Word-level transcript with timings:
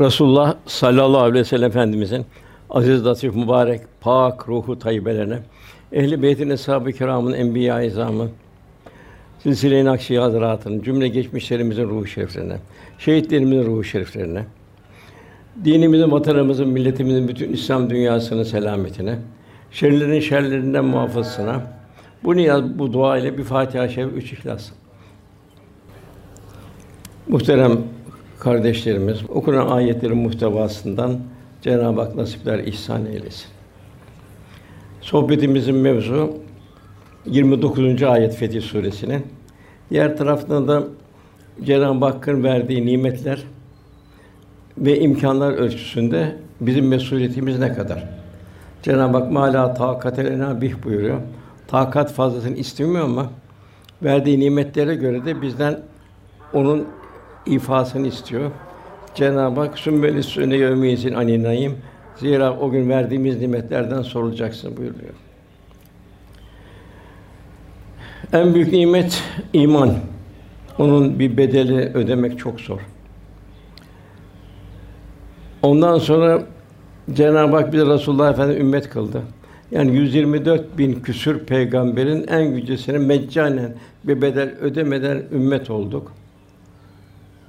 Resulullah 0.00 0.56
sallallahu 0.66 1.22
aleyhi 1.22 1.40
ve 1.40 1.44
sellem 1.44 1.70
Efendimizin 1.70 2.26
aziz, 2.70 3.06
latif, 3.06 3.34
mübarek, 3.34 3.80
pak 4.00 4.48
ruhu 4.48 4.78
tayyibelerine, 4.78 5.38
ehli 5.92 6.22
beytin 6.22 6.50
eshab-ı 6.50 6.92
kiramın 6.92 7.32
enbiya-i 7.32 7.86
izamı, 7.86 8.28
silsile-i 9.38 9.84
Nakşi 9.84 10.18
Hazretlerinin 10.18 10.82
cümle 10.82 11.08
geçmişlerimizin 11.08 11.88
ruhu 11.88 12.06
şeriflerine, 12.06 12.56
şehitlerimizin 12.98 13.66
ruhu 13.66 13.84
şeriflerine, 13.84 14.44
dinimizin, 15.64 16.10
vatanımızın, 16.12 16.68
milletimizin 16.68 17.28
bütün 17.28 17.52
İslam 17.52 17.90
dünyasının 17.90 18.42
selametine, 18.42 19.18
şerlerin 19.70 20.20
şerlerinden 20.20 20.84
muhafazasına, 20.84 21.62
bu 22.24 22.36
niyaz, 22.36 22.78
bu 22.78 22.92
dua 22.92 23.18
ile 23.18 23.38
bir 23.38 23.44
Fatiha-i 23.44 23.90
Şerif, 23.90 24.12
üç 24.16 24.32
İhlas. 24.32 24.70
Muhterem 27.28 27.78
kardeşlerimiz, 28.40 29.18
okunan 29.28 29.66
ayetlerin 29.66 30.16
muhtevasından 30.16 31.18
Cenab-ı 31.62 32.00
Hak 32.00 32.16
nasipler 32.16 32.58
ihsan 32.58 33.06
eylesin. 33.06 33.46
Sohbetimizin 35.00 35.74
mevzu 35.74 36.34
29. 37.26 38.02
ayet 38.02 38.34
Fetih 38.34 38.62
Suresi'nin. 38.62 39.26
Diğer 39.90 40.16
taraftan 40.16 40.68
da 40.68 40.84
Cenab-ı 41.64 42.04
Hakk'ın 42.04 42.44
verdiği 42.44 42.86
nimetler 42.86 43.44
ve 44.78 45.00
imkanlar 45.00 45.52
ölçüsünde 45.52 46.36
bizim 46.60 46.88
mesuliyetimiz 46.88 47.58
ne 47.58 47.72
kadar? 47.72 48.04
Cenab-ı 48.82 49.18
Hak 49.18 49.32
mala 49.32 49.74
takatelena 49.74 50.60
bih 50.60 50.74
buyuruyor. 50.84 51.20
Takat 51.66 52.12
fazlasını 52.12 52.56
istemiyor 52.56 53.04
ama 53.04 53.30
verdiği 54.02 54.40
nimetlere 54.40 54.94
göre 54.94 55.24
de 55.24 55.42
bizden 55.42 55.80
onun 56.52 56.86
ifasını 57.46 58.06
istiyor. 58.06 58.50
Cenab-ı 59.14 59.60
Hak 59.60 59.78
sümmeli 59.78 60.22
sünne 60.22 60.56
yevmiyizin 60.56 61.14
aninayim. 61.14 61.76
Zira 62.16 62.58
o 62.58 62.70
gün 62.70 62.88
verdiğimiz 62.88 63.40
nimetlerden 63.40 64.02
sorulacaksın 64.02 64.76
buyuruyor. 64.76 65.14
En 68.32 68.54
büyük 68.54 68.72
nimet 68.72 69.22
iman. 69.52 69.94
Onun 70.78 71.18
bir 71.18 71.36
bedeli 71.36 71.76
ödemek 71.94 72.38
çok 72.38 72.60
zor. 72.60 72.80
Ondan 75.62 75.98
sonra 75.98 76.42
Cenab-ı 77.12 77.56
Hak 77.56 77.72
bize 77.72 77.86
Resulullah 77.86 78.30
Efendimiz 78.30 78.60
ümmet 78.60 78.88
kıldı. 78.88 79.22
Yani 79.70 79.96
124 79.96 80.78
bin 80.78 81.00
küsür 81.00 81.38
peygamberin 81.38 82.26
en 82.28 82.40
yücesine 82.40 82.98
meccanen 82.98 83.74
bir 84.04 84.22
bedel 84.22 84.54
ödemeden 84.60 85.22
ümmet 85.32 85.70
olduk. 85.70 86.12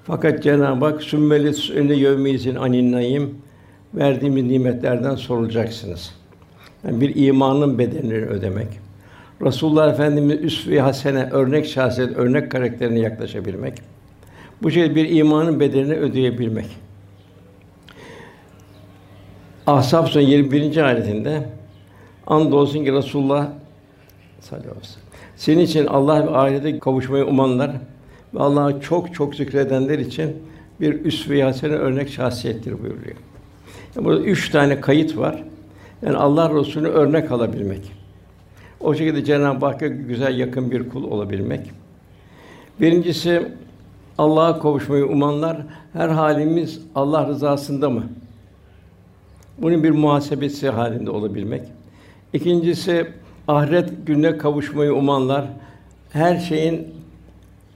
Fakat 0.04 0.44
Cenab-ı 0.44 0.86
Hak 0.86 1.04
sümmeli 1.04 1.54
sünne 1.54 1.94
yevmizin 1.94 2.56
aninnayim 2.56 3.36
verdiğimiz 3.94 4.44
nimetlerden 4.44 5.16
sorulacaksınız. 5.16 6.14
Yani 6.86 7.02
bir 7.02 7.16
imanın 7.16 7.80
bedelini 7.80 8.26
ödemek. 8.26 8.68
Resulullah 9.42 9.94
Efendimiz 9.94 10.44
üsve-i 10.44 10.80
hasene, 10.80 11.30
örnek 11.32 11.66
şahsiyet, 11.66 12.18
örnek 12.18 12.52
karakterine 12.52 13.00
yaklaşabilmek. 13.00 13.74
Bu 14.64 14.72
şey 14.72 14.96
bir 14.96 15.10
imanın 15.10 15.60
bedelini 15.60 15.94
ödeyebilmek. 15.94 16.66
Ahzab 19.68 20.08
Suresi 20.08 20.32
21. 20.32 20.78
ayetinde 20.78 21.50
andolsun 22.28 22.86
ki 22.86 22.94
Resulullah 22.94 23.48
sallallahu 24.40 24.70
aleyhi 24.70 24.82
ve 24.82 24.88
sellem 24.88 25.06
senin 25.36 25.60
için 25.60 25.86
Allah 25.86 26.28
ve 26.28 26.38
ahirete 26.38 26.80
kavuşmayı 26.80 27.26
umanlar 27.26 27.72
ve 28.34 28.40
Allah'ı 28.40 28.82
çok 28.82 29.14
çok 29.14 29.36
zikredenler 29.36 30.00
için 30.00 30.36
bir 30.82 31.06
üsve-i 31.06 31.66
örnek 31.66 32.10
şahsiyettir 32.10 32.72
buyuruyor. 32.84 33.16
Yani 33.96 34.06
burada 34.06 34.22
üç 34.22 34.50
tane 34.50 34.82
kayıt 34.82 35.18
var. 35.18 35.44
Yani 36.02 36.18
Allah 36.18 36.60
Resulü'nü 36.60 36.88
örnek 36.88 37.32
alabilmek. 37.32 37.92
O 38.80 38.96
şekilde 38.96 39.24
Cenab-ı 39.24 39.66
Hakk'a 39.66 39.88
güzel 39.88 40.40
yakın 40.40 40.72
bir 40.72 40.90
kul 40.90 41.04
olabilmek. 41.04 41.72
Birincisi 42.80 43.48
Allah'a 44.18 44.60
kavuşmayı 44.60 45.06
umanlar 45.06 45.58
her 45.94 46.10
halimiz 46.10 46.82
Allah 46.96 47.28
rızasında 47.28 47.90
mı? 47.90 48.04
Bunun 49.58 49.84
bir 49.84 49.92
muhasebesi 49.92 50.70
halinde 50.70 51.10
olabilmek. 51.10 51.62
İkincisi 52.34 53.08
ahiret 53.48 53.90
gününe 54.06 54.38
kavuşmayı 54.38 54.94
umanlar 54.94 55.46
her 56.10 56.40
şeyin 56.40 56.88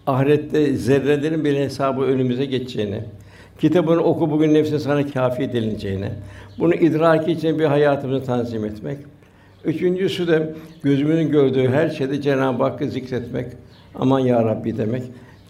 ahirette 0.07 0.73
zerrelerin 0.73 1.45
bir 1.45 1.55
hesabı 1.55 2.01
önümüze 2.01 2.45
geçeceğini, 2.45 3.01
kitabını 3.59 4.01
oku 4.03 4.31
bugün 4.31 4.53
nefsin 4.53 4.77
sana 4.77 5.07
kâfi 5.07 5.43
edileceğini, 5.43 6.09
bunu 6.59 6.75
idraki 6.75 7.31
için 7.31 7.59
bir 7.59 7.65
hayatımızı 7.65 8.25
tanzim 8.25 8.65
etmek. 8.65 8.97
Üçüncüsü 9.65 10.27
de 10.27 10.53
gözümün 10.83 11.31
gördüğü 11.31 11.67
her 11.67 11.89
şeyde 11.89 12.21
Cenab-ı 12.21 12.63
Hakk'ı 12.63 12.89
zikretmek. 12.89 13.47
Aman 13.95 14.19
ya 14.19 14.43
Rabbi 14.43 14.77
demek. 14.77 15.03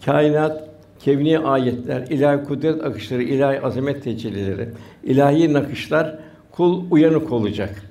Kainat 0.04 0.68
kevni 1.00 1.38
ayetler, 1.38 2.06
ilahi 2.10 2.44
kudret 2.44 2.84
akışları, 2.84 3.22
ilahi 3.22 3.60
azamet 3.60 4.04
tecellileri, 4.04 4.68
ilahi 5.04 5.52
nakışlar 5.52 6.18
kul 6.52 6.84
uyanık 6.90 7.32
olacak. 7.32 7.82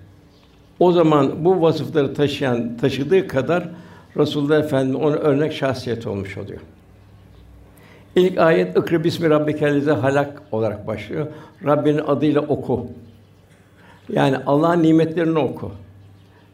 O 0.80 0.92
zaman 0.92 1.46
bu 1.46 1.62
vasıfları 1.62 2.14
taşıyan, 2.14 2.78
taşıdığı 2.78 3.28
kadar 3.28 3.70
Resulullah 4.18 4.60
Efendimiz 4.60 5.02
onun 5.02 5.18
örnek 5.18 5.54
şahsiyet 5.54 6.08
olmuş 6.08 6.38
oluyor. 6.38 6.60
İlk 8.16 8.38
ayet 8.38 8.78
"Ikra 8.78 9.04
bismi 9.04 9.30
rabbikellezi 9.30 9.92
halak" 9.92 10.42
olarak 10.52 10.88
başlıyor. 10.88 11.28
Rabbinin 11.66 12.02
adıyla 12.08 12.42
oku. 12.42 12.88
Yani 14.10 14.38
Allah'ın 14.46 14.84
nimetlerini 14.84 15.40
oku. 15.40 15.72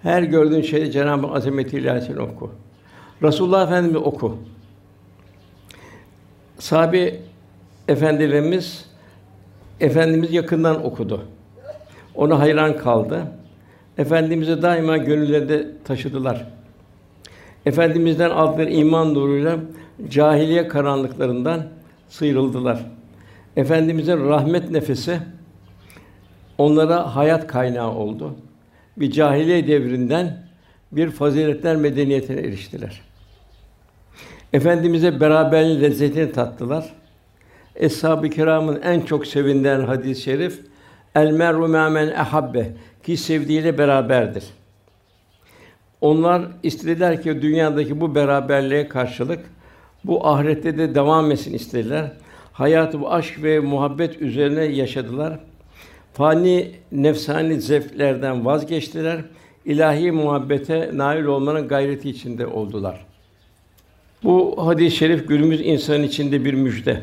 Her 0.03 0.23
gördüğün 0.23 0.61
şeyde 0.61 0.91
Cenab-ı 0.91 1.27
Azameti 1.27 1.77
ilahisini 1.77 2.19
oku. 2.19 2.51
Resulullah 3.23 3.67
Efendimiz 3.67 3.95
oku. 3.95 4.38
Sahabe 6.59 7.19
efendilerimiz 7.88 8.85
efendimiz 9.79 10.33
yakından 10.33 10.85
okudu. 10.85 11.21
Ona 12.16 12.39
hayran 12.39 12.77
kaldı. 12.77 13.21
Efendimizi 13.97 14.61
daima 14.61 14.97
gönüllerinde 14.97 15.67
taşıdılar. 15.83 16.47
Efendimizden 17.66 18.29
aldıkları 18.29 18.69
iman 18.69 19.13
nuruyla 19.13 19.59
cahiliye 20.09 20.67
karanlıklarından 20.67 21.67
sıyrıldılar. 22.09 22.85
Efendimizin 23.55 24.29
rahmet 24.29 24.72
nefesi 24.72 25.19
onlara 26.57 27.16
hayat 27.16 27.47
kaynağı 27.47 27.91
oldu. 27.91 28.35
Bir 28.97 29.11
cahiliye 29.11 29.67
devrinden 29.67 30.47
bir 30.91 31.11
faziletler 31.11 31.75
medeniyetine 31.75 32.39
eriştiler. 32.39 33.01
Efendimize 34.53 35.19
beraberliğin 35.19 35.81
lezzetini 35.81 36.31
tattılar. 36.31 36.94
Eshab-ı 37.75 38.29
kiramın 38.29 38.81
en 38.81 39.01
çok 39.01 39.27
sevinden 39.27 39.81
hadis-i 39.81 40.21
şerif 40.21 40.59
El 41.16 41.31
mer'u 41.31 41.67
men 41.67 42.07
ehabbe 42.07 42.71
ki 43.03 43.17
sevdiğiyle 43.17 43.77
beraberdir. 43.77 44.44
Onlar 46.01 46.41
istediler 46.63 47.22
ki 47.22 47.41
dünyadaki 47.41 48.01
bu 48.01 48.16
beraberliğe 48.16 48.88
karşılık 48.88 49.39
bu 50.03 50.28
ahirette 50.28 50.78
de 50.78 50.95
devam 50.95 51.31
etsin 51.31 51.53
istediler. 51.53 52.12
Hayatı 52.53 53.01
bu 53.01 53.12
aşk 53.12 53.44
ve 53.44 53.59
muhabbet 53.59 54.22
üzerine 54.22 54.63
yaşadılar. 54.63 55.39
Fani 56.13 56.72
nefsani 56.91 57.62
zevklerden 57.62 58.45
vazgeçtiler. 58.45 59.21
İlahi 59.65 60.12
muhabbete 60.12 60.89
nail 60.94 61.24
olmanın 61.24 61.68
gayreti 61.68 62.09
içinde 62.09 62.48
oldular. 62.48 63.06
Bu 64.24 64.56
hadis-i 64.68 64.98
şerif 64.98 65.27
günümüz 65.27 65.62
insan 65.62 66.03
içinde 66.03 66.45
bir 66.45 66.53
müjde. 66.53 67.01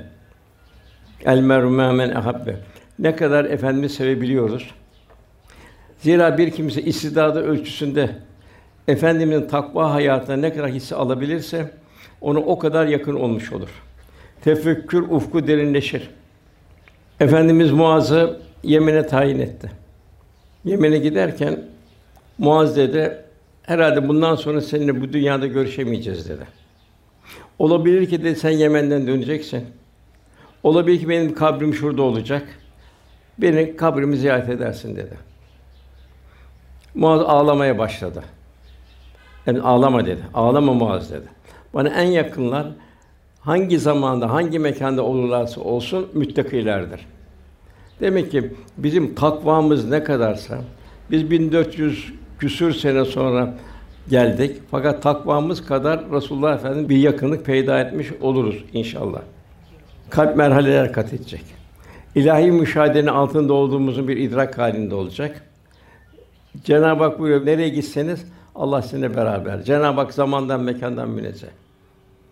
El 1.25 1.41
meru 1.41 1.71
men 1.71 2.11
ahabbe. 2.11 2.57
Ne 2.99 3.17
kadar 3.17 3.45
efendimizi 3.45 3.95
sevebiliyoruz. 3.95 4.71
Zira 5.99 6.39
bir 6.39 6.51
kimse 6.51 6.83
istidadı 6.83 7.41
ölçüsünde 7.41 8.11
efendimizin 8.89 9.49
takva 9.49 9.95
hayatına 9.95 10.37
ne 10.37 10.55
kadar 10.55 10.71
hisse 10.71 10.97
alabilirse 10.97 11.71
onu 12.21 12.39
o 12.39 12.59
kadar 12.59 12.87
yakın 12.87 13.15
olmuş 13.15 13.53
olur. 13.53 13.69
Tefekkür 14.41 15.03
ufku 15.03 15.47
derinleşir. 15.47 16.11
Efendimiz 17.21 17.71
Muaz'ı 17.71 18.41
Yemen'e 18.63 19.07
tayin 19.07 19.39
etti. 19.39 19.71
Yemen'e 20.65 20.99
giderken 20.99 21.61
Muaz 22.39 22.77
dedi, 22.77 23.17
herhalde 23.63 24.09
bundan 24.09 24.35
sonra 24.35 24.61
seninle 24.61 25.01
bu 25.01 25.13
dünyada 25.13 25.47
görüşemeyeceğiz 25.47 26.29
dedi. 26.29 26.47
Olabilir 27.59 28.09
ki 28.09 28.25
de 28.25 28.35
sen 28.35 28.51
Yemen'den 28.51 29.07
döneceksin. 29.07 29.65
Olabilir 30.63 31.01
ki 31.01 31.09
benim 31.09 31.35
kabrim 31.35 31.75
şurada 31.75 32.03
olacak. 32.03 32.49
Beni 33.39 33.77
kabrimi 33.77 34.17
ziyaret 34.17 34.49
edersin 34.49 34.97
dedi. 34.97 35.15
Muaz 36.95 37.21
ağlamaya 37.21 37.79
başladı. 37.79 38.23
Yani 39.49 39.61
ağlama 39.61 40.07
dedi. 40.07 40.21
Ağlama 40.35 40.73
Muaz 40.75 41.11
dedi. 41.11 41.27
Bana 41.75 41.89
en 41.89 42.07
yakınlar 42.07 42.67
hangi 43.41 43.79
zamanda, 43.79 44.31
hangi 44.31 44.59
mekanda 44.59 45.03
olurlarsa 45.03 45.61
olsun 45.61 46.09
müttakilerdir. 46.15 47.07
Demek 48.01 48.31
ki 48.31 48.53
bizim 48.77 49.15
takvamız 49.15 49.91
ne 49.91 50.05
kadarsa 50.05 50.59
biz 51.11 51.31
1400 51.31 52.13
küsür 52.39 52.73
sene 52.73 53.05
sonra 53.05 53.55
geldik. 54.11 54.57
Fakat 54.71 55.03
takvamız 55.03 55.67
kadar 55.67 56.11
Resulullah 56.13 56.55
Efendimiz 56.55 56.89
bir 56.89 56.97
yakınlık 56.97 57.45
peyda 57.45 57.81
etmiş 57.81 58.09
oluruz 58.21 58.65
inşallah. 58.73 59.21
Kalp 60.11 60.37
merhaleler 60.37 60.93
kat 60.93 61.13
edecek. 61.13 61.45
İlahi 62.15 62.51
müşahedenin 62.51 63.07
altında 63.07 63.53
olduğumuzun 63.53 64.09
bir 64.09 64.17
idrak 64.17 64.59
halinde 64.59 64.95
olacak. 64.95 65.45
Cenab-ı 66.65 67.05
Hak 67.05 67.19
buyuruyor, 67.19 67.47
nereye 67.47 67.69
gitseniz 67.69 68.25
Allah 68.59 68.83
sizinle 68.83 69.17
beraber. 69.17 69.63
Cenab-ı 69.63 70.01
Hak 70.01 70.15
zamandan, 70.15 70.61
mekandan 70.61 71.11
münezzeh. 71.11 71.49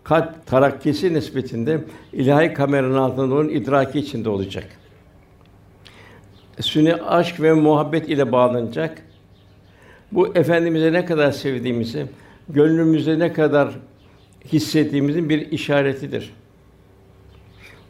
Kalp 0.03 0.45
tarakkisi 0.45 1.13
nispetinde 1.13 1.83
ilahi 2.13 2.53
kameranın 2.53 2.97
altında 2.97 3.35
onun 3.35 3.49
idraki 3.49 3.99
içinde 3.99 4.29
olacak. 4.29 4.67
Sünni 6.59 6.95
aşk 6.95 7.41
ve 7.41 7.53
muhabbet 7.53 8.09
ile 8.09 8.31
bağlanacak. 8.31 9.01
Bu 10.11 10.27
efendimize 10.35 10.93
ne 10.93 11.05
kadar 11.05 11.31
sevdiğimizi, 11.31 12.05
gönlümüzde 12.49 13.19
ne 13.19 13.33
kadar 13.33 13.69
hissettiğimizin 14.45 15.29
bir 15.29 15.51
işaretidir. 15.51 16.33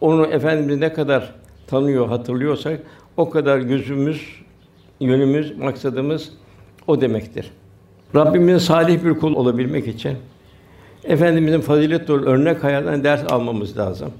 Onu 0.01 0.25
efendimizi 0.25 0.81
ne 0.81 0.93
kadar 0.93 1.35
tanıyor, 1.67 2.07
hatırlıyorsak 2.07 2.79
o 3.17 3.29
kadar 3.29 3.59
gözümüz, 3.59 4.41
yönümüz, 4.99 5.57
maksadımız 5.57 6.33
o 6.87 7.01
demektir. 7.01 7.51
Rabbimizin 8.15 8.57
salih 8.57 9.03
bir 9.03 9.13
kul 9.13 9.35
olabilmek 9.35 9.87
için 9.87 10.17
efendimizin 11.03 11.61
fazilet 11.61 12.07
dolu 12.07 12.25
örnek 12.25 12.63
hayatından 12.63 13.03
ders 13.03 13.31
almamız 13.31 13.77
lazım. 13.77 14.11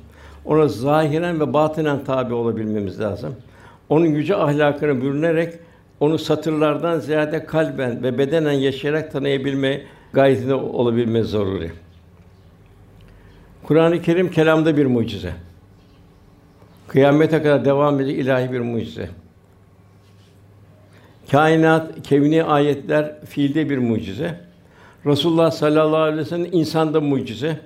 Ona 0.45 0.67
zahiren 0.67 1.39
ve 1.39 1.53
batinen 1.53 2.03
tabi 2.03 2.33
olabilmemiz 2.33 2.99
lazım. 2.99 3.35
Onun 3.89 4.05
yüce 4.05 4.35
ahlakını 4.35 5.01
bürünerek 5.01 5.53
onu 5.99 6.17
satırlardan 6.17 6.99
ziyade 6.99 7.45
kalben 7.45 8.03
ve 8.03 8.17
bedenen 8.17 8.51
yaşayarak 8.51 9.11
tanıyabilme 9.11 9.81
gayretinde 10.13 10.53
olabilmemiz 10.53 11.29
zaruri. 11.29 11.71
Kur'an-ı 13.63 14.01
Kerim 14.01 14.31
kelamda 14.31 14.77
bir 14.77 14.85
mucize. 14.85 15.33
Kıyamete 16.87 17.43
kadar 17.43 17.65
devam 17.65 17.99
edecek 17.99 18.19
ilahi 18.19 18.51
bir 18.51 18.59
mucize. 18.59 19.09
Kainat, 21.31 22.01
kevni 22.03 22.43
ayetler 22.43 23.21
fiilde 23.25 23.69
bir 23.69 23.77
mucize. 23.77 24.39
Resulullah 25.05 25.51
sallallahu 25.51 26.01
aleyhi 26.01 26.17
ve 26.17 26.25
sellem 26.25 26.49
insanda 26.51 27.01
mucize. 27.01 27.59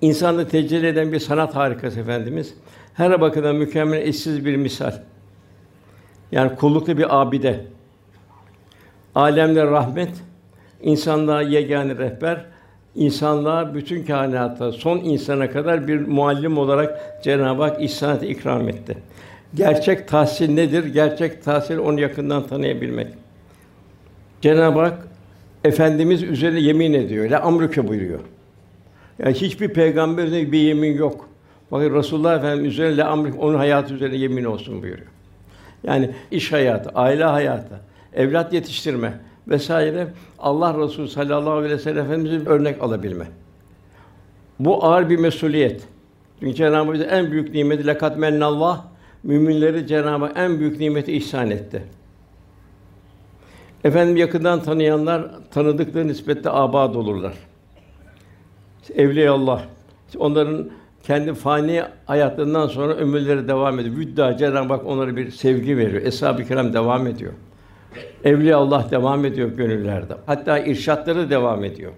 İnsanda 0.00 0.48
tecelli 0.48 0.86
eden 0.86 1.12
bir 1.12 1.18
sanat 1.18 1.56
harikası 1.56 2.00
efendimiz. 2.00 2.54
Her 2.94 3.20
bakımdan 3.20 3.56
mükemmel, 3.56 4.02
eşsiz 4.02 4.44
bir 4.44 4.56
misal. 4.56 4.92
Yani 6.32 6.56
kullukta 6.56 6.98
bir 6.98 7.20
abide. 7.20 7.64
Alemler 9.14 9.70
rahmet, 9.70 10.10
insanlığa 10.82 11.42
yegâne 11.42 11.96
rehber, 11.96 12.44
insanlığa 12.94 13.74
bütün 13.74 14.04
kainata 14.04 14.72
son 14.72 14.98
insana 14.98 15.50
kadar 15.50 15.88
bir 15.88 16.00
muallim 16.00 16.58
olarak 16.58 17.22
Cenab-ı 17.24 17.62
Hak 17.62 17.82
ihsan 17.82 18.18
ikram 18.18 18.68
etti. 18.68 18.96
Gerçek 19.54 20.08
tahsil 20.08 20.50
nedir? 20.50 20.84
Gerçek 20.84 21.44
tahsil 21.44 21.78
onu 21.78 22.00
yakından 22.00 22.46
tanıyabilmek. 22.46 23.06
Cenab-ı 24.40 24.80
Hak 24.80 25.08
efendimiz 25.64 26.22
üzerine 26.22 26.60
yemin 26.60 26.92
ediyor. 26.92 27.30
La 27.30 27.40
amrüke 27.40 27.88
buyuruyor. 27.88 28.20
Yani 29.18 29.34
hiçbir 29.34 29.68
peygamber 29.68 30.24
üzerine 30.24 30.52
bir 30.52 30.58
yemin 30.58 30.96
yok. 30.96 31.28
Fakat 31.70 31.92
Resulullah 31.92 32.38
Efendimiz 32.38 32.72
üzerine 32.72 32.96
la 32.96 33.08
amrüke 33.08 33.38
onun 33.38 33.58
hayatı 33.58 33.94
üzerine 33.94 34.16
yemin 34.16 34.44
olsun 34.44 34.82
buyuruyor. 34.82 35.06
Yani 35.84 36.10
iş 36.30 36.52
hayatı, 36.52 36.90
aile 36.90 37.24
hayatı, 37.24 37.80
evlat 38.14 38.52
yetiştirme 38.52 39.12
vesaire 39.48 40.08
Allah 40.38 40.78
Resulü 40.78 41.08
sallallahu 41.08 41.50
aleyhi 41.50 41.74
ve 41.74 41.78
sellem 41.78 42.04
Efendimiz'in 42.04 42.46
örnek 42.46 42.82
alabilme. 42.82 43.24
Bu 44.58 44.84
ağır 44.84 45.10
bir 45.10 45.18
mesuliyet. 45.18 45.82
Çünkü 46.40 46.54
Cenab-ı 46.54 46.92
Hak 46.92 47.06
en 47.10 47.32
büyük 47.32 47.54
nimeti 47.54 47.86
lekat 47.86 48.18
mennallah 48.18 48.84
müminleri 49.22 49.86
Cenab-ı 49.86 50.24
Hak 50.24 50.38
en 50.38 50.60
büyük 50.60 50.80
nimeti 50.80 51.12
ihsan 51.12 51.50
etti. 51.50 51.82
Efendim 53.84 54.16
yakından 54.16 54.62
tanıyanlar 54.62 55.30
tanıdıkları 55.50 56.08
nispette 56.08 56.50
abad 56.50 56.94
olurlar. 56.94 57.34
Evliya 58.94 59.32
Allah. 59.32 59.62
Onların 60.18 60.70
kendi 61.02 61.34
fani 61.34 61.82
hayatlarından 62.06 62.66
sonra 62.66 62.94
ömürleri 62.94 63.48
devam 63.48 63.78
ediyor. 63.78 63.96
Vüdda 63.96 64.36
Cenab-ı 64.36 64.72
Hak 64.72 64.86
onlara 64.86 65.16
bir 65.16 65.30
sevgi 65.30 65.76
veriyor. 65.76 66.02
Eshab-ı 66.02 66.44
Kiram 66.44 66.72
devam 66.72 67.06
ediyor. 67.06 67.32
Evliya 68.24 68.58
Allah 68.58 68.86
devam 68.90 69.24
ediyor 69.24 69.48
gönüllerde. 69.48 70.14
Hatta 70.26 70.58
irşatları 70.58 71.30
devam 71.30 71.64
ediyor. 71.64 71.92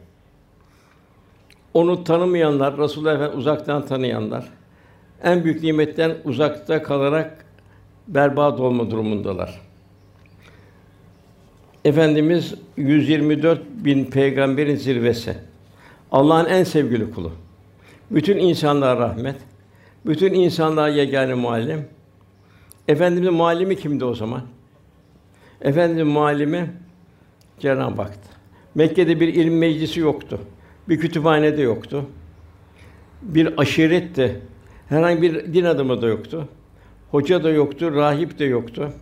Onu 1.74 2.04
tanımayanlar, 2.04 2.78
Resulullah 2.78 3.14
Efendimiz 3.14 3.38
uzaktan 3.38 3.86
tanıyanlar 3.86 4.48
en 5.22 5.44
büyük 5.44 5.62
nimetten 5.62 6.16
uzakta 6.24 6.82
kalarak 6.82 7.44
berbat 8.08 8.60
olma 8.60 8.90
durumundalar. 8.90 9.60
Efendimiz 11.84 12.54
124 12.76 13.60
bin 13.84 14.04
peygamberin 14.04 14.76
zirvesi. 14.76 15.34
Allah'ın 16.12 16.46
en 16.46 16.64
sevgili 16.64 17.10
kulu. 17.10 17.32
Bütün 18.10 18.38
insanlığa 18.38 18.96
rahmet. 18.96 19.36
Bütün 20.06 20.34
insanlığa 20.34 20.88
yegâne 20.88 21.34
muallim. 21.34 21.88
Efendimizin 22.88 23.34
muallimi 23.34 23.76
kimdi 23.76 24.04
o 24.04 24.14
zaman? 24.14 24.42
Efendimizin 25.60 26.06
muallimi 26.06 26.70
Cenab-ı 27.58 28.02
Hak'tı. 28.02 28.28
Mekke'de 28.74 29.20
bir 29.20 29.28
ilim 29.28 29.58
meclisi 29.58 30.00
yoktu. 30.00 30.40
Bir 30.88 31.00
kütüphane 31.00 31.56
de 31.56 31.62
yoktu. 31.62 32.06
Bir 33.22 33.60
aşiretti. 33.60 34.40
Herhangi 34.92 35.22
bir 35.22 35.54
din 35.54 35.64
adamı 35.64 36.02
da 36.02 36.06
yoktu. 36.06 36.48
Hoca 37.10 37.44
da 37.44 37.50
yoktu, 37.50 37.94
rahip 37.94 38.38
de 38.38 38.44
yoktu. 38.44 38.92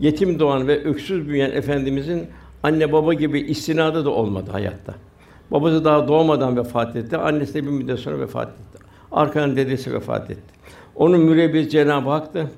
Yetim 0.00 0.38
doğan 0.38 0.68
ve 0.68 0.84
öksüz 0.84 1.28
büyüyen 1.28 1.50
efendimizin 1.50 2.26
anne 2.62 2.92
baba 2.92 3.14
gibi 3.14 3.40
istinadı 3.40 4.04
da 4.04 4.10
olmadı 4.10 4.50
hayatta. 4.50 4.94
Babası 5.50 5.84
daha 5.84 6.08
doğmadan 6.08 6.56
vefat 6.56 6.96
etti. 6.96 7.16
Annesi 7.16 7.54
de 7.54 7.62
bir 7.62 7.70
müddet 7.70 7.98
sonra 7.98 8.20
vefat 8.20 8.48
etti. 8.48 8.84
Arkadan 9.12 9.56
dedesi 9.56 9.94
vefat 9.94 10.30
etti. 10.30 10.54
Onun 10.94 11.20
mürebbisi 11.20 11.70
Cenab-ı 11.70 12.10
Hak'tı. 12.10 12.50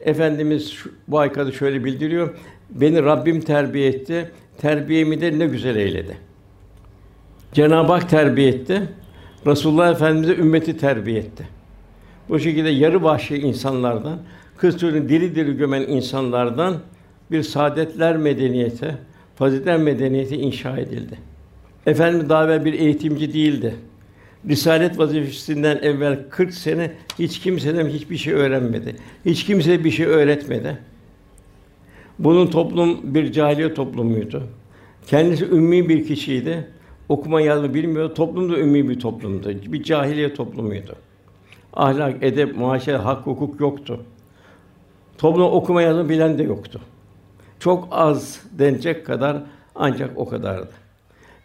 Efendimiz 0.00 0.70
şu, 0.70 0.90
bu 1.08 1.18
aykadı 1.18 1.52
şöyle 1.52 1.84
bildiriyor. 1.84 2.34
Beni 2.70 3.02
Rabbim 3.02 3.40
terbiye 3.40 3.88
etti. 3.88 4.30
Terbiyemi 4.58 5.20
de 5.20 5.38
ne 5.38 5.46
güzel 5.46 5.76
eyledi. 5.76 6.16
Cenab-ı 7.52 7.92
Hak 7.92 8.10
terbiye 8.10 8.48
etti. 8.48 8.82
Resulullah 9.46 9.90
Efendimize 9.90 10.34
ümmeti 10.34 10.76
terbiye 10.76 11.18
etti. 11.18 11.55
Bu 12.28 12.38
şekilde 12.40 12.68
yarı 12.68 13.02
vahşi 13.02 13.36
insanlardan, 13.36 14.18
kız 14.56 14.78
çocuğunu 14.78 15.08
diri 15.08 15.34
diri 15.34 15.56
gömen 15.56 15.82
insanlardan 15.82 16.76
bir 17.30 17.42
saadetler 17.42 18.16
medeniyeti, 18.16 18.94
faziletler 19.34 19.78
medeniyeti 19.78 20.36
inşa 20.36 20.76
edildi. 20.76 21.18
Efendimiz 21.86 22.28
daha 22.28 22.44
evvel 22.44 22.64
bir 22.64 22.72
eğitimci 22.72 23.32
değildi. 23.32 23.74
Risalet 24.48 24.98
vazifesinden 24.98 25.78
evvel 25.82 26.18
40 26.30 26.54
sene 26.54 26.92
hiç 27.18 27.40
kimseden 27.40 27.88
hiçbir 27.88 28.16
şey 28.16 28.32
öğrenmedi. 28.32 28.96
Hiç 29.24 29.44
kimseye 29.44 29.84
bir 29.84 29.90
şey 29.90 30.06
öğretmedi. 30.06 30.78
Bunun 32.18 32.46
toplum 32.46 33.14
bir 33.14 33.32
cahiliye 33.32 33.74
toplumuydu. 33.74 34.42
Kendisi 35.06 35.44
ümmi 35.44 35.88
bir 35.88 36.06
kişiydi. 36.06 36.68
Okuma 37.08 37.40
yazma 37.40 37.74
bilmiyor. 37.74 38.14
Toplum 38.14 38.52
da 38.52 38.58
ümmi 38.58 38.88
bir 38.88 39.00
toplumdu. 39.00 39.48
Bir 39.72 39.82
cahiliye 39.82 40.34
toplumuydu. 40.34 40.96
Ahlak, 41.76 42.22
edep, 42.22 42.56
muaşere, 42.56 42.96
hak, 42.96 43.26
hukuk 43.26 43.60
yoktu. 43.60 44.00
Toplum 45.18 45.52
okuma 45.52 45.82
yazma 45.82 46.08
bilen 46.08 46.38
de 46.38 46.42
yoktu. 46.42 46.80
Çok 47.60 47.88
az 47.90 48.40
denecek 48.58 49.06
kadar 49.06 49.42
ancak 49.74 50.18
o 50.18 50.28
kadardı. 50.28 50.68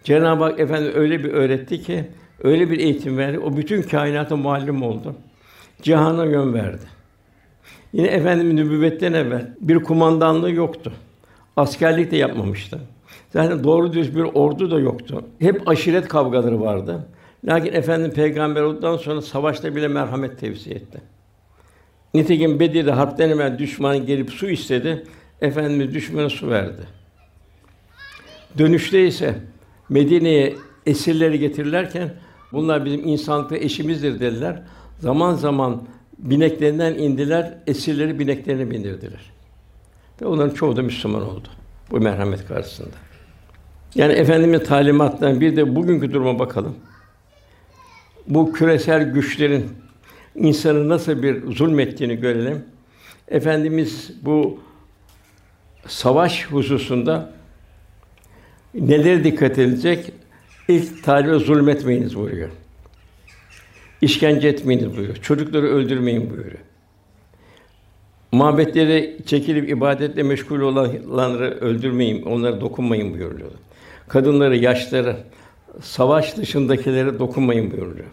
Cenab-ı 0.03 0.43
Hak 0.43 0.59
efendi 0.59 0.91
öyle 0.95 1.23
bir 1.23 1.31
öğretti 1.31 1.81
ki, 1.81 2.05
öyle 2.43 2.69
bir 2.69 2.79
eğitim 2.79 3.17
verdi. 3.17 3.39
O 3.39 3.57
bütün 3.57 3.81
kainata 3.81 4.35
muallim 4.35 4.83
oldu. 4.83 5.15
Cihana 5.81 6.25
yön 6.25 6.53
verdi. 6.53 6.85
Yine 7.93 8.07
efendimiz 8.07 8.53
nübüvvetten 8.53 9.13
evvel 9.13 9.55
bir 9.61 9.83
kumandanlığı 9.83 10.51
yoktu. 10.51 10.93
Askerlik 11.57 12.11
de 12.11 12.17
yapmamıştı. 12.17 12.79
Zaten 13.29 13.63
doğru 13.63 13.93
düz 13.93 14.15
bir 14.15 14.23
ordu 14.23 14.71
da 14.71 14.79
yoktu. 14.79 15.25
Hep 15.39 15.67
aşiret 15.67 16.07
kavgaları 16.07 16.61
vardı. 16.61 17.07
Lakin 17.45 17.73
efendim 17.73 18.11
peygamber 18.11 18.61
olduktan 18.61 18.97
sonra 18.97 19.21
savaşta 19.21 19.75
bile 19.75 19.87
merhamet 19.87 20.39
tevsi 20.39 20.71
etti. 20.71 21.01
Nitekim 22.13 22.59
Bedir'de 22.59 22.91
harpten 22.91 23.29
evvel 23.29 23.59
düşman 23.59 24.05
gelip 24.05 24.31
su 24.31 24.49
istedi. 24.49 25.03
Efendimiz 25.41 25.93
düşmana 25.93 26.29
su 26.29 26.49
verdi. 26.49 26.81
Dönüşte 28.57 29.07
ise 29.07 29.35
Medine'ye 29.89 30.55
esirleri 30.85 31.39
getirirlerken 31.39 32.13
bunlar 32.51 32.85
bizim 32.85 33.07
insanlıkta 33.07 33.57
eşimizdir 33.57 34.19
dediler. 34.19 34.63
Zaman 34.99 35.35
zaman 35.35 35.83
bineklerinden 36.17 36.93
indiler, 36.93 37.57
esirleri 37.67 38.19
bineklerine 38.19 38.71
bindirdiler. 38.71 39.31
Ve 40.21 40.25
onların 40.25 40.55
çoğu 40.55 40.75
da 40.75 40.81
Müslüman 40.81 41.21
oldu 41.21 41.47
bu 41.91 41.99
merhamet 41.99 42.47
karşısında. 42.47 42.95
Yani 43.95 44.13
efendimiz 44.13 44.63
talimatlarından 44.63 45.41
bir 45.41 45.55
de 45.55 45.75
bugünkü 45.75 46.13
duruma 46.13 46.39
bakalım. 46.39 46.75
Bu 48.33 48.53
küresel 48.53 49.03
güçlerin 49.13 49.69
insanı 50.35 50.89
nasıl 50.89 51.23
bir 51.23 51.51
zulmettiğini 51.51 52.15
görelim. 52.15 52.65
Efendimiz 53.27 54.11
bu 54.21 54.59
savaş 55.87 56.45
hususunda 56.45 57.33
neler 58.73 59.23
dikkat 59.23 59.59
edilecek? 59.59 60.11
İlk 60.67 61.03
talibe 61.03 61.39
zulmetmeyiniz 61.39 62.15
buyuruyor. 62.15 62.49
İşkence 64.01 64.47
etmeyiniz 64.47 64.97
buyuruyor. 64.97 65.15
Çocukları 65.15 65.67
öldürmeyin 65.67 66.29
buyuruyor. 66.29 66.59
Mabetleri 68.31 69.17
çekilip 69.25 69.69
ibadetle 69.69 70.23
meşgul 70.23 70.59
olanları 70.59 71.57
öldürmeyin, 71.61 72.21
onlara 72.21 72.61
dokunmayın 72.61 73.13
buyuruyor. 73.13 73.51
Kadınları, 74.07 74.57
yaşları, 74.57 75.17
savaş 75.81 76.37
dışındakilere 76.37 77.19
dokunmayın 77.19 77.71
buyuruyor. 77.71 78.07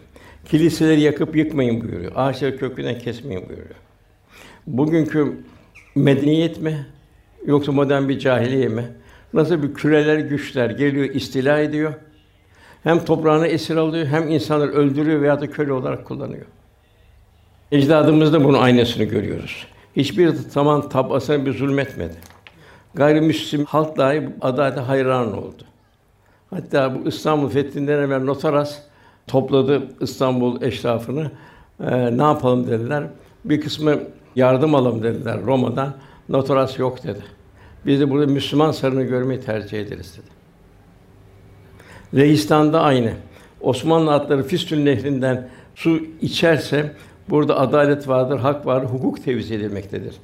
Kiliseleri 0.49 1.01
yakıp 1.01 1.35
yıkmayın 1.35 1.81
buyuruyor. 1.81 2.11
Ağaçları 2.15 2.57
kökünden 2.57 2.99
kesmeyin 2.99 3.49
buyuruyor. 3.49 3.75
Bugünkü 4.67 5.37
medeniyet 5.95 6.61
mi 6.61 6.85
yoksa 7.45 7.71
modern 7.71 8.09
bir 8.09 8.19
cahiliye 8.19 8.67
mi? 8.67 8.85
Nasıl 9.33 9.63
bir 9.63 9.73
küreler 9.73 10.17
güçler 10.17 10.69
geliyor, 10.69 11.05
istila 11.05 11.59
ediyor. 11.59 11.93
Hem 12.83 13.05
toprağını 13.05 13.47
esir 13.47 13.75
alıyor, 13.75 14.05
hem 14.05 14.29
insanları 14.29 14.71
öldürüyor 14.71 15.21
veya 15.21 15.41
da 15.41 15.51
köle 15.51 15.73
olarak 15.73 16.05
kullanıyor. 16.05 16.45
Ecdadımızda 17.71 18.43
bunun 18.43 18.59
aynasını 18.59 19.03
görüyoruz. 19.03 19.67
Hiçbir 19.95 20.27
zaman 20.27 20.89
tabasına 20.89 21.45
bir 21.45 21.53
zulmetmedi. 21.53 22.15
Gayrimüslim 22.93 23.65
halk 23.65 23.97
dahi 23.97 24.29
adalete 24.41 24.81
hayran 24.81 25.37
oldu. 25.37 25.63
Hatta 26.49 26.95
bu 26.95 27.07
İstanbul 27.07 27.49
fethinden 27.49 27.99
evvel 27.99 28.23
Notaras 28.23 28.88
topladı 29.29 29.87
İstanbul 30.01 30.61
eşrafını. 30.61 31.31
Ee, 31.83 32.17
ne 32.17 32.23
yapalım 32.23 32.67
dediler. 32.67 33.03
Bir 33.45 33.61
kısmı 33.61 33.99
yardım 34.35 34.75
alalım 34.75 35.03
dediler 35.03 35.41
Roma'dan. 35.45 35.93
Notaras 36.29 36.79
yok 36.79 37.03
dedi. 37.03 37.21
Biz 37.85 37.99
de 37.99 38.09
burada 38.09 38.31
Müslüman 38.31 38.71
sarını 38.71 39.03
görmeyi 39.03 39.39
tercih 39.39 39.79
ederiz 39.79 40.17
dedi. 40.17 40.39
Reistan'da 42.21 42.81
aynı. 42.81 43.13
Osmanlı 43.61 44.13
atları 44.13 44.43
Fistül 44.43 44.83
Nehri'nden 44.83 45.49
su 45.75 45.99
içerse 46.21 46.95
burada 47.29 47.59
adalet 47.59 48.07
vardır, 48.07 48.39
hak 48.39 48.65
vardır, 48.65 48.89
hukuk 48.89 49.23
tevzi 49.23 49.55
edilmektedir. 49.55 50.15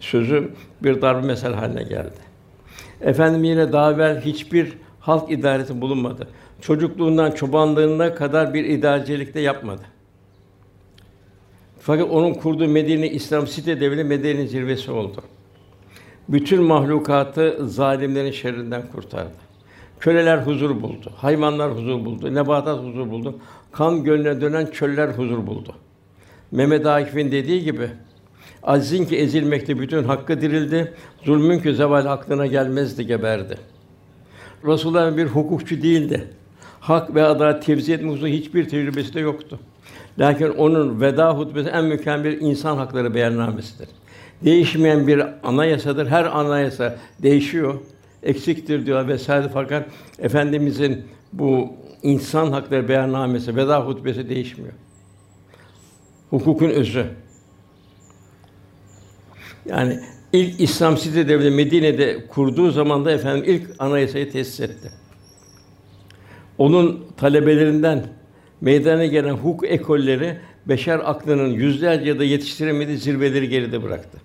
Sözü 0.00 0.50
bir 0.82 1.02
darbe 1.02 1.26
mesel 1.26 1.54
haline 1.54 1.82
geldi. 1.82 2.26
Efendim 3.00 3.44
yine 3.44 3.72
daha 3.72 3.92
evvel 3.92 4.20
hiçbir 4.20 4.72
halk 5.00 5.30
idaresi 5.30 5.80
bulunmadı. 5.80 6.28
Çocukluğundan 6.60 7.30
çobanlığına 7.30 8.14
kadar 8.14 8.54
bir 8.54 8.64
idarecilikte 8.64 9.40
yapmadı. 9.40 9.82
Fakat 11.80 12.10
onun 12.10 12.34
kurduğu 12.34 12.68
Medine 12.68 13.10
İslam 13.10 13.46
site 13.46 13.80
devleti 13.80 14.04
Medine 14.04 14.46
zirvesi 14.46 14.90
oldu. 14.90 15.22
Bütün 16.28 16.62
mahlukatı 16.62 17.68
zalimlerin 17.68 18.30
şerrinden 18.30 18.82
kurtardı. 18.92 19.46
Köleler 20.00 20.38
huzur 20.38 20.82
buldu, 20.82 21.12
hayvanlar 21.16 21.76
huzur 21.76 22.04
buldu, 22.04 22.34
nebatat 22.34 22.78
huzur 22.78 23.10
buldu, 23.10 23.38
kan 23.72 24.04
gölüne 24.04 24.40
dönen 24.40 24.66
çöller 24.66 25.08
huzur 25.08 25.46
buldu. 25.46 25.74
Mehmet 26.50 26.86
Akif'in 26.86 27.32
dediği 27.32 27.64
gibi, 27.64 27.90
azizin 28.62 29.04
ki 29.04 29.16
ezilmekte 29.16 29.80
bütün 29.80 30.04
hakkı 30.04 30.40
dirildi, 30.40 30.94
zulmün 31.22 31.58
ki 31.58 31.74
zeval 31.74 32.06
aklına 32.06 32.46
gelmezdi 32.46 33.06
geberdi. 33.06 33.58
Resulullah 34.64 35.16
bir 35.16 35.26
hukukçu 35.26 35.82
değildi. 35.82 36.28
Hak 36.86 37.14
ve 37.14 37.24
adalet 37.24 37.62
tevzi 37.62 37.92
etme 37.92 38.08
hususunda 38.08 38.30
hiçbir 38.30 38.68
tecrübesi 38.68 39.14
de 39.14 39.20
yoktu. 39.20 39.60
Lakin 40.18 40.48
onun 40.48 41.00
veda 41.00 41.38
hutbesi 41.38 41.68
en 41.68 41.84
mükemmel 41.84 42.40
insan 42.40 42.76
hakları 42.76 43.14
beyannamesidir. 43.14 43.88
Değişmeyen 44.44 45.06
bir 45.06 45.22
anayasadır. 45.42 46.06
Her 46.06 46.24
anayasa 46.24 46.96
değişiyor, 47.22 47.74
eksiktir 48.22 48.86
diyor 48.86 49.08
vesaire 49.08 49.48
fakat 49.52 49.86
efendimizin 50.18 51.04
bu 51.32 51.72
insan 52.02 52.52
hakları 52.52 52.88
beyannamesi, 52.88 53.56
veda 53.56 53.86
hutbesi 53.86 54.28
değişmiyor. 54.28 54.74
Hukukun 56.30 56.70
özü. 56.70 57.06
Yani 59.64 60.00
ilk 60.32 60.60
İslam 60.60 60.96
site 60.96 61.28
devleti 61.28 61.50
Medine'de 61.50 62.26
kurduğu 62.26 62.70
zaman 62.70 63.04
da 63.04 63.10
efendim 63.10 63.44
ilk 63.46 63.70
anayasayı 63.78 64.32
tesis 64.32 64.60
etti. 64.60 64.90
Onun 66.58 67.04
talebelerinden 67.16 68.06
meydana 68.60 69.06
gelen 69.06 69.34
hukuk 69.34 69.70
ekolleri 69.70 70.36
beşer 70.66 71.00
aklının 71.04 71.48
yüzlerce 71.48 72.08
ya 72.08 72.18
da 72.18 72.24
yetiştiremediği 72.24 72.98
zirveleri 72.98 73.48
geride 73.48 73.82
bıraktı. 73.82 74.18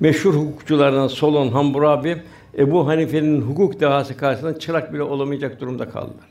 Meşhur 0.00 0.34
hukukçulardan 0.34 1.08
Solon, 1.08 1.48
Hammurabi, 1.48 2.16
Ebu 2.58 2.86
Hanife'nin 2.86 3.40
hukuk 3.40 3.80
dehası 3.80 4.16
karşısında 4.16 4.58
çırak 4.58 4.92
bile 4.92 5.02
olamayacak 5.02 5.60
durumda 5.60 5.88
kaldılar. 5.88 6.26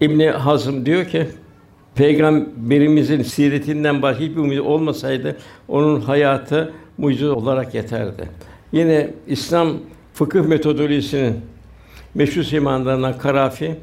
İbn 0.00 0.20
Hazm 0.20 0.86
diyor 0.86 1.04
ki, 1.04 1.26
Peygamberimizin 1.94 3.22
siretinden 3.22 4.02
başka 4.02 4.24
hiçbir 4.24 4.40
mucize 4.40 4.60
olmasaydı 4.60 5.36
onun 5.68 6.00
hayatı 6.00 6.72
mucize 6.98 7.30
olarak 7.30 7.74
yeterdi. 7.74 8.28
Yine 8.72 9.10
İslam 9.26 9.72
fıkıh 10.14 10.46
metodolojisinin 10.46 11.36
meşhur 12.14 12.42
simanlarından 12.42 13.18
Karafi 13.18 13.76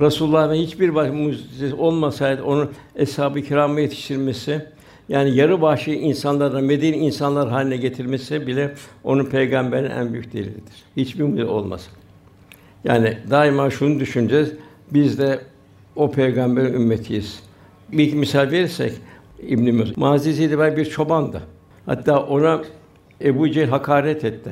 Resulullah'ın 0.00 0.54
hiçbir 0.54 0.94
başka 0.94 1.12
mucizesi 1.12 1.74
olmasaydı 1.74 2.42
onun 2.42 2.70
eshab-ı 2.96 3.42
kiramı 3.42 3.80
yetiştirmesi 3.80 4.66
yani 5.08 5.36
yarı 5.36 5.62
vahşi 5.62 5.94
insanlardan 5.94 6.64
medeni 6.64 6.96
insanlar 6.96 7.48
haline 7.48 7.76
getirmesi 7.76 8.46
bile 8.46 8.74
onun 9.04 9.24
peygamberin 9.24 9.90
en 9.90 10.12
büyük 10.12 10.32
delilidir. 10.32 10.84
Hiçbir 10.96 11.24
mucize 11.24 11.44
olmasın. 11.44 11.92
Yani 12.84 13.18
daima 13.30 13.70
şunu 13.70 14.00
düşüneceğiz. 14.00 14.52
Biz 14.90 15.18
de 15.18 15.40
o 15.96 16.10
peygamberin 16.10 16.74
ümmetiyiz. 16.74 17.42
Bir 17.92 18.14
misal 18.14 18.50
verirsek 18.50 18.92
İbn 19.48 19.74
Mesud 19.74 19.96
Mazisi 19.96 20.50
de 20.50 20.76
bir 20.76 20.84
çobandı. 20.84 21.42
Hatta 21.86 22.22
ona 22.22 22.62
Ebu 23.20 23.50
Cehil 23.50 23.68
hakaret 23.68 24.24
etti. 24.24 24.50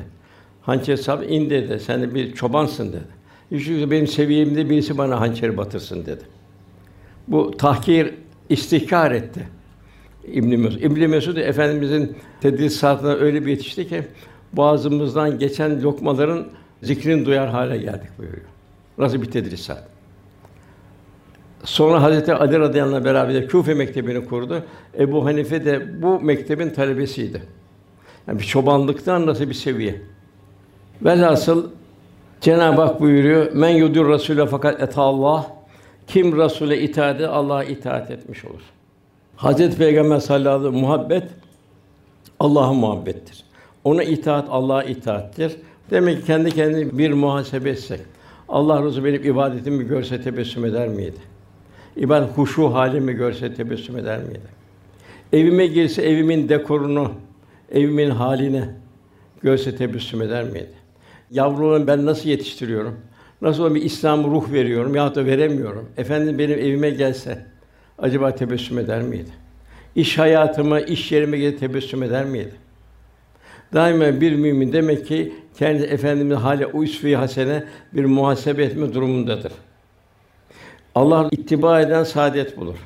Hançer 0.61 0.95
sab 0.95 1.23
in 1.23 1.49
dedi. 1.49 1.79
Sen 1.79 2.01
de 2.01 2.15
bir 2.15 2.33
çobansın 2.33 2.89
dedi. 2.93 3.20
Çünkü 3.51 3.91
benim 3.91 4.07
seviyemde 4.07 4.69
birisi 4.69 4.97
bana 4.97 5.19
hançeri 5.19 5.57
batırsın 5.57 6.05
dedi. 6.05 6.23
Bu 7.27 7.51
tahkir 7.57 8.13
istihkar 8.49 9.11
etti. 9.11 9.47
İbn 10.27 10.59
Mesud. 10.59 10.81
İbn 10.81 11.09
Mesud 11.09 11.37
efendimizin 11.37 12.17
tedrisatına 12.41 13.13
öyle 13.13 13.45
bir 13.45 13.51
yetişti 13.51 13.87
ki 13.87 14.03
boğazımızdan 14.53 15.39
geçen 15.39 15.83
lokmaların 15.83 16.47
zikrini 16.83 17.25
duyar 17.25 17.49
hale 17.49 17.77
geldik 17.77 18.09
buyuruyor. 18.17 18.45
Nasıl 18.97 19.21
bir 19.21 19.31
tedrisat? 19.31 19.87
Sonra 21.63 22.01
Hazreti 22.01 22.33
Ali 22.33 22.59
radıyallahu 22.59 22.95
anh 22.95 23.03
beraber 23.03 23.47
Küfe 23.47 23.73
mektebini 23.73 24.25
kurdu. 24.25 24.63
Ebu 24.99 25.25
Hanife 25.25 25.65
de 25.65 26.01
bu 26.01 26.19
mektebin 26.19 26.69
talebesiydi. 26.69 27.41
Yani 28.27 28.39
bir 28.39 28.43
çobanlıktan 28.43 29.25
nasıl 29.25 29.49
bir 29.49 29.53
seviye. 29.53 30.01
Velhasıl 31.01 31.69
Cenab-ı 32.41 32.81
Hak 32.81 33.01
buyuruyor: 33.01 33.51
"Men 33.51 33.69
yudur 33.69 34.05
Rasûle 34.05 34.47
fakat 34.47 34.81
et 34.81 34.97
Allah." 34.97 35.61
Kim 36.07 36.31
Rasûle 36.31 36.81
itaat 36.81 37.15
eder, 37.15 37.29
Allah'a 37.29 37.63
itaat 37.63 38.11
etmiş 38.11 38.45
olur. 38.45 38.61
Hazreti 39.35 39.77
Peygamber 39.77 40.19
sallallahu 40.19 40.49
aleyhi 40.49 40.65
ve 40.65 40.69
sellem 40.69 40.81
muhabbet 40.81 41.23
Allah'a 42.39 42.73
muhabbettir. 42.73 43.43
Ona 43.83 44.03
itaat 44.03 44.45
Allah'a 44.49 44.83
itaattir. 44.83 45.51
Demek 45.91 46.19
ki 46.19 46.25
kendi 46.25 46.51
kendine 46.51 46.97
bir 46.97 47.13
muhasebe 47.13 47.69
etsek. 47.69 47.99
Allah 48.49 48.85
Resulü 48.85 49.05
benim 49.05 49.23
ibadetimi 49.23 49.87
görse 49.87 50.21
tebessüm 50.21 50.65
eder 50.65 50.87
miydi? 50.87 51.19
İbadet 51.95 52.37
huşu 52.37 52.73
halimi 52.73 53.13
görse 53.13 53.53
tebessüm 53.53 53.97
eder 53.97 54.19
miydi? 54.19 54.61
Evime 55.33 55.67
girse 55.67 56.01
evimin 56.01 56.49
dekorunu, 56.49 57.11
evimin 57.71 58.09
haline 58.09 58.69
görse 59.41 59.75
tebessüm 59.75 60.21
eder 60.21 60.43
miydi? 60.43 60.80
Yavrularımı 61.31 61.87
ben 61.87 62.05
nasıl 62.05 62.29
yetiştiriyorum? 62.29 62.99
Nasıl 63.41 63.75
bir 63.75 63.81
İslam 63.81 64.31
ruh 64.31 64.51
veriyorum 64.51 64.95
ya 64.95 65.15
da 65.15 65.25
veremiyorum? 65.25 65.89
Efendim 65.97 66.39
benim 66.39 66.59
evime 66.59 66.89
gelse 66.89 67.45
acaba 67.99 68.35
tebessüm 68.35 68.79
eder 68.79 69.01
miydi? 69.01 69.29
İş 69.95 70.17
hayatıma, 70.17 70.79
iş 70.79 71.11
yerime 71.11 71.37
gelip 71.37 71.59
tebessüm 71.59 72.03
eder 72.03 72.25
miydi? 72.25 72.53
Daima 73.73 74.21
bir 74.21 74.35
mümin 74.35 74.73
demek 74.73 75.07
ki 75.07 75.33
kendi 75.57 75.83
efendimiz 75.83 76.37
hale 76.37 76.67
üsve 76.73 77.15
hasene 77.15 77.63
bir 77.93 78.05
muhasebe 78.05 78.63
etme 78.63 78.93
durumundadır. 78.93 79.51
Allah 80.95 81.29
ittiba 81.31 81.81
eden 81.81 82.03
saadet 82.03 82.57
bulur. 82.57 82.77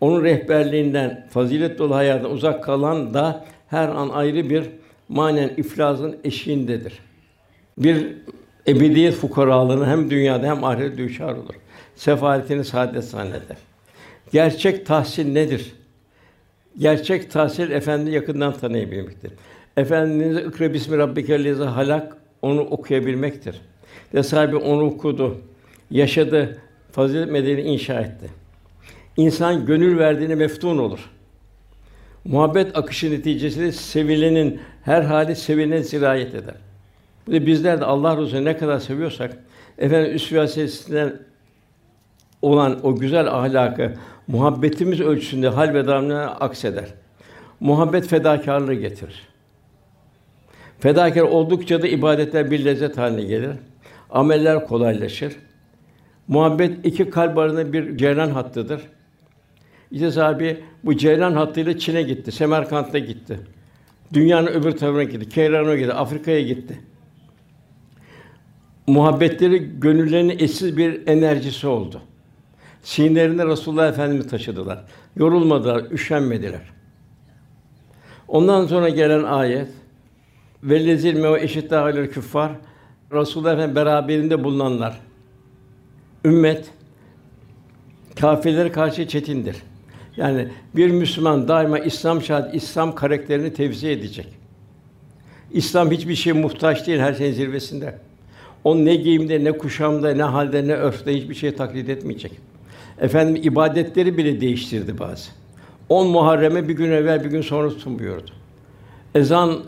Onun 0.00 0.24
rehberliğinden, 0.24 1.26
fazilet 1.30 1.78
dolu 1.78 1.94
hayatından 1.94 2.32
uzak 2.32 2.64
kalan 2.64 3.14
da 3.14 3.44
her 3.68 3.88
an 3.88 4.08
ayrı 4.08 4.50
bir 4.50 4.64
manen 5.08 5.48
iflasın 5.56 6.16
eşiğindedir. 6.24 7.09
Bir 7.80 8.06
ebediyet 8.68 9.14
fukaralığına 9.14 9.86
hem 9.86 10.10
dünyada 10.10 10.46
hem 10.46 10.64
ahirette 10.64 10.98
düşer 10.98 11.24
olur. 11.24 11.54
Sefaletini 11.96 12.64
saadet 12.64 13.04
zanneder. 13.04 13.56
Gerçek 14.32 14.86
tahsil 14.86 15.32
nedir? 15.32 15.72
Gerçek 16.78 17.30
tahsil 17.30 17.70
efendi 17.70 18.10
yakından 18.10 18.52
tanıyabilmektir. 18.52 19.32
Efendimiz 19.76 20.36
ikra 20.36 20.72
bismi 20.72 20.98
rabbikellezi 20.98 21.62
halak 21.62 22.16
onu 22.42 22.60
okuyabilmektir. 22.60 23.60
Ve 24.14 24.22
sahibi 24.22 24.56
onu 24.56 24.84
okudu, 24.84 25.40
yaşadı, 25.90 26.58
fazilet 26.92 27.30
medeni 27.30 27.60
inşa 27.60 28.00
etti. 28.00 28.30
İnsan 29.16 29.66
gönül 29.66 29.98
verdiğine 29.98 30.34
meftun 30.34 30.78
olur. 30.78 31.10
Muhabbet 32.24 32.78
akışı 32.78 33.10
neticesinde 33.10 33.72
sevilenin 33.72 34.60
her 34.82 35.02
hali 35.02 35.36
sevilene 35.36 35.84
sirayet 35.84 36.34
eder. 36.34 36.54
Bizler 37.28 37.80
de 37.80 37.84
Allah 37.84 38.16
Resulü'nü 38.16 38.44
ne 38.44 38.56
kadar 38.56 38.78
seviyorsak 38.78 39.36
efendim 39.78 40.14
üsve 40.14 41.12
olan 42.42 42.86
o 42.86 42.96
güzel 42.96 43.26
ahlakı 43.26 43.94
muhabbetimiz 44.26 45.00
ölçüsünde 45.00 45.48
hal 45.48 45.74
ve 45.74 45.86
davranışına 45.86 46.26
akseder. 46.26 46.84
Muhabbet 47.60 48.06
fedakarlığı 48.06 48.74
getirir. 48.74 49.28
Fedakar 50.78 51.22
oldukça 51.22 51.82
da 51.82 51.88
ibadetler 51.88 52.50
bir 52.50 52.64
lezzet 52.64 52.98
haline 52.98 53.22
gelir. 53.22 53.50
Ameller 54.10 54.66
kolaylaşır. 54.66 55.36
Muhabbet 56.28 56.86
iki 56.86 57.10
kalp 57.10 57.38
arasında 57.38 57.72
bir 57.72 57.96
ceylan 57.96 58.30
hattıdır. 58.30 58.80
İşte 59.90 60.10
sahibi 60.10 60.60
bu 60.84 60.96
ceylan 60.96 61.32
hattıyla 61.32 61.78
Çin'e 61.78 62.02
gitti, 62.02 62.32
Semerkant'a 62.32 62.98
gitti. 62.98 63.40
Dünyanın 64.12 64.46
öbür 64.46 64.72
tarafına 64.72 65.02
gitti, 65.02 65.28
Keyran'a 65.28 65.76
gitti, 65.76 65.92
Afrika'ya 65.92 66.40
gitti. 66.40 66.80
Muhabbetleri 68.90 69.80
gönüllerinin 69.80 70.38
eşsiz 70.38 70.76
bir 70.76 71.06
enerjisi 71.06 71.66
oldu. 71.66 72.02
Sinirlerinde 72.82 73.46
Resulullah 73.46 73.88
Efendimiz 73.88 74.28
taşıdılar. 74.28 74.84
Yorulmadılar, 75.16 75.90
üşenmediler. 75.90 76.60
Ondan 78.28 78.66
sonra 78.66 78.88
gelen 78.88 79.22
ayet 79.22 79.68
ve 80.62 80.86
lezil 80.86 81.14
me 81.14 81.40
eşit 81.40 81.70
dâhilül 81.70 82.10
küffar 82.10 82.52
Resulullah 83.12 83.52
Efendimiz 83.52 83.76
beraberinde 83.76 84.44
bulunanlar 84.44 85.00
ümmet 86.24 86.70
kâfirlere 88.20 88.72
karşı 88.72 89.08
çetindir. 89.08 89.56
Yani 90.16 90.48
bir 90.76 90.90
Müslüman 90.90 91.48
daima 91.48 91.78
İslam 91.78 92.22
şahit, 92.22 92.54
İslam 92.54 92.94
karakterini 92.94 93.52
tevzi 93.52 93.88
edecek. 93.88 94.26
İslam 95.50 95.90
hiçbir 95.90 96.14
şeye 96.14 96.32
muhtaç 96.32 96.86
değil, 96.86 97.00
her 97.00 97.14
şeyin 97.14 97.32
zirvesinde. 97.32 98.09
O 98.64 98.76
ne 98.76 98.96
giyimde, 98.96 99.44
ne 99.44 99.52
kuşamda, 99.52 100.14
ne 100.14 100.22
halde, 100.22 100.68
ne 100.68 100.72
örfte 100.72 101.16
hiçbir 101.16 101.34
şey 101.34 101.54
taklit 101.54 101.88
etmeyecek. 101.88 102.32
Efendim 103.00 103.42
ibadetleri 103.44 104.16
bile 104.16 104.40
değiştirdi 104.40 104.98
bazı. 104.98 105.30
On 105.88 106.06
Muharrem'e 106.06 106.68
bir 106.68 106.74
gün 106.74 106.90
evvel, 106.90 107.24
bir 107.24 107.30
gün 107.30 107.42
sonra 107.42 107.70
sunmuyordu. 107.70 108.30
Ezan 109.14 109.58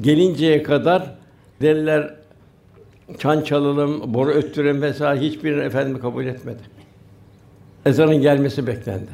gelinceye 0.00 0.62
kadar 0.62 1.14
deliler 1.62 2.14
çan 3.18 3.40
çalalım, 3.40 4.14
boru 4.14 4.30
öttürelim 4.30 4.82
vesaire 4.82 5.20
hiçbirini 5.20 5.62
efendim 5.62 6.00
kabul 6.00 6.26
etmedi. 6.26 6.62
Ezanın 7.86 8.16
gelmesi 8.16 8.66
beklendi. 8.66 9.10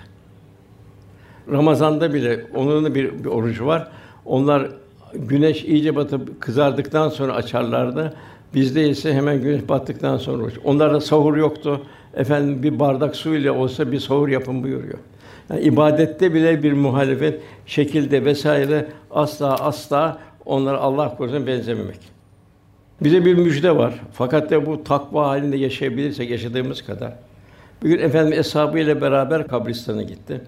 Ramazanda 1.51 2.15
bile 2.15 2.45
onun 2.55 2.95
bir, 2.95 3.25
bir 3.25 3.29
orucu 3.29 3.67
var. 3.67 3.89
Onlar 4.25 4.71
güneş 5.15 5.65
iyice 5.65 5.97
batıp 5.97 6.41
kızardıktan 6.41 7.09
sonra 7.09 7.35
açarlardı. 7.35 8.15
Bizde 8.55 8.89
ise 8.89 9.15
hemen 9.15 9.41
güneş 9.43 9.69
battıktan 9.69 10.17
sonra 10.19 10.43
oruç. 10.43 10.55
Onlarda 10.65 11.01
sahur 11.01 11.37
yoktu. 11.37 11.83
Efendim 12.15 12.63
bir 12.63 12.79
bardak 12.79 13.17
su 13.17 13.35
ile 13.35 13.51
olsa 13.51 13.93
bir 13.93 14.01
sahur 14.01 14.29
yapın 14.29 14.63
buyuruyor. 14.63 14.99
Yani 15.51 15.61
ibadette 15.61 16.35
bile 16.35 16.63
bir 16.63 16.73
muhalefet 16.73 17.41
şekilde 17.67 18.25
vesaire 18.25 18.87
asla 19.11 19.55
asla 19.55 20.19
onlara 20.45 20.79
Allah 20.79 21.17
korusun 21.17 21.47
benzememek. 21.47 21.99
Bize 23.01 23.25
bir 23.25 23.35
müjde 23.35 23.77
var. 23.77 23.95
Fakat 24.13 24.51
de 24.51 24.67
bu 24.67 24.85
takva 24.85 25.29
halinde 25.29 25.57
yaşayabilirsek 25.57 26.31
yaşadığımız 26.31 26.83
kadar. 26.83 27.13
Bugün 27.83 27.99
efendim 27.99 28.43
ile 28.77 29.01
beraber 29.01 29.49
kabristana 29.49 30.03
gitti. 30.03 30.41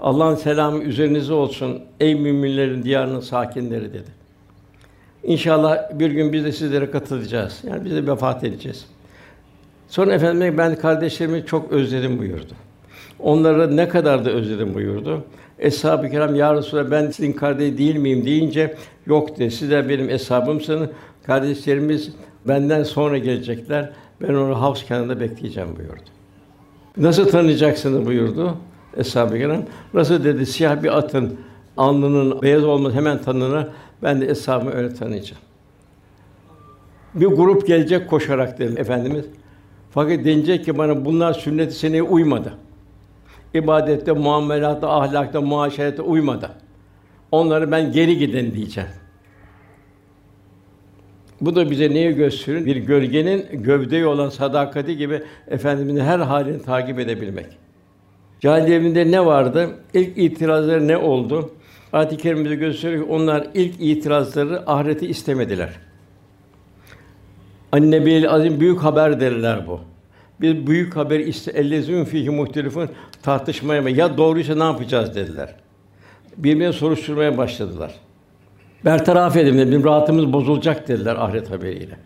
Allah'ın 0.00 0.34
selamı 0.34 0.82
üzerinize 0.82 1.32
olsun 1.32 1.82
ey 2.00 2.14
müminlerin 2.14 2.82
diyarının 2.82 3.20
sakinleri 3.20 3.92
dedi. 3.92 4.25
İnşallah 5.26 5.98
bir 5.98 6.10
gün 6.10 6.32
biz 6.32 6.44
de 6.44 6.52
sizlere 6.52 6.90
katılacağız. 6.90 7.60
Yani 7.68 7.84
biz 7.84 7.92
de 7.92 8.06
vefat 8.06 8.44
edeceğiz. 8.44 8.86
Sonra 9.88 10.14
efendim 10.14 10.58
ben 10.58 10.76
kardeşlerimi 10.76 11.46
çok 11.46 11.72
özledim 11.72 12.18
buyurdu. 12.18 12.52
Onları 13.18 13.76
ne 13.76 13.88
kadar 13.88 14.24
da 14.24 14.30
özledim 14.30 14.74
buyurdu. 14.74 15.24
Eshab-ı 15.58 16.10
kiram 16.10 16.34
ya 16.34 16.62
ben 16.90 17.10
sizin 17.10 17.32
kardeşi 17.32 17.78
değil 17.78 17.96
miyim 17.96 18.24
deyince 18.24 18.74
yok 19.06 19.38
de 19.38 19.88
benim 19.88 20.10
eshabımsınız. 20.10 20.90
Kardeşlerimiz 21.22 22.12
benden 22.48 22.82
sonra 22.82 23.18
gelecekler. 23.18 23.92
Ben 24.22 24.34
onu 24.34 24.60
havuz 24.60 24.84
kenarında 24.84 25.20
bekleyeceğim 25.20 25.76
buyurdu. 25.76 26.10
Nasıl 26.96 27.28
tanıyacaksınız 27.28 28.06
buyurdu. 28.06 28.56
Eshab-ı 28.96 29.38
Kiram. 29.38 29.62
Nasıl 29.94 30.24
dedi 30.24 30.46
siyah 30.46 30.82
bir 30.82 30.98
atın 30.98 31.38
alnının 31.76 32.42
beyaz 32.42 32.64
olması 32.64 32.96
hemen 32.96 33.22
tanınır. 33.22 33.66
Ben 34.02 34.20
de 34.20 34.26
eshabımı 34.26 34.70
öyle 34.70 34.94
tanıyacağım. 34.94 35.42
Bir 37.14 37.26
grup 37.26 37.66
gelecek 37.66 38.10
koşarak 38.10 38.58
dedim 38.58 38.78
efendimiz. 38.78 39.24
Fakat 39.90 40.24
denecek 40.24 40.64
ki 40.64 40.78
bana 40.78 41.04
bunlar 41.04 41.34
sünnet-i 41.34 41.74
seneye 41.74 42.02
uymadı. 42.02 42.54
İbadette, 43.54 44.12
muamelatta, 44.12 44.90
ahlakta, 44.90 45.40
muaşerette 45.40 46.02
uymadı. 46.02 46.50
Onları 47.32 47.70
ben 47.70 47.92
geri 47.92 48.18
gidin 48.18 48.54
diyeceğim. 48.54 48.90
Bu 51.40 51.56
da 51.56 51.70
bize 51.70 51.90
neyi 51.90 52.14
gösteriyor? 52.14 52.66
Bir 52.66 52.76
gölgenin 52.76 53.62
gövdeyi 53.62 54.06
olan 54.06 54.28
sadakati 54.28 54.96
gibi 54.96 55.22
efendimizin 55.48 56.00
her 56.00 56.18
halini 56.18 56.62
takip 56.62 56.98
edebilmek. 56.98 57.46
Cahiliye 58.40 59.10
ne 59.10 59.26
vardı? 59.26 59.70
İlk 59.94 60.18
itirazları 60.18 60.88
ne 60.88 60.96
oldu? 60.96 61.50
Ayet-i 61.96 62.16
kerimede 62.16 62.54
gösteriyor 62.54 63.04
ki 63.04 63.10
onlar 63.12 63.46
ilk 63.54 63.74
itirazları 63.80 64.70
ahireti 64.70 65.06
istemediler. 65.06 65.70
Annebil 67.72 68.30
azim 68.30 68.60
büyük 68.60 68.82
haber 68.82 69.20
derler 69.20 69.66
bu. 69.66 69.80
Bir 70.40 70.66
büyük 70.66 70.96
haber 70.96 71.20
iste 71.20 71.50
ellezün 71.50 72.04
fihi 72.04 72.30
muhtelifun 72.30 72.88
tartışmaya 73.22 73.82
mı 73.82 73.90
ya 73.90 74.16
doğruysa 74.16 74.54
ne 74.54 74.64
yapacağız 74.64 75.14
dediler. 75.14 75.54
Birbirine 76.36 76.72
soruşturmaya 76.72 77.38
başladılar. 77.38 77.94
Bertaraf 78.84 79.36
edelim 79.36 79.58
dedim, 79.58 79.84
rahatımız 79.84 80.32
bozulacak 80.32 80.88
dediler 80.88 81.16
ahiret 81.16 81.50
haberiyle. 81.50 81.96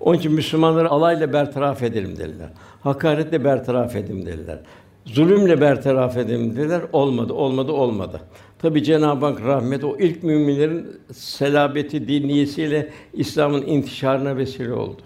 Onun 0.00 0.18
için 0.18 0.32
Müslümanları 0.32 0.90
alayla 0.90 1.32
bertaraf 1.32 1.82
edelim 1.82 2.16
dediler. 2.16 2.48
Hakaretle 2.82 3.44
bertaraf 3.44 3.96
edelim 3.96 4.26
dediler. 4.26 4.58
Zulümle 5.04 5.60
bertaraf 5.60 6.16
edelim 6.16 6.56
dediler. 6.56 6.82
Olmadı, 6.92 7.32
olmadı, 7.32 7.72
olmadı. 7.72 8.20
Tabi 8.62 8.84
Cenab-ı 8.84 9.26
Hak 9.26 9.42
rahmet 9.42 9.84
o 9.84 9.96
ilk 9.98 10.22
müminlerin 10.22 10.86
selabeti 11.12 12.08
diniyesiyle 12.08 12.88
İslam'ın 13.12 13.62
intişarına 13.62 14.36
vesile 14.36 14.72
oldu. 14.72 15.02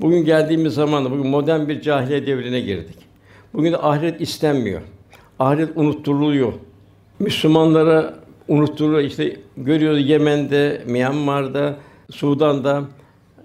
Bugün 0.00 0.24
geldiğimiz 0.24 0.74
zaman 0.74 1.04
bugün 1.04 1.26
modern 1.26 1.68
bir 1.68 1.80
cahiliye 1.80 2.26
devrine 2.26 2.60
girdik. 2.60 2.96
Bugün 3.54 3.72
de 3.72 3.78
ahiret 3.78 4.20
istenmiyor. 4.20 4.80
Ahiret 5.38 5.76
unutturuluyor. 5.76 6.52
Müslümanlara 7.18 8.14
unutturuluyor. 8.48 9.00
İşte 9.00 9.36
görüyoruz 9.56 10.08
Yemen'de, 10.08 10.82
Myanmar'da, 10.86 11.76
Sudan'da 12.10 12.82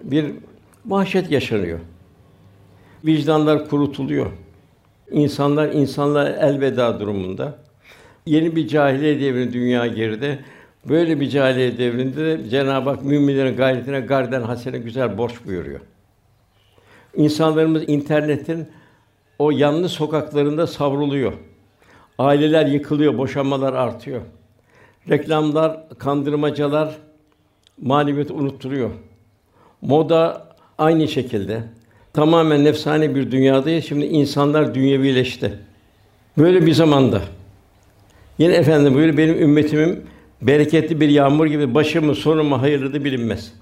bir 0.02 0.26
vahşet 0.86 1.30
yaşanıyor. 1.30 1.78
Vicdanlar 3.04 3.68
kurutuluyor. 3.68 4.26
İnsanlar 5.10 5.68
insanlar 5.68 6.26
elveda 6.26 7.00
durumunda. 7.00 7.58
Yeni 8.26 8.56
bir 8.56 8.68
cahiliye 8.68 9.20
devri 9.20 9.52
dünya 9.52 9.86
geride. 9.86 10.38
Böyle 10.88 11.20
bir 11.20 11.28
cahiliye 11.28 11.78
devrinde 11.78 12.24
de 12.24 12.48
Cenab-ı 12.50 12.90
Hak 12.90 13.04
müminlerin 13.04 13.56
gayretine 13.56 14.00
garden 14.00 14.42
hasene 14.42 14.78
güzel 14.78 15.18
borç 15.18 15.32
buyuruyor. 15.46 15.80
İnsanlarımız 17.16 17.88
internetin 17.88 18.68
o 19.38 19.50
yanlış 19.50 19.92
sokaklarında 19.92 20.66
savruluyor. 20.66 21.32
Aileler 22.18 22.66
yıkılıyor, 22.66 23.18
boşanmalar 23.18 23.72
artıyor. 23.72 24.20
Reklamlar, 25.08 25.88
kandırmacalar 25.98 26.96
maneviyatı 27.82 28.34
unutturuyor. 28.34 28.90
Moda 29.82 30.48
aynı 30.78 31.08
şekilde. 31.08 31.62
Tamamen 32.12 32.64
nefsani 32.64 33.14
bir 33.14 33.30
dünyadayız. 33.30 33.84
Şimdi 33.84 34.06
insanlar 34.06 34.74
dünyevileşti. 34.74 35.58
Böyle 36.38 36.66
bir 36.66 36.72
zamanda 36.72 37.22
Yine 38.40 38.54
efendim 38.54 38.94
buyuruyor 38.94 39.16
benim 39.16 39.42
ümmetimin 39.42 40.04
bereketli 40.42 41.00
bir 41.00 41.08
yağmur 41.08 41.46
gibi 41.46 41.74
başı 41.74 42.02
mı 42.02 42.14
sonu 42.14 42.44
mu 42.44 42.62
hayırlıdır 42.62 43.04
bilinmez. 43.04 43.52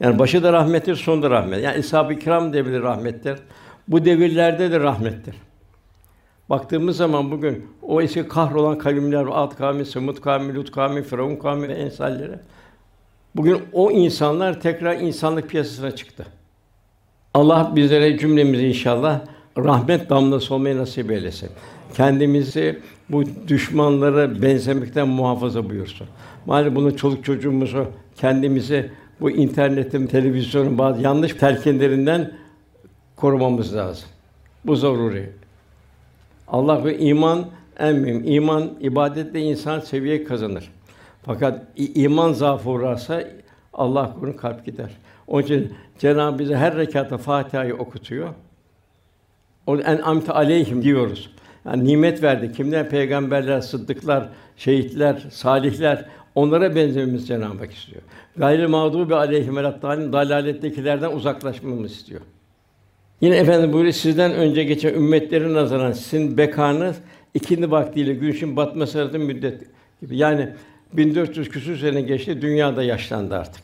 Yani 0.00 0.18
başı 0.18 0.42
da 0.42 0.52
rahmettir, 0.52 0.96
sonu 0.96 1.22
da 1.22 1.30
rahmet. 1.30 1.64
Yani 1.64 1.80
ishab-ı 1.80 2.18
kiram 2.18 2.52
devri 2.52 2.82
rahmettir. 2.82 3.38
Bu 3.88 4.04
devirlerde 4.04 4.72
de 4.72 4.80
rahmettir. 4.80 5.34
Baktığımız 6.50 6.96
zaman 6.96 7.30
bugün 7.30 7.66
o 7.82 8.02
eski 8.02 8.28
kahrolan 8.28 8.78
kavimler, 8.78 9.26
Ad 9.32 9.56
kavmi, 9.56 9.84
Semud 9.84 10.20
kavmi, 10.20 10.54
Lut 10.54 10.70
kavmi, 10.70 11.02
Firavun 11.02 11.36
kavmi 11.36 11.68
ve 11.68 11.72
ensalleri 11.72 12.38
bugün 13.36 13.62
o 13.72 13.90
insanlar 13.90 14.60
tekrar 14.60 14.96
insanlık 14.96 15.48
piyasasına 15.48 15.90
çıktı. 15.90 16.26
Allah 17.34 17.72
bizlere 17.76 18.18
cümlemizi 18.18 18.66
inşallah 18.66 19.20
rahmet 19.58 20.10
damlası 20.10 20.54
olmayı 20.54 20.78
nasip 20.78 21.10
eylesin. 21.10 21.50
Kendimizi 21.94 22.80
bu 23.08 23.22
düşmanlara 23.48 24.42
benzemekten 24.42 25.08
muhafaza 25.08 25.70
buyursun. 25.70 26.06
Maalesef 26.46 26.76
bunu 26.76 26.96
çoluk 26.96 27.24
çocuğumuzu 27.24 27.86
kendimizi 28.16 28.90
bu 29.20 29.30
internetin, 29.30 30.06
televizyonun 30.06 30.78
bazı 30.78 31.02
yanlış 31.02 31.34
telkinlerinden 31.34 32.32
korumamız 33.16 33.76
lazım. 33.76 34.08
Bu 34.64 34.76
zaruri. 34.76 35.30
Allah 36.48 36.84
ve 36.84 36.98
iman 36.98 37.46
en 37.78 37.96
mühim. 37.96 38.22
İman 38.26 38.70
ibadetle 38.80 39.40
insan 39.40 39.80
seviye 39.80 40.24
kazanır. 40.24 40.70
Fakat 41.22 41.66
iman 41.76 42.32
zaafı 42.32 42.70
uğrarsa 42.70 43.24
Allah 43.72 44.14
korusun 44.20 44.38
kalp 44.38 44.66
gider. 44.66 44.90
Onun 45.26 45.42
için 45.42 45.72
Cenab-ı 45.98 46.38
bize 46.38 46.56
her 46.56 46.76
rekatta 46.76 47.18
Fatiha'yı 47.18 47.74
okutuyor. 47.76 48.28
O 49.66 49.76
en 49.78 49.98
amte 49.98 50.32
aleyhim 50.32 50.82
diyoruz. 50.82 51.30
Yani 51.66 51.84
nimet 51.84 52.22
verdi. 52.22 52.52
Kimler? 52.52 52.90
Peygamberler, 52.90 53.60
sıddıklar, 53.60 54.28
şehitler, 54.56 55.26
salihler. 55.30 56.04
Onlara 56.34 56.74
benzememiz 56.74 57.28
Cenab-ı 57.28 57.58
Hak 57.58 57.72
istiyor. 57.72 58.02
Gayrı 58.36 58.68
mağdubi 58.68 59.14
aleyhim 59.14 59.56
ve 59.56 59.62
dalalettekilerden 59.62 61.12
uzaklaşmamız 61.12 61.92
istiyor. 61.92 62.20
Yine 63.20 63.36
efendim 63.36 63.72
buyuruyor 63.72 63.94
sizden 63.94 64.32
önce 64.32 64.64
geçen 64.64 64.94
ümmetlerin 64.94 65.54
nazaran 65.54 65.92
sizin 65.92 66.38
bekanız 66.38 66.96
ikindi 67.34 67.70
vaktiyle 67.70 68.14
güneşin 68.14 68.56
batması 68.56 69.00
arasında 69.00 69.18
müddet 69.18 69.60
gibi. 70.00 70.16
Yani 70.16 70.48
1400 70.92 71.48
küsur 71.48 71.76
sene 71.76 72.00
geçti, 72.00 72.42
dünyada 72.42 72.82
yaşlandı 72.82 73.36
artık. 73.36 73.62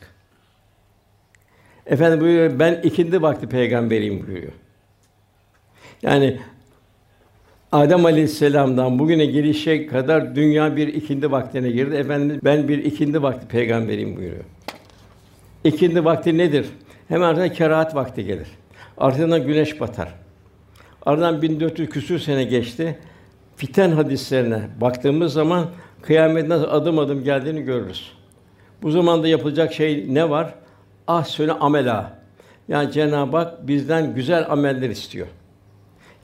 Efendim 1.85 2.21
buyuruyor 2.21 2.59
ben 2.59 2.81
ikindi 2.83 3.21
vakti 3.21 3.49
peygamberiyim 3.49 4.27
buyuruyor. 4.27 4.51
Yani 6.01 6.39
Adem 7.73 8.05
Aleyhisselam'dan 8.05 8.99
bugüne 8.99 9.25
gelişe 9.25 9.87
kadar 9.87 10.35
dünya 10.35 10.75
bir 10.75 10.87
ikindi 10.87 11.31
vaktine 11.31 11.71
girdi. 11.71 11.95
Efendimiz 11.95 12.43
ben 12.43 12.67
bir 12.67 12.85
ikindi 12.85 13.23
vakti 13.23 13.47
peygamberiyim 13.47 14.17
buyuruyor. 14.17 14.43
İkindi 15.63 16.05
vakti 16.05 16.37
nedir? 16.37 16.65
Hemen 17.07 17.27
ardından 17.27 17.53
kerahat 17.53 17.95
vakti 17.95 18.25
gelir. 18.25 18.47
Ardından 18.97 19.47
güneş 19.47 19.79
batar. 19.79 20.13
Ardından 21.05 21.41
1400 21.41 21.89
küsur 21.89 22.19
sene 22.19 22.43
geçti. 22.43 22.97
Fiten 23.55 23.91
hadislerine 23.91 24.61
baktığımız 24.81 25.33
zaman 25.33 25.65
kıyamet 26.01 26.47
nasıl 26.47 26.67
adım 26.69 26.99
adım 26.99 27.23
geldiğini 27.23 27.61
görürüz. 27.61 28.11
Bu 28.81 28.91
zamanda 28.91 29.27
yapılacak 29.27 29.73
şey 29.73 30.05
ne 30.09 30.29
var? 30.29 30.53
Ah 31.07 31.23
söyle 31.23 31.51
amela. 31.51 32.19
Yani 32.67 32.91
Cenab-ı 32.91 33.37
Hak 33.37 33.67
bizden 33.67 34.15
güzel 34.15 34.45
ameller 34.49 34.89
istiyor. 34.89 35.27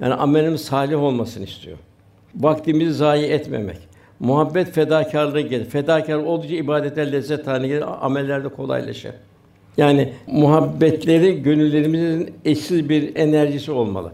Yani 0.02 0.14
amelimiz 0.14 0.62
salih 0.62 1.04
olmasını 1.04 1.46
istiyor. 1.46 1.78
Vaktimizi 2.36 2.94
zayi 2.94 3.26
etmemek. 3.26 3.78
Muhabbet 4.20 4.72
fedakarlığı 4.72 5.42
gelir. 5.42 5.66
Fedakar 5.66 6.16
oldukça 6.16 6.56
ibadetler 6.56 7.12
lezzet 7.12 7.48
haline 7.48 7.68
gelir, 7.68 8.06
ameller 8.06 8.44
de 8.44 8.50
kolaylaşır. 8.50 9.12
Yani 9.78 10.14
muhabbetleri 10.28 11.44
gönüllerimizin 11.44 12.34
eşsiz 12.46 12.90
bir 12.90 13.16
enerjisi 13.16 13.72
olmalı. 13.72 14.12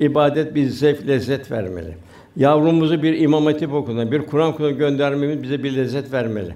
İbadet 0.00 0.54
bir 0.54 0.66
zevk, 0.66 1.08
lezzet 1.08 1.50
vermeli. 1.50 1.96
Yavrumuzu 2.36 3.02
bir 3.02 3.18
imam 3.18 3.46
hatip 3.46 3.72
okuluna, 3.72 4.12
bir 4.12 4.26
Kur'an 4.26 4.52
okuluna 4.52 4.70
göndermemiz 4.70 5.42
bize 5.42 5.62
bir 5.62 5.76
lezzet 5.76 6.12
vermeli. 6.12 6.54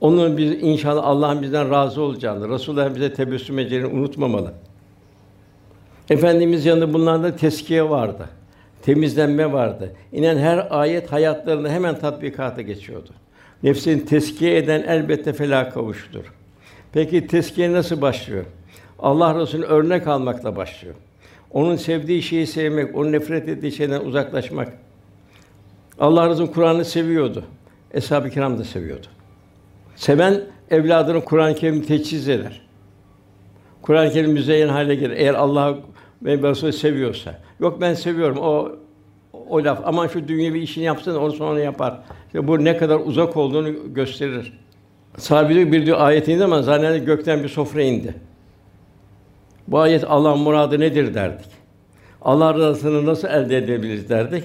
Onun 0.00 0.36
biz 0.36 0.50
inşallah 0.62 1.06
Allah'ın 1.06 1.42
bizden 1.42 1.70
razı 1.70 2.02
olacağını, 2.02 2.48
Resulullah 2.48 2.94
bize 2.94 3.12
tebessüm 3.12 3.58
edeceğini 3.58 3.86
unutmamalı. 3.86 4.52
Efendimiz 6.10 6.66
yanında 6.66 6.92
bunlarda 6.94 7.36
teskiye 7.36 7.90
vardı. 7.90 8.28
Temizlenme 8.82 9.52
vardı. 9.52 9.92
İnen 10.12 10.38
her 10.38 10.66
ayet 10.70 11.12
hayatlarında 11.12 11.68
hemen 11.68 11.98
tatbikata 11.98 12.62
geçiyordu. 12.62 13.10
Nefsini 13.62 14.04
teskiye 14.04 14.56
eden 14.56 14.82
elbette 14.82 15.32
felâh 15.32 15.72
kavuştur. 15.72 16.24
Peki 16.92 17.26
teskiye 17.26 17.72
nasıl 17.72 18.00
başlıyor? 18.00 18.44
Allah 18.98 19.40
Resulü'nün 19.40 19.66
örnek 19.66 20.06
almakla 20.06 20.56
başlıyor. 20.56 20.94
Onun 21.50 21.76
sevdiği 21.76 22.22
şeyi 22.22 22.46
sevmek, 22.46 22.96
onun 22.96 23.12
nefret 23.12 23.48
ettiği 23.48 23.72
şeyden 23.72 24.00
uzaklaşmak. 24.00 24.72
Allah 25.98 26.30
Resulü 26.30 26.52
Kur'an'ı 26.52 26.84
seviyordu. 26.84 27.44
Eshab-ı 27.94 28.30
Kiram 28.30 28.58
da 28.58 28.64
seviyordu. 28.64 29.06
Seven 29.96 30.40
evladını 30.70 31.24
Kur'an-ı 31.24 31.54
Kerim 31.54 31.82
teçhiz 31.82 32.28
eder. 32.28 32.60
Kur'an-ı 33.82 34.12
Kerim 34.12 34.32
müzeyyen 34.32 34.68
hale 34.68 34.94
gelir. 34.94 35.16
Eğer 35.16 35.34
Allah 35.34 35.78
ve 36.22 36.50
Resulü 36.50 36.72
seviyorsa. 36.72 37.38
Yok 37.60 37.80
ben 37.80 37.94
seviyorum 37.94 38.38
o 38.38 38.72
o 39.48 39.64
laf. 39.64 39.80
Aman 39.84 40.06
şu 40.06 40.28
dünyevi 40.28 40.60
işini 40.60 40.84
yapsın 40.84 41.14
onu 41.14 41.32
sonra 41.32 41.60
yapar. 41.60 41.98
İşte 42.26 42.48
bu 42.48 42.64
ne 42.64 42.76
kadar 42.76 43.00
uzak 43.04 43.36
olduğunu 43.36 43.94
gösterir. 43.94 44.52
Sahabe 45.16 45.54
diyor, 45.54 45.72
bir 45.72 45.86
diyor 45.86 46.00
ayet 46.00 46.28
indi 46.28 46.44
ama 46.44 46.62
zanneder 46.62 46.96
gökten 46.96 47.42
bir 47.42 47.48
sofra 47.48 47.82
indi. 47.82 48.14
Bu 49.68 49.78
ayet 49.78 50.04
Allah 50.08 50.36
muradı 50.36 50.80
nedir 50.80 51.14
derdik. 51.14 51.46
Allah 52.22 52.54
rızasını 52.54 53.06
nasıl 53.06 53.28
elde 53.28 53.56
edebiliriz 53.56 54.10
derdik. 54.10 54.44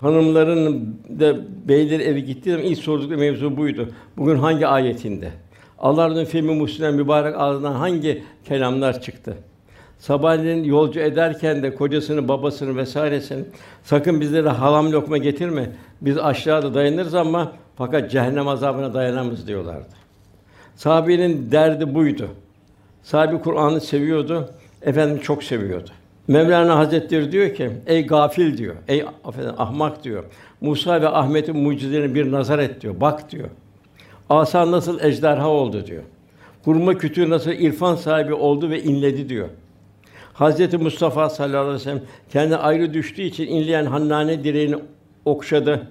Hanımların 0.00 0.96
da 1.20 1.36
beyler 1.68 2.00
evi 2.00 2.24
gittiği 2.24 2.50
zaman 2.50 2.64
ilk 2.64 2.78
sordukları 2.78 3.18
mevzu 3.18 3.56
buydu. 3.56 3.88
Bugün 4.16 4.36
hangi 4.36 4.66
ayetinde? 4.66 5.30
Allah'ın 5.78 6.24
filmi 6.24 6.54
Müslüman 6.54 6.94
mübarek 6.94 7.34
ağzından 7.38 7.72
hangi 7.72 8.22
kelamlar 8.44 9.00
çıktı? 9.00 9.36
Sabahleyin 9.98 10.64
yolcu 10.64 11.00
ederken 11.00 11.62
de 11.62 11.74
kocasını, 11.74 12.28
babasını 12.28 12.76
vesairesini 12.76 13.44
sakın 13.84 14.20
bizlere 14.20 14.48
halam 14.48 14.92
lokma 14.92 15.18
getirme. 15.18 15.70
Biz 16.00 16.18
aşağıda 16.18 16.74
dayanırız 16.74 17.14
ama 17.14 17.52
fakat 17.76 18.10
cehennem 18.10 18.48
azabına 18.48 18.94
dayanamız 18.94 19.46
diyorlardı. 19.46 19.94
Sahabenin 20.76 21.52
derdi 21.52 21.94
buydu. 21.94 22.28
Sahabe 23.02 23.40
Kur'an'ı 23.40 23.80
seviyordu, 23.80 24.50
efendim 24.82 25.18
çok 25.22 25.44
seviyordu. 25.44 25.90
Mevlana 26.28 26.76
Hazretleri 26.78 27.32
diyor 27.32 27.54
ki, 27.54 27.70
ey 27.86 28.06
gafil 28.06 28.58
diyor, 28.58 28.74
ey 28.88 29.04
affedin, 29.24 29.50
ahmak 29.58 30.04
diyor. 30.04 30.24
Musa 30.60 31.02
ve 31.02 31.08
Ahmet'in 31.08 31.56
mucizelerine 31.56 32.14
bir 32.14 32.32
nazar 32.32 32.58
et 32.58 32.80
diyor, 32.80 33.00
bak 33.00 33.32
diyor. 33.32 33.48
Asa 34.28 34.70
nasıl 34.70 35.00
ejderha 35.00 35.48
oldu 35.48 35.86
diyor. 35.86 36.02
Hurma 36.64 36.94
kütüğü 36.94 37.30
nasıl 37.30 37.50
irfan 37.50 37.94
sahibi 37.94 38.34
oldu 38.34 38.70
ve 38.70 38.82
inledi 38.82 39.28
diyor. 39.28 39.48
Hazreti 40.32 40.78
Mustafa 40.78 41.30
sallallahu 41.30 41.60
aleyhi 41.60 41.74
ve 41.74 41.78
sellem 41.78 42.02
kendi 42.32 42.56
ayrı 42.56 42.94
düştüğü 42.94 43.22
için 43.22 43.46
inleyen 43.46 43.84
Hannane 43.84 44.44
direğini 44.44 44.76
okşadı. 45.24 45.86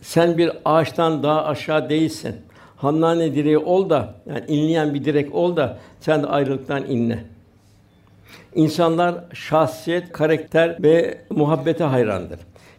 Sen 0.00 0.38
bir 0.38 0.50
ağaçtan 0.64 1.22
daha 1.22 1.44
aşağı 1.44 1.90
değilsin. 1.90 2.36
Hannane 2.76 3.34
direği 3.34 3.58
ol 3.58 3.90
da 3.90 4.14
yani 4.26 4.44
inleyen 4.48 4.94
bir 4.94 5.04
direk 5.04 5.34
ol 5.34 5.56
da 5.56 5.78
sen 6.00 6.22
de 6.22 6.26
ayrılıktan 6.26 6.84
inle. 6.86 7.24
İnsanlar 8.54 9.14
şahsiyet, 9.32 10.12
karakter 10.12 10.82
ve 10.82 11.18
muhabbete 11.30 11.84
hayrandır. 11.84 12.38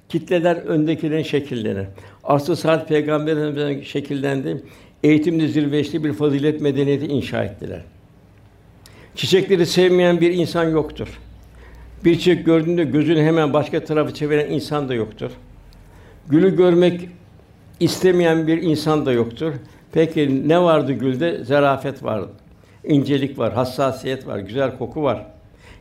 Kitleler 0.10 0.56
öndekilerin 0.56 1.24
şekillenir. 1.24 1.88
Asıl 2.24 2.56
saat 2.56 2.88
peygamber 2.88 3.32
Efendimiz'den 3.32 3.82
şekillendi. 3.82 4.64
Eğitimde 5.04 5.48
zirveşli 5.48 6.04
bir 6.04 6.14
fazilet 6.14 6.62
medeniyeti 6.62 7.06
inşa 7.06 7.44
ettiler. 7.44 7.82
Çiçekleri 9.16 9.66
sevmeyen 9.66 10.22
bir 10.22 10.34
insan 10.34 10.70
yoktur. 10.70 11.08
Bir 12.06 12.16
çiçek 12.16 12.46
gördüğünde 12.46 12.84
gözünü 12.84 13.22
hemen 13.22 13.54
başka 13.54 13.84
tarafı 13.84 14.14
çeviren 14.14 14.52
insan 14.52 14.90
da 14.90 14.94
yoktur. 14.94 15.32
Gülü 16.30 16.56
görmek 16.56 17.10
istemeyen 17.80 18.48
bir 18.48 18.62
insan 18.62 19.06
da 19.06 19.12
yoktur. 19.12 19.54
Peki 19.92 20.50
ne 20.50 20.62
vardı 20.62 20.94
gülde? 20.94 21.44
Zarafet 21.44 22.04
vardı. 22.04 22.30
İncelik 22.84 23.40
var, 23.40 23.54
hassasiyet 23.54 24.28
var, 24.28 24.40
güzel 24.40 24.78
koku 24.78 25.04
var. 25.04 25.26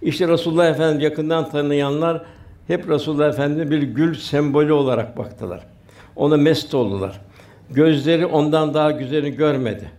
İşte 0.03 0.29
Resulullah 0.29 0.71
Efendimiz 0.71 1.03
yakından 1.03 1.51
tanıyanlar 1.51 2.23
hep 2.67 2.89
Resulullah 2.89 3.29
Efendimiz 3.29 3.71
bir 3.71 3.83
gül 3.83 4.15
sembolü 4.15 4.73
olarak 4.73 5.19
baktılar. 5.19 5.61
Ona 6.21 6.37
mest 6.37 6.75
oldular. 6.75 7.21
Gözleri 7.71 8.27
ondan 8.27 8.75
daha 8.75 8.91
güzelini 8.91 9.37
görmedi. 9.37 9.91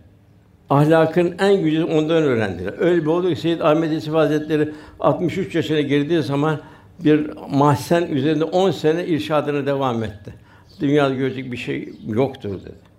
Ahlakın 0.70 1.34
en 1.38 1.62
güzeli 1.62 1.84
ondan 1.84 2.22
öğrendiler. 2.22 2.74
Öyle 2.78 3.02
bir 3.02 3.06
oldu 3.06 3.34
ki 3.34 3.40
Seyyid 3.40 3.60
Ahmed 3.60 3.92
Yusuf 3.92 4.14
Hazretleri 4.14 4.68
63 5.00 5.54
yaşına 5.54 5.80
girdiği 5.80 6.22
zaman 6.22 6.60
bir 7.04 7.30
mahzen 7.50 8.02
üzerinde 8.06 8.44
10 8.44 8.70
sene 8.70 9.06
irşadına 9.06 9.66
devam 9.66 10.04
etti. 10.04 10.34
Dünyada 10.80 11.14
görecek 11.14 11.52
bir 11.52 11.56
şey 11.56 11.88
yoktur 12.08 12.60
dedi. 12.60 12.92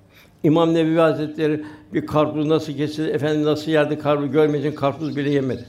İmam 0.43 0.73
Nevevi 0.73 0.99
Hazretleri 0.99 1.63
bir 1.93 2.05
karpuz 2.05 2.47
nasıl 2.47 2.73
kesilir, 2.73 3.15
efendim 3.15 3.45
nasıl 3.45 3.71
yerde 3.71 3.99
karpuz 3.99 4.31
görmeyecek 4.31 4.77
karpuz 4.77 5.15
bile 5.15 5.29
yemedi. 5.29 5.65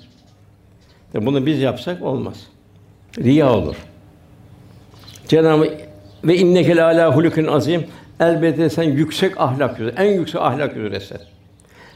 De 1.12 1.26
bunu 1.26 1.46
biz 1.46 1.60
yapsak 1.60 2.02
olmaz. 2.02 2.46
Riya 3.18 3.52
olur. 3.52 3.76
Cenab-ı 5.28 5.83
ve 6.24 6.36
inneke 6.36 6.82
ala 6.82 7.16
hulukun 7.16 7.46
azim. 7.46 7.84
Elbette 8.20 8.70
sen 8.70 8.82
yüksek 8.82 9.40
ahlak 9.40 9.80
üzere, 9.80 9.94
en 9.96 10.12
yüksek 10.12 10.40
ahlak 10.40 10.76
üzeresin. 10.76 11.18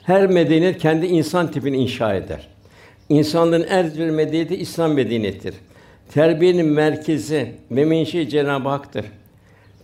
Her 0.03 0.27
medeniyet 0.27 0.79
kendi 0.79 1.07
insan 1.07 1.51
tipini 1.51 1.77
inşa 1.77 2.15
eder. 2.15 2.49
İnsanlığın 3.09 3.67
en 3.71 3.95
bir 3.95 4.11
medeniyeti 4.11 4.57
İslam 4.57 4.93
medeniyetidir. 4.93 5.55
Terbiyenin 6.13 6.67
merkezi 6.67 7.53
ve 7.71 7.85
menşei 7.85 8.29
Cenab-ı 8.29 8.69
Hak'tır. 8.69 9.05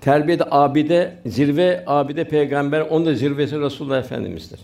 Terbiyede 0.01 0.45
abide, 0.51 1.13
zirve 1.27 1.85
abide 1.87 2.25
peygamber, 2.25 2.81
onun 2.81 3.07
da 3.07 3.15
zirvesi 3.15 3.61
Resulullah 3.61 3.99
Efendimiz'dir. 3.99 4.61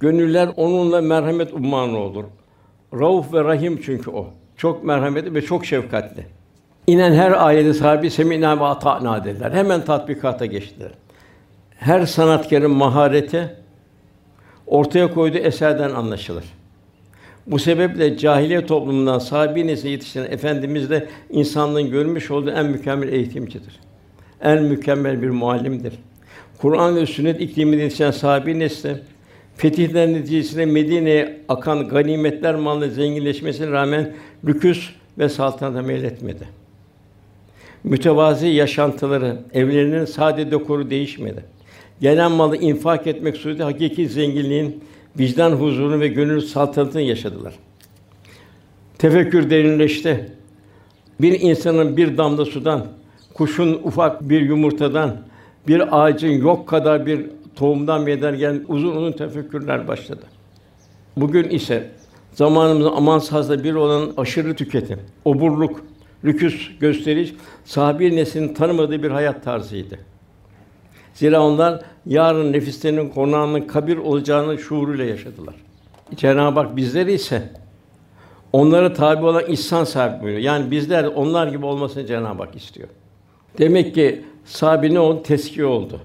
Gönüller 0.00 0.48
onunla 0.56 1.00
merhamet 1.00 1.54
ummanı 1.54 1.98
olur. 1.98 2.24
Rauf 2.94 3.34
ve 3.34 3.44
Rahim 3.44 3.80
çünkü 3.84 4.10
o. 4.10 4.26
Çok 4.56 4.84
merhametli 4.84 5.34
ve 5.34 5.42
çok 5.42 5.66
şefkatli. 5.66 6.26
İnen 6.88 7.12
her 7.12 7.46
ayeti 7.46 7.74
sahibi 7.74 8.10
semina 8.10 8.60
ve 8.60 8.64
ata'na 8.64 9.24
dediler. 9.24 9.52
Hemen 9.52 9.84
tatbikata 9.84 10.46
geçtiler. 10.46 10.90
Her 11.76 12.06
sanatkarın 12.06 12.70
mahareti 12.70 13.48
ortaya 14.66 15.14
koyduğu 15.14 15.38
eserden 15.38 15.90
anlaşılır. 15.90 16.44
Bu 17.46 17.58
sebeple 17.58 18.18
cahiliye 18.18 18.66
toplumundan 18.66 19.18
sahibi 19.18 19.66
nesli 19.66 19.88
yetiştiren 19.88 20.32
efendimiz 20.32 20.90
de 20.90 21.08
insanlığın 21.30 21.90
görmüş 21.90 22.30
olduğu 22.30 22.50
en 22.50 22.66
mükemmel 22.66 23.08
eğitimcidir. 23.08 23.80
En 24.42 24.62
mükemmel 24.62 25.22
bir 25.22 25.30
muallimdir. 25.30 25.94
Kur'an 26.58 26.96
ve 26.96 27.06
sünnet 27.06 27.40
ikliminde 27.40 27.82
yetişen 27.82 28.10
sahibi 28.10 28.58
nesli 28.58 28.96
fetihler 29.56 30.08
neticesinde 30.08 30.66
Medine'ye 30.66 31.40
akan 31.48 31.88
ganimetler 31.88 32.54
mallı 32.54 32.90
zenginleşmesine 32.90 33.70
rağmen 33.70 34.12
lüküs 34.44 34.90
ve 35.18 35.28
saltanata 35.28 35.82
meyletmedi. 35.82 36.57
Mütevazi 37.88 38.46
yaşantıları, 38.46 39.36
evlerinin 39.54 40.04
sade 40.04 40.50
dekoru 40.50 40.90
değişmedi. 40.90 41.44
Gelen 42.00 42.32
malı 42.32 42.56
infak 42.56 43.06
etmek 43.06 43.36
suretiyle 43.36 43.64
hakiki 43.64 44.08
zenginliğin 44.08 44.84
vicdan 45.18 45.52
huzurunu 45.52 46.00
ve 46.00 46.08
gönül 46.08 46.40
saltanatını 46.40 47.02
yaşadılar. 47.02 47.54
Tefekkür 48.98 49.50
derinleşti. 49.50 50.32
Bir 51.20 51.40
insanın 51.40 51.96
bir 51.96 52.16
damla 52.16 52.44
sudan, 52.44 52.86
kuşun 53.34 53.72
ufak 53.72 54.28
bir 54.28 54.40
yumurtadan, 54.40 55.16
bir 55.68 56.04
ağacın 56.04 56.32
yok 56.32 56.68
kadar 56.68 57.06
bir 57.06 57.26
tohumdan 57.56 58.02
meydana 58.02 58.54
uzun 58.68 58.96
uzun 58.96 59.12
tefekkürler 59.12 59.88
başladı. 59.88 60.22
Bugün 61.16 61.50
ise 61.50 61.90
zamanımızın 62.32 62.92
amansız 62.92 63.64
bir 63.64 63.74
olan 63.74 64.10
aşırı 64.16 64.54
tüketim, 64.54 64.98
oburluk, 65.24 65.84
lüküs 66.24 66.78
gösteriş 66.80 67.34
sahabi 67.64 68.16
neslinin 68.16 68.54
tanımadığı 68.54 69.02
bir 69.02 69.10
hayat 69.10 69.44
tarzıydı. 69.44 69.98
Zira 71.14 71.42
onlar 71.42 71.82
yarın 72.06 72.52
nefislerinin 72.52 73.08
konağının 73.08 73.60
kabir 73.60 73.96
olacağını 73.96 74.58
şuuruyla 74.58 75.04
yaşadılar. 75.04 75.54
Cenab-ı 76.16 76.60
Hak 76.60 76.76
bizleri 76.76 77.12
ise 77.12 77.52
onlara 78.52 78.92
tabi 78.92 79.26
olan 79.26 79.44
ihsan 79.48 79.84
sahibi 79.84 80.22
buyuruyor. 80.22 80.42
Yani 80.42 80.70
bizler 80.70 81.04
onlar 81.04 81.46
gibi 81.46 81.66
olmasını 81.66 82.06
Cenab-ı 82.06 82.42
Hak 82.42 82.56
istiyor. 82.56 82.88
Demek 83.58 83.94
ki 83.94 84.24
sahibi 84.44 84.94
ne 84.94 85.00
oldu? 85.00 85.22
Teskiye 85.22 85.66
oldu. 85.66 86.00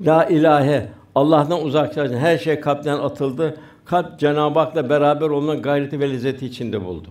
La 0.00 0.24
ilahe 0.24 0.88
Allah'tan 1.14 1.64
uzaklaşan 1.64 2.16
her 2.16 2.38
şey 2.38 2.60
kalpten 2.60 2.98
atıldı. 2.98 3.56
Kalp 3.84 4.18
Cenab-ı 4.18 4.58
Hak'la 4.58 4.90
beraber 4.90 5.30
olma 5.30 5.54
gayreti 5.54 6.00
ve 6.00 6.10
lezzeti 6.10 6.46
içinde 6.46 6.84
buldu. 6.84 7.08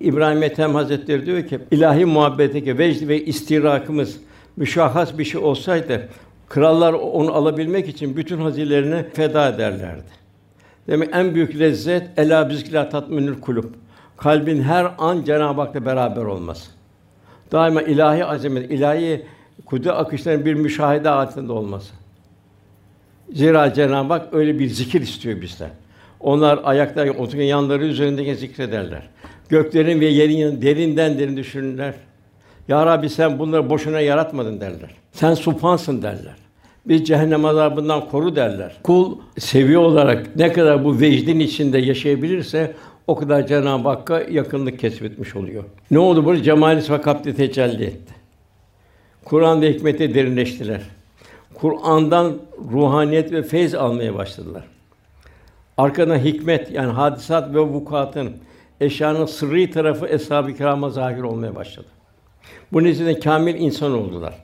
İbrahim 0.00 0.42
Ethem 0.42 0.74
Hazretleri 0.74 1.26
diyor 1.26 1.46
ki 1.46 1.58
ilahi 1.70 2.04
muhabbeteki 2.04 2.78
vecd 2.78 3.08
ve 3.08 3.24
istirakımız 3.24 4.16
müşahhas 4.56 5.18
bir 5.18 5.24
şey 5.24 5.40
olsaydı 5.40 6.08
krallar 6.48 6.92
onu 6.92 7.32
alabilmek 7.32 7.88
için 7.88 8.16
bütün 8.16 8.38
hazirelerini 8.38 9.04
feda 9.12 9.48
ederlerdi. 9.48 10.16
Demek 10.86 11.10
en 11.12 11.34
büyük 11.34 11.58
lezzet 11.58 12.18
ela 12.18 12.50
bizkila 12.50 12.88
tatminül 12.88 13.40
kulub. 13.40 13.64
Kalbin 14.16 14.62
her 14.62 14.92
an 14.98 15.24
Cenab-ı 15.24 15.60
Hak'la 15.60 15.84
beraber 15.86 16.22
olması. 16.22 16.70
Daima 17.52 17.82
ilahi 17.82 18.24
azamet, 18.24 18.70
ilahi 18.70 19.26
kudret 19.66 19.92
akışlarının 19.92 20.44
bir 20.44 20.54
müşahede 20.54 21.10
altında 21.10 21.52
olması. 21.52 21.94
Zira 23.32 23.74
Cenab-ı 23.74 24.12
Hak 24.12 24.34
öyle 24.34 24.58
bir 24.58 24.68
zikir 24.68 25.00
istiyor 25.00 25.40
bizden. 25.40 25.70
Onlar 26.20 26.60
ayakta 26.64 27.02
otururken 27.02 27.42
yanları 27.42 27.84
üzerindeki 27.84 28.36
zikrederler. 28.36 29.02
Göklerin 29.48 30.00
ve 30.00 30.06
yerin 30.06 30.62
derinden 30.62 31.18
derin 31.18 31.36
düşünürler. 31.36 31.94
Ya 32.68 32.86
Rabbi 32.86 33.10
sen 33.10 33.38
bunları 33.38 33.70
boşuna 33.70 34.00
yaratmadın 34.00 34.60
derler. 34.60 34.90
Sen 35.12 35.34
supansın 35.34 36.02
derler. 36.02 36.34
Biz 36.86 37.04
cehennem 37.04 37.44
azabından 37.44 38.08
koru 38.08 38.36
derler. 38.36 38.76
Kul 38.82 39.18
seviye 39.38 39.78
olarak 39.78 40.36
ne 40.36 40.52
kadar 40.52 40.84
bu 40.84 41.00
vecdin 41.00 41.40
içinde 41.40 41.78
yaşayabilirse 41.78 42.74
o 43.06 43.16
kadar 43.16 43.46
Cenab-ı 43.46 43.88
Hakk'a 43.88 44.20
yakınlık 44.20 44.78
kesbetmiş 44.78 45.36
oluyor. 45.36 45.64
Ne 45.90 45.98
oldu 45.98 46.24
burada? 46.24 46.42
Cemali 46.42 46.82
ve 47.26 47.34
tecelli 47.34 47.84
etti. 47.84 48.14
Kur'an 49.24 49.62
ve 49.62 49.72
hikmete 49.72 50.14
derinleştiler. 50.14 50.80
Kur'an'dan 51.54 52.32
ruhaniyet 52.72 53.32
ve 53.32 53.42
feyz 53.42 53.74
almaya 53.74 54.14
başladılar. 54.14 54.64
Arkadan 55.76 56.18
hikmet 56.18 56.70
yani 56.70 56.92
hadisat 56.92 57.54
ve 57.54 57.60
vukuatın 57.60 58.32
eşyanın 58.80 59.26
sırrı 59.26 59.70
tarafı 59.70 60.06
eshab-ı 60.06 60.54
kirama 60.54 60.90
zahir 60.90 61.22
olmaya 61.22 61.54
başladı. 61.54 61.86
Bu 62.72 62.84
nedenle 62.84 63.20
kamil 63.20 63.54
insan 63.54 63.92
oldular. 63.92 64.34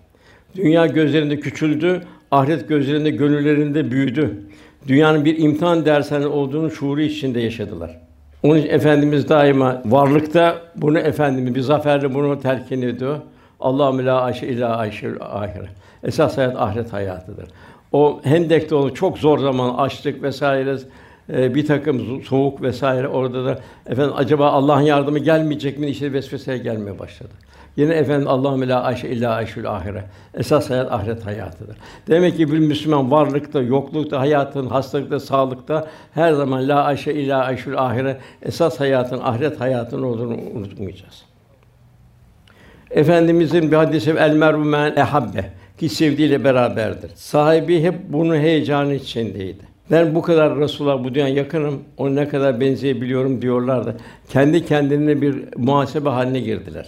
Dünya 0.56 0.86
gözlerinde 0.86 1.40
küçüldü, 1.40 2.02
ahiret 2.30 2.68
gözlerinde, 2.68 3.10
gönüllerinde 3.10 3.90
büyüdü. 3.90 4.42
Dünyanın 4.88 5.24
bir 5.24 5.38
imtihan 5.38 5.84
dershanesi 5.84 6.28
olduğunu 6.28 6.70
şuuru 6.70 7.00
içinde 7.00 7.40
yaşadılar. 7.40 7.98
Onun 8.42 8.58
için 8.58 8.68
efendimiz 8.68 9.28
daima 9.28 9.82
varlıkta 9.84 10.56
bunu 10.76 10.98
efendimiz 10.98 11.54
bir 11.54 11.60
zaferle 11.60 12.14
bunu 12.14 12.40
telkin 12.40 12.82
ediyor. 12.82 13.18
Allahu 13.60 14.06
la 14.06 14.20
ayşe 14.20 14.46
illa 14.46 14.76
ayşe 14.76 15.08
ahire. 15.20 15.68
Esas 16.04 16.38
hayat 16.38 16.56
ahiret 16.56 16.92
hayatıdır. 16.92 17.44
O 17.92 18.20
Hendek'te 18.24 18.74
onu 18.74 18.94
çok 18.94 19.18
zor 19.18 19.38
zaman 19.38 19.74
açlık 19.74 20.22
vesaire 20.22 20.76
e, 21.32 21.54
bir 21.54 21.66
takım 21.66 22.22
soğuk 22.22 22.62
vesaire 22.62 23.08
orada 23.08 23.44
da 23.44 23.58
efendim 23.86 24.14
acaba 24.16 24.50
Allah'ın 24.50 24.80
yardımı 24.80 25.18
gelmeyecek 25.18 25.78
mi 25.78 25.86
işte 25.86 26.12
vesveseye 26.12 26.58
gelmeye 26.58 26.98
başladı. 26.98 27.32
Yine 27.76 27.94
efendim 27.94 28.28
Allahu 28.28 28.68
la 28.68 28.82
ayşe 28.82 29.08
illa 29.08 29.34
ayşul 29.34 29.64
ahire. 29.64 30.04
Esas 30.34 30.70
hayat 30.70 30.92
ahiret 30.92 31.26
hayatıdır. 31.26 31.76
Demek 32.08 32.36
ki 32.36 32.52
bir 32.52 32.58
Müslüman 32.58 33.10
varlıkta, 33.10 33.62
yoklukta, 33.62 34.20
hayatın, 34.20 34.66
hastalıkta, 34.66 35.20
sağlıkta 35.20 35.88
her 36.14 36.32
zaman 36.32 36.68
la 36.68 36.84
ayşe 36.84 37.12
illa 37.12 37.44
ayşul 37.44 37.76
ahire 37.76 38.18
esas 38.42 38.80
hayatın 38.80 39.18
ahiret 39.18 39.60
hayatının 39.60 40.02
olduğunu 40.02 40.36
unutmayacağız. 40.54 41.24
Efendimizin 42.90 43.70
bir 43.70 43.76
hadisi 43.76 44.10
el 44.10 44.34
men 44.34 44.96
ehabbe 44.96 45.44
ki 45.78 45.88
sevdiğiyle 45.88 46.44
beraberdir. 46.44 47.10
Sahibi 47.14 47.82
hep 47.82 47.94
bunun 48.08 48.36
heyecanı 48.36 48.94
içindeydi. 48.94 49.71
Ben 49.90 50.14
bu 50.14 50.22
kadar 50.22 50.58
Resulullah'a 50.58 51.04
bu 51.04 51.14
dünya 51.14 51.28
yakınım, 51.28 51.82
ona 51.96 52.10
ne 52.10 52.28
kadar 52.28 52.60
benzeyebiliyorum 52.60 53.42
diyorlardı. 53.42 53.96
Kendi 54.28 54.66
kendilerine 54.66 55.22
bir 55.22 55.34
muhasebe 55.56 56.08
haline 56.08 56.40
girdiler. 56.40 56.86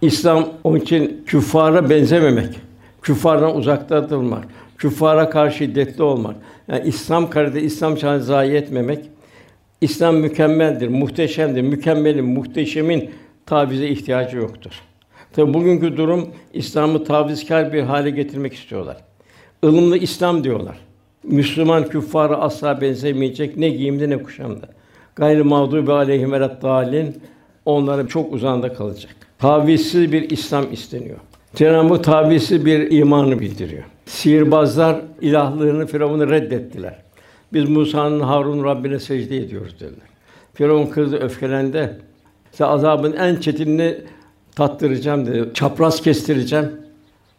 İslam 0.00 0.48
onun 0.64 0.78
için 0.78 1.22
küffara 1.26 1.90
benzememek, 1.90 2.60
küffardan 3.02 3.56
uzakta 3.56 4.10
durmak, 4.10 4.44
küffara 4.78 5.30
karşı 5.30 5.56
şiddetli 5.56 6.02
olmak. 6.02 6.36
Yani 6.68 6.88
İslam 6.88 7.30
karede 7.30 7.62
İslam 7.62 7.98
şanı 7.98 8.22
zayi 8.22 8.52
etmemek. 8.52 9.10
İslam 9.80 10.16
mükemmeldir, 10.16 10.88
muhteşemdir. 10.88 11.62
Mükemmelin, 11.62 12.24
muhteşemin 12.24 13.10
tavize 13.46 13.88
ihtiyacı 13.88 14.36
yoktur. 14.36 14.70
Tabi 15.32 15.54
bugünkü 15.54 15.96
durum 15.96 16.28
İslam'ı 16.52 17.04
tavizkar 17.04 17.72
bir 17.72 17.82
hale 17.82 18.10
getirmek 18.10 18.54
istiyorlar. 18.54 18.96
Ilımlı 19.62 19.98
İslam 19.98 20.44
diyorlar. 20.44 20.76
Müslüman 21.24 21.88
küffara 21.88 22.36
asla 22.36 22.80
benzemeyecek 22.80 23.56
ne 23.56 23.68
giyimde 23.68 24.10
ne 24.10 24.22
kuşamda. 24.22 24.68
Gayrı 25.16 25.44
mağdubi 25.44 25.92
aleyhim 25.92 26.32
ve 26.32 26.40
dalin 26.40 27.16
onlara 27.64 28.08
çok 28.08 28.32
uzağında 28.32 28.72
kalacak. 28.72 29.16
Tavizsiz 29.38 30.12
bir 30.12 30.30
İslam 30.30 30.72
isteniyor. 30.72 31.18
Cenab-ı 31.54 32.02
tavizsiz 32.02 32.66
bir 32.66 32.90
imanı 32.90 33.40
bildiriyor. 33.40 33.84
Sihirbazlar 34.06 35.00
ilahlığını 35.20 35.86
Firavun'u 35.86 36.30
reddettiler. 36.30 36.94
Biz 37.52 37.68
Musa'nın 37.68 38.20
Harun 38.20 38.64
Rabbine 38.64 38.98
secde 38.98 39.36
ediyoruz 39.36 39.74
dediler. 39.74 40.08
Firavun 40.54 40.86
kızdı, 40.86 41.16
öfkelendi. 41.16 41.98
Size 42.50 42.64
azabın 42.64 43.12
en 43.12 43.36
çetinini 43.36 43.96
tattıracağım 44.56 45.26
dedi. 45.26 45.50
Çapraz 45.54 46.02
kestireceğim 46.02 46.72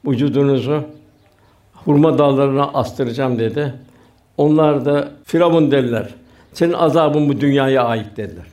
vücudunuzu. 0.06 0.84
Hurma 1.86 2.18
dallarına 2.18 2.64
astıracağım 2.64 3.40
dedi. 3.40 3.74
Onlar 4.38 4.86
da 4.86 5.12
Firavun 5.24 5.72
dediler. 5.72 6.10
Senin 6.54 6.74
azabın 6.74 7.30
bu 7.30 7.42
dünyaya 7.42 7.84
ait 7.84 8.18
dediler. 8.18 8.46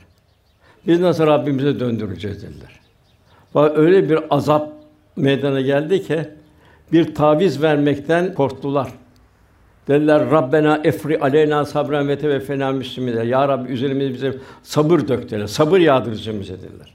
Biz 0.87 0.99
nasıl 0.99 1.27
Rabbimize 1.27 1.79
döndüreceğiz 1.79 2.43
dediler. 2.43 2.79
Bak 3.55 3.77
öyle 3.77 4.09
bir 4.09 4.19
azap 4.29 4.69
meydana 5.15 5.61
geldi 5.61 6.03
ki 6.03 6.19
bir 6.91 7.15
taviz 7.15 7.61
vermekten 7.61 8.33
korktular. 8.33 8.91
Dediler 9.87 10.31
Rabbena 10.31 10.81
efri 10.83 11.19
aleyna 11.19 11.65
sabren 11.65 12.07
ve 12.07 12.19
teveffena 12.19 12.71
müslümin. 12.71 13.23
Ya 13.23 13.47
Rabbi 13.47 13.71
üzerimize 13.71 14.13
bize 14.13 14.33
sabır 14.63 15.07
dök 15.07 15.23
dediler. 15.23 15.47
Sabır 15.47 15.79
yağdır 15.79 16.11
üzerimize 16.11 16.53
dediler. 16.53 16.93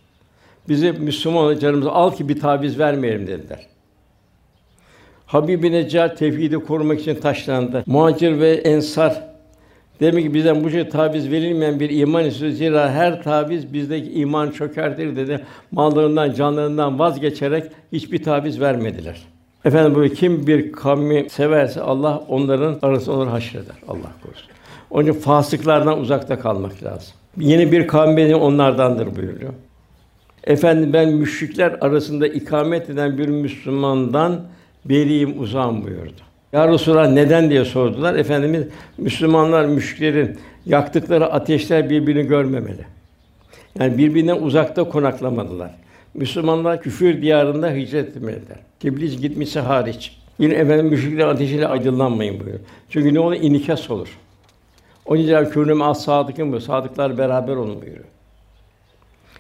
Bizi 0.68 0.92
Müslüman 0.92 1.59
canımızı 1.59 1.90
al 1.90 2.14
ki 2.14 2.29
bir 2.29 2.40
taviz 2.40 2.79
vermeyelim 2.79 3.27
dediler. 3.27 3.66
Habib-i 5.29 5.73
Neccar 5.73 6.17
tevhidi 6.17 6.57
korumak 6.57 7.01
için 7.01 7.14
taşlandı. 7.14 7.83
Muhacir 7.87 8.41
ve 8.41 8.53
ensar 8.53 9.23
demek 10.01 10.25
ki 10.25 10.35
bizden 10.35 10.64
bu 10.64 10.71
şey 10.71 10.88
taviz 10.88 11.31
verilmeyen 11.31 11.81
bir 11.81 11.91
iman 11.91 12.25
istiyor. 12.25 12.53
Zira 12.53 12.91
her 12.91 13.23
taviz 13.23 13.73
bizdeki 13.73 14.12
iman 14.12 14.51
çökertir 14.51 15.17
dedi. 15.17 15.45
Mallarından, 15.71 16.33
canlarından 16.33 16.99
vazgeçerek 16.99 17.64
hiçbir 17.93 18.23
taviz 18.23 18.61
vermediler. 18.61 19.23
Efendim 19.64 19.95
böyle 19.95 20.14
kim 20.14 20.47
bir 20.47 20.73
kavmi 20.73 21.31
severse 21.31 21.81
Allah 21.81 22.23
onların 22.29 22.79
arasında 22.83 23.17
onları 23.17 23.31
haşreder. 23.31 23.77
Allah 23.88 24.12
korusun. 24.23 24.49
Onun 24.91 25.11
için 25.11 25.21
fasıklardan 25.21 26.01
uzakta 26.01 26.38
kalmak 26.38 26.83
lazım. 26.83 27.14
Yeni 27.38 27.73
bir 27.73 27.87
kavim 27.87 28.17
beni 28.17 28.37
onlardandır 28.37 29.17
buyuruyor. 29.17 29.53
Efendim 30.45 30.93
ben 30.93 31.09
müşrikler 31.09 31.77
arasında 31.81 32.29
ikamet 32.29 32.91
eden 32.91 33.19
bir 33.19 33.29
Müslümandan 33.29 34.41
beriyim, 34.85 35.41
uzağım 35.41 35.85
buyurdu. 35.85 36.21
Ya 36.53 36.69
Resulallah 36.69 37.12
neden 37.12 37.51
diye 37.51 37.64
sordular. 37.64 38.14
Efendimiz 38.14 38.64
Müslümanlar 38.99 39.64
müşriklerin 39.64 40.38
yaktıkları 40.67 41.33
ateşler 41.33 41.91
birbirini 41.91 42.27
görmemeli. 42.27 42.85
Yani 43.79 43.99
birbirinden 43.99 44.37
uzakta 44.37 44.85
konaklamadılar. 44.85 45.71
Müslümanlar 46.14 46.83
küfür 46.83 47.23
diyarında 47.23 47.71
hicret 47.71 48.09
etmeliler. 48.09 48.59
Tebliğ 48.81 49.17
gitmesi 49.17 49.61
hariç. 49.61 50.19
Yine 50.38 50.55
efendim 50.55 50.87
müşrikler 50.87 51.27
ateşiyle 51.27 51.67
aydınlanmayın 51.67 52.35
buyuruyor. 52.35 52.61
Çünkü 52.91 53.14
ne 53.14 53.21
olur? 53.21 53.35
İnikas 53.35 53.91
olur. 53.91 54.19
Onun 55.07 55.21
için 55.21 55.33
kûnû 55.33 55.85
as 55.85 56.05
sadıkın 56.05 56.53
bu. 56.53 56.61
Sadıklar 56.61 57.19
beraber 57.19 57.57
olun 57.57 57.83
buyuruyor. 57.83 58.05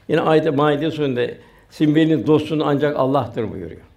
Yine 0.08 0.20
ayet-i 0.20 0.50
Maide 0.50 0.90
sonunda 0.90 1.26
sizin 1.70 1.94
benim 1.94 2.26
dostun 2.26 2.60
ancak 2.60 2.96
Allah'tır 2.96 3.50
buyuruyor. 3.50 3.87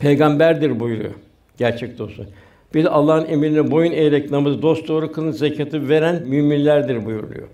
Peygamberdir 0.00 0.80
buyuruyor. 0.80 1.14
Gerçek 1.58 1.98
dostu. 1.98 2.26
Bir 2.74 2.98
Allah'ın 2.98 3.26
emrine 3.26 3.70
boyun 3.70 3.92
eğerek 3.92 4.30
namazı 4.30 4.62
dost 4.62 4.88
doğru 4.88 5.12
kılın, 5.12 5.30
zekatı 5.30 5.88
veren 5.88 6.22
müminlerdir 6.26 7.06
buyuruyor. 7.06 7.48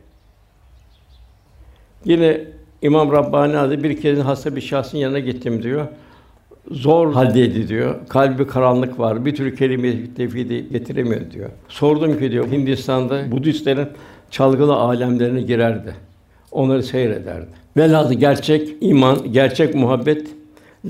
Yine 2.05 2.41
İmam 2.83 3.13
Rabbani 3.13 3.57
Hazretleri 3.57 3.91
bir 3.91 4.01
kez 4.01 4.19
hasta 4.19 4.57
bir 4.57 4.61
şahsın 4.61 4.99
yanına 4.99 5.19
gittim 5.19 5.63
diyor. 5.63 5.87
Zor 6.71 7.13
haldeydi 7.13 7.69
diyor. 7.69 7.95
Kalbi 8.09 8.47
karanlık 8.47 8.99
var. 8.99 9.25
Bir 9.25 9.35
türlü 9.35 9.57
kelime 9.57 10.15
tevhidi 10.15 10.69
getiremiyor 10.73 11.31
diyor. 11.31 11.51
Sordum 11.69 12.19
ki 12.19 12.31
diyor 12.33 12.51
Hindistan'da 12.53 13.31
Budistlerin 13.33 13.89
çalgılı 14.31 14.75
alemlerine 14.75 15.43
girerdi. 15.43 15.95
Onları 16.53 16.83
seyrederdi. 16.83 17.47
Velhâsıl 17.77 18.15
gerçek 18.15 18.69
iman, 18.81 19.33
gerçek 19.33 19.75
muhabbet, 19.75 20.27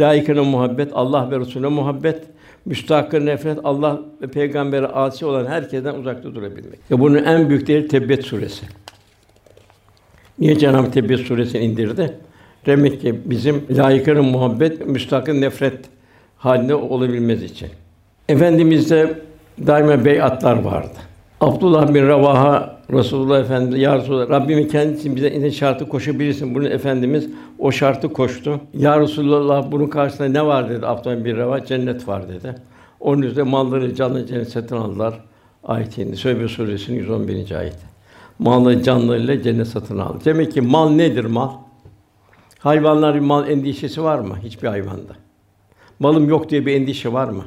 layıkına 0.00 0.44
muhabbet, 0.44 0.90
Allah 0.94 1.30
ve 1.30 1.40
Resulüne 1.40 1.68
muhabbet, 1.68 2.22
müstahkı 2.64 3.26
nefret, 3.26 3.58
Allah 3.64 4.00
ve 4.22 4.26
peygambere 4.26 4.86
asi 4.86 5.26
olan 5.26 5.46
herkesten 5.46 5.94
uzakta 5.94 6.34
durabilmek. 6.34 6.78
Ya 6.90 7.00
bunun 7.00 7.24
en 7.24 7.48
büyük 7.48 7.66
değeri 7.66 7.88
Tebbet 7.88 8.24
suresi. 8.24 8.66
Niye 10.38 10.58
Cenab-ı 10.58 10.90
Tebbet 10.90 11.20
suresini 11.20 11.64
indirdi? 11.64 12.18
Demek 12.66 13.00
ki 13.00 13.20
bizim 13.24 13.64
layıkına 13.70 14.22
muhabbet, 14.22 14.86
müstahkı 14.86 15.40
nefret 15.40 15.84
halinde 16.36 16.74
olabilmemiz 16.74 17.42
için. 17.42 17.68
Efendimizde 18.28 19.18
daima 19.66 20.04
beyatlar 20.04 20.62
vardı. 20.62 20.96
Abdullah 21.40 21.94
bin 21.94 22.08
Ravaha 22.08 22.75
Resulullah 22.92 23.40
Efendimiz 23.40 23.82
ya 23.82 23.98
Resulullah 23.98 24.30
Rabbimin 24.30 24.68
kendisi 24.68 25.16
bize 25.16 25.40
ne 25.40 25.50
şartı 25.50 25.88
koşabilirsin. 25.88 26.54
Bunu 26.54 26.68
efendimiz 26.68 27.28
o 27.58 27.72
şartı 27.72 28.12
koştu. 28.12 28.60
Ya 28.74 29.00
Resulullah 29.00 29.72
bunun 29.72 29.86
karşısında 29.86 30.28
ne 30.28 30.46
var 30.46 30.70
dedi 30.70 30.86
Abdullah 30.86 31.24
bin 31.24 31.36
Ravaha 31.36 31.64
cennet 31.64 32.08
var 32.08 32.28
dedi. 32.28 32.54
Onun 33.00 33.22
üzerine 33.22 33.50
malları 33.50 33.94
canlı 33.94 34.26
cennet 34.26 34.48
satın 34.48 34.76
aldılar. 34.76 35.20
Ayet 35.64 35.98
indi. 35.98 36.16
Söhbe 36.16 36.48
suresinin 36.48 36.96
111. 36.96 37.50
ayeti. 37.50 37.86
Malı 38.38 38.82
canlarıyla 38.82 39.42
cennet 39.42 39.68
satın 39.68 39.98
aldı. 39.98 40.18
Demek 40.24 40.52
ki 40.52 40.60
mal 40.60 40.90
nedir 40.90 41.24
mal? 41.24 41.50
Hayvanlar 42.58 43.14
bir 43.14 43.20
mal 43.20 43.48
endişesi 43.48 44.02
var 44.02 44.18
mı? 44.18 44.36
Hiçbir 44.44 44.68
hayvanda. 44.68 45.12
Malım 45.98 46.28
yok 46.28 46.50
diye 46.50 46.66
bir 46.66 46.80
endişe 46.80 47.12
var 47.12 47.28
mı? 47.28 47.44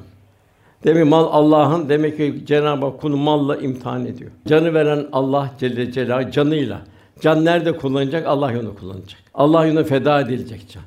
Demek 0.83 1.05
mal 1.05 1.27
Allah'ın 1.31 1.89
demek 1.89 2.17
ki 2.17 2.41
Cenab-ı 2.45 2.85
Hak 2.85 3.01
kulu 3.01 3.17
malla 3.17 3.57
imtihan 3.57 4.05
ediyor. 4.05 4.31
Canı 4.47 4.73
veren 4.73 5.07
Allah 5.11 5.51
Celle 5.59 5.91
Celaluhu 5.91 6.31
canıyla. 6.31 6.81
Can 7.21 7.45
nerede 7.45 7.77
kullanacak? 7.77 8.27
Allah 8.27 8.51
yolunda 8.51 8.75
kullanacak. 8.79 9.19
Allah 9.33 9.65
yolunda 9.65 9.83
feda 9.83 10.21
edilecek 10.21 10.69
can. 10.73 10.83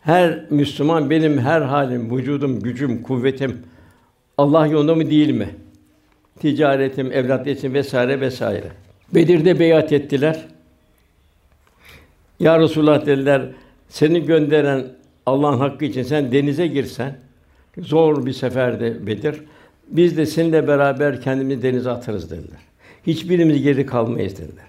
Her 0.00 0.46
Müslüman 0.50 1.10
benim 1.10 1.38
her 1.38 1.62
halim, 1.62 2.16
vücudum, 2.16 2.60
gücüm, 2.60 3.02
kuvvetim 3.02 3.62
Allah 4.38 4.66
yolunda 4.66 4.94
mı 4.94 5.10
değil 5.10 5.30
mi? 5.30 5.48
Ticaretim, 6.40 7.12
evlatliyetim 7.12 7.74
vesaire 7.74 8.20
vesaire. 8.20 8.68
Bedir'de 9.14 9.58
beyat 9.58 9.92
ettiler. 9.92 10.46
Ya 12.40 12.60
Resulullah 12.60 13.06
dediler, 13.06 13.42
seni 13.88 14.26
gönderen 14.26 14.86
Allah'ın 15.26 15.58
hakkı 15.58 15.84
için 15.84 16.02
sen 16.02 16.32
denize 16.32 16.66
girsen, 16.66 17.18
Zor 17.78 18.26
bir 18.26 18.32
seferde 18.32 19.06
Bedir. 19.06 19.40
Biz 19.88 20.16
de 20.16 20.26
seninle 20.26 20.68
beraber 20.68 21.20
kendimizi 21.20 21.62
denize 21.62 21.90
atarız 21.90 22.30
dediler. 22.30 22.60
Hiçbirimiz 23.06 23.62
geri 23.62 23.86
kalmayız 23.86 24.38
dediler. 24.38 24.66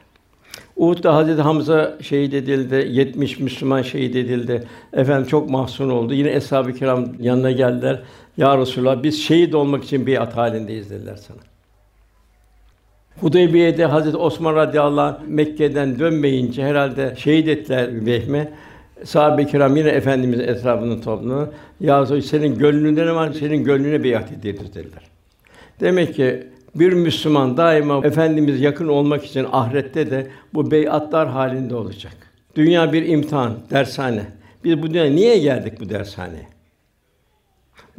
Uhud'da 0.76 1.16
Hazreti 1.16 1.42
Hamza 1.42 1.98
şehit 2.02 2.34
edildi, 2.34 2.88
70 2.92 3.40
Müslüman 3.40 3.82
şehit 3.82 4.16
edildi. 4.16 4.64
Efendim 4.94 5.28
çok 5.28 5.50
mahzun 5.50 5.90
oldu. 5.90 6.14
Yine 6.14 6.30
eshab-ı 6.30 6.74
kiram 6.74 7.06
yanına 7.20 7.52
geldiler. 7.52 8.02
Ya 8.38 8.58
Resulallah 8.58 9.04
biz 9.04 9.24
şehit 9.24 9.56
olmak 9.56 9.84
için 9.84 10.08
bir 10.08 10.22
at 10.22 10.38
halindeyiz 10.38 10.90
dediler 10.90 11.16
sana. 11.16 11.38
Hudeybiye'de 13.22 13.86
Hazreti 13.86 14.18
Osman 14.18 14.56
radıyallahu 14.56 15.06
anh 15.06 15.28
Mekke'den 15.28 16.00
dönmeyince 16.00 16.64
herhalde 16.64 17.14
şehit 17.18 17.48
ettiler 17.48 18.06
Vehme. 18.06 18.54
Sahabe-i 19.04 19.48
kiram 19.48 19.76
yine 19.76 19.90
efendimiz 19.90 20.40
etrafını 20.40 21.02
toplanır. 21.02 21.50
Ya 21.80 22.06
senin 22.06 22.58
gönlünde 22.58 23.06
ne 23.06 23.16
var? 23.16 23.34
Senin 23.34 23.64
gönlüne 23.64 24.04
biat 24.04 24.32
ederiz 24.32 24.76
dediler. 24.76 25.04
Demek 25.80 26.16
ki 26.16 26.48
bir 26.76 26.94
Müslüman 26.94 27.58
daima 27.58 28.06
efendimiz 28.06 28.62
yakın 28.62 28.88
olmak 28.88 29.26
için 29.26 29.46
ahirette 29.52 30.12
de 30.12 30.28
bu 30.54 30.72
beyatlar 30.72 31.30
halinde 31.30 31.76
olacak. 31.76 32.14
Dünya 32.56 32.94
bir 32.94 33.06
imtihan, 33.06 33.54
dershane. 33.72 34.26
Biz 34.64 34.82
bu 34.82 34.88
dünyaya 34.88 35.12
niye 35.12 35.38
geldik 35.38 35.74
bu 35.80 35.90
dershaneye? 35.90 36.48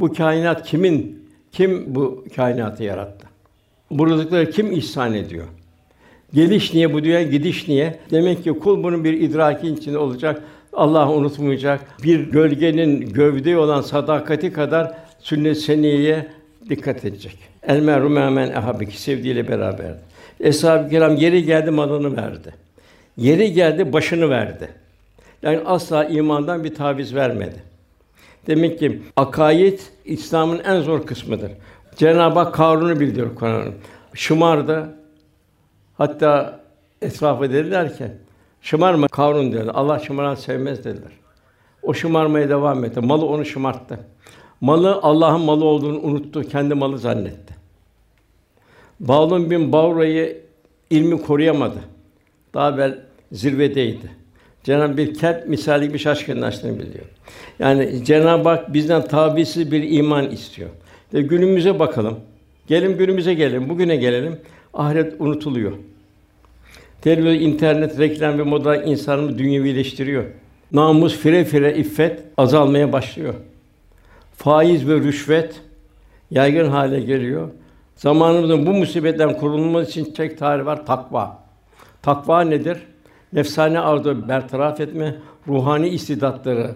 Bu 0.01 0.13
kainat 0.13 0.67
kimin? 0.67 1.29
Kim 1.53 1.95
bu 1.95 2.25
kainatı 2.37 2.85
yarattı? 2.85 3.27
Bu 3.91 4.07
rızıkları 4.07 4.51
kim 4.51 4.73
ihsan 4.73 5.15
ediyor? 5.15 5.47
Geliş 6.35 6.75
niye 6.75 6.93
bu 6.93 7.05
dünya, 7.05 7.23
gidiş 7.23 7.69
niye? 7.69 7.99
Demek 8.11 8.45
ki 8.45 8.51
kul 8.51 8.83
bunun 8.83 9.05
bir 9.05 9.13
idraki 9.13 9.69
içinde 9.69 9.99
olacak. 9.99 10.43
Allah 10.79 11.11
unutmayacak. 11.11 11.81
Bir 12.03 12.21
gölgenin 12.21 13.13
gövde 13.13 13.59
olan 13.59 13.81
sadakati 13.81 14.53
kadar 14.53 14.95
sünnet 15.21 15.59
seniyeye 15.59 16.27
dikkat 16.69 17.05
edecek. 17.05 17.39
El 17.63 17.81
merhum 17.81 18.13
men 18.13 18.51
ehabiki 18.51 19.03
sevdiğiyle 19.03 19.49
beraber. 19.49 19.95
Eshab-ı 20.41 20.91
kiram 20.91 21.17
yeri 21.17 21.45
geldi 21.45 21.71
malını 21.71 22.17
verdi. 22.17 22.55
Yeri 23.17 23.53
geldi 23.53 23.93
başını 23.93 24.31
verdi. 24.31 24.69
Yani 25.43 25.61
asla 25.67 26.05
imandan 26.05 26.65
bir 26.65 26.75
taviz 26.75 27.15
vermedi. 27.15 27.63
Demek 28.47 28.79
ki 28.79 29.03
akaid 29.17 29.79
İslam'ın 30.05 30.59
en 30.59 30.81
zor 30.81 31.07
kısmıdır. 31.07 31.53
Cenab-ı 31.97 32.39
Hak 32.39 32.55
Karun'u 32.55 33.01
bildiriyor 33.01 33.35
Kur'an'ın. 33.35 33.75
Şımardı. 34.15 34.89
Hatta 35.99 36.61
etrafı 37.03 37.53
dediler 37.53 37.97
ki 37.97 38.05
Şımarma 38.63 39.09
Karun 39.09 39.53
dedi. 39.53 39.71
Allah 39.71 39.99
şımaran 39.99 40.35
sevmez 40.35 40.85
dediler. 40.85 41.13
O 41.83 41.95
şımarmaya 41.95 42.49
devam 42.49 42.85
etti. 42.85 43.01
Malı 43.01 43.27
onu 43.27 43.45
şımarttı. 43.45 44.01
Malı 44.61 45.01
Allah'ın 45.03 45.41
malı 45.41 45.65
olduğunu 45.65 46.01
unuttu. 46.01 46.43
Kendi 46.43 46.75
malı 46.75 46.99
zannetti. 46.99 47.55
Bağlum 49.01 49.51
bin 49.51 49.73
Bavra'yı 49.73 50.41
ilmi 50.91 51.23
koruyamadı. 51.23 51.79
Daha 52.55 52.71
evvel 52.71 52.99
zirvedeydi. 53.33 54.11
Cenab-ı 54.65 54.97
bir 54.97 55.15
kelp 55.15 55.49
misali 55.49 55.95
bir 55.95 55.99
şaşkınlaştığını 55.99 56.79
biliyor. 56.79 57.05
Yani 57.59 58.05
Cenab-ı 58.05 58.49
Hak 58.49 58.73
bizden 58.73 59.05
tabisiz 59.05 59.73
bir 59.73 59.91
iman 59.91 60.31
istiyor. 60.31 60.71
Ve 61.15 61.23
günümüze 61.23 61.79
bakalım. 61.79 62.19
Gelin 62.67 62.99
günümüze 62.99 63.35
gelelim, 63.35 63.69
bugüne 63.69 63.97
gelelim. 63.97 64.41
Ahiret 64.75 65.21
unutuluyor. 65.21 65.73
Televizyon, 67.01 67.51
internet, 67.51 67.99
reklam 67.99 68.39
ve 68.39 68.43
moda 68.43 68.77
insanı 68.77 69.39
dünyevileştiriyor. 69.39 70.25
Namus, 70.73 71.17
fire 71.17 71.45
fire 71.45 71.77
iffet 71.77 72.21
azalmaya 72.37 72.93
başlıyor. 72.93 73.35
Faiz 74.37 74.89
ve 74.89 74.95
rüşvet 74.95 75.61
yaygın 76.31 76.69
hale 76.69 77.01
geliyor. 77.01 77.49
Zamanımızın 77.97 78.67
bu 78.67 78.73
musibetten 78.73 79.37
kurulması 79.37 79.91
için 79.91 80.13
tek 80.13 80.39
tarih 80.39 80.67
var 80.67 80.87
takva. 80.87 81.39
Takva 82.03 82.41
nedir? 82.41 82.79
Nefsane 83.33 83.81
arzu 83.81 84.29
bertaraf 84.29 84.81
etme, 84.81 85.15
ruhani 85.49 85.89
istidatları 85.89 86.71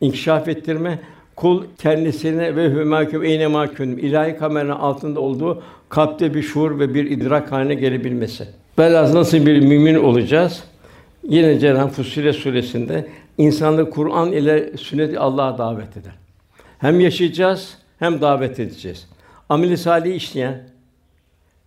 inkişaf 0.00 0.48
ettirme, 0.48 0.98
kul 1.36 1.64
kendisine 1.78 2.56
ve 2.56 2.70
hümâküm 2.70 3.24
eyne 3.24 3.46
mâkûn 3.46 3.88
ilahi 3.88 4.36
kameranın 4.36 4.70
altında 4.70 5.20
olduğu 5.20 5.62
kalpte 5.88 6.34
bir 6.34 6.42
şuur 6.42 6.78
ve 6.78 6.94
bir 6.94 7.10
idrak 7.10 7.52
haline 7.52 7.74
gelebilmesi. 7.74 8.48
Velhâsıl 8.78 9.14
nasıl 9.14 9.46
bir 9.46 9.60
mümin 9.60 9.94
olacağız? 9.94 10.64
Yine 11.28 11.58
Cenab-ı 11.58 11.92
Fussilet 11.92 12.34
suresinde 12.34 13.06
insanlık 13.38 13.92
Kur'an 13.92 14.32
ile 14.32 14.76
sünnet 14.76 15.18
Allah'a 15.18 15.58
davet 15.58 15.96
eder. 15.96 16.12
Hem 16.78 17.00
yaşayacağız 17.00 17.78
hem 17.98 18.20
davet 18.20 18.60
edeceğiz. 18.60 19.06
Amel-i 19.48 19.76
salih 19.76 20.14
işleyen 20.14 20.62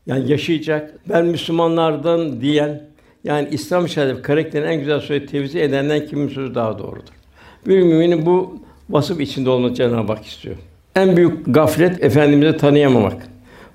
yani 0.05 0.31
yaşayacak, 0.31 0.93
ben 1.09 1.25
Müslümanlardan 1.25 2.41
diyen 2.41 2.81
yani 3.23 3.47
İslam 3.51 3.87
şehadet 3.87 4.21
karakterini 4.21 4.67
en 4.67 4.79
güzel 4.79 4.99
söyleyip 4.99 5.31
tevzi 5.31 5.59
edenden 5.59 6.05
kimin 6.05 6.27
sözü 6.27 6.55
daha 6.55 6.79
doğrudur. 6.79 7.13
Bir 7.67 7.81
müminin 7.81 8.25
bu 8.25 8.59
vasıf 8.89 9.21
içinde 9.21 9.49
olması 9.49 9.75
Cenab-ı 9.75 10.13
Hak 10.13 10.25
istiyor. 10.25 10.55
En 10.95 11.17
büyük 11.17 11.33
gaflet 11.47 12.03
efendimizi 12.03 12.57
tanıyamamak. 12.57 13.27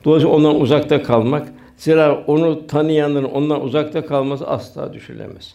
Dolayısıyla 0.04 0.36
ondan 0.36 0.60
uzakta 0.60 1.02
kalmak. 1.02 1.48
Zira 1.82 2.24
onu 2.26 2.66
tanıyanların 2.66 3.24
ondan 3.24 3.64
uzakta 3.64 4.06
kalması 4.06 4.48
asla 4.48 4.92
düşülemez. 4.92 5.54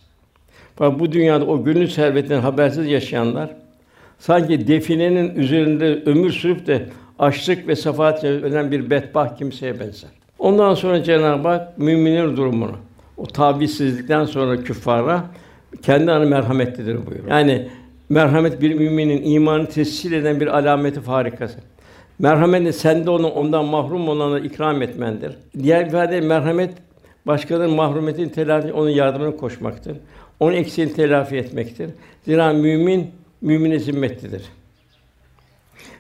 Bak 0.80 1.00
bu 1.00 1.12
dünyada 1.12 1.46
o 1.46 1.64
gönül 1.64 1.88
servetinden 1.88 2.42
habersiz 2.42 2.88
yaşayanlar 2.88 3.50
sanki 4.20 4.68
definenin 4.68 5.36
üzerinde 5.36 6.04
ömür 6.06 6.32
sürüp 6.32 6.68
de 6.68 6.86
açlık 7.20 7.68
ve 7.68 7.76
sefahat 7.76 8.24
ölen 8.24 8.72
bir 8.72 8.90
bedbaht 8.90 9.38
kimseye 9.38 9.80
benzer. 9.80 10.10
Ondan 10.40 10.74
sonra 10.74 11.04
Cenab-ı 11.04 11.48
Hak 11.48 11.78
müminin 11.78 12.38
durumunu 12.38 12.76
o 13.18 13.26
tavizsizlikten 13.26 14.26
sonra 14.26 14.64
küffara 14.64 15.24
kendi 15.82 16.12
anı 16.12 16.26
merhametlidir 16.26 17.06
buyuruyor. 17.06 17.28
Yani 17.30 17.68
merhamet 18.10 18.62
bir 18.62 18.74
müminin 18.74 19.24
imanı 19.24 19.66
tescil 19.66 20.12
eden 20.12 20.40
bir 20.40 20.58
alameti 20.58 21.02
farikası. 21.02 21.58
Merhamet 22.20 22.76
sende 22.76 23.10
onu 23.10 23.28
ondan 23.28 23.66
mahrum 23.66 24.10
olana 24.10 24.40
ikram 24.40 24.82
etmendir. 24.82 25.36
Diğer 25.64 25.86
ifade 25.86 26.22
merhamet 26.22 26.74
başkalarının 27.28 27.76
mahrumetini 27.76 28.32
telafi 28.32 28.74
onun 28.74 28.90
yardımına 28.90 29.36
koşmaktır. 29.36 29.98
Onun 30.40 30.54
eksiğini 30.54 30.94
telafi 30.94 31.36
etmektir. 31.36 31.90
Zira 32.26 32.54
mümin 32.54 33.12
mümine 33.42 33.80
zimmetlidir. 33.80 34.42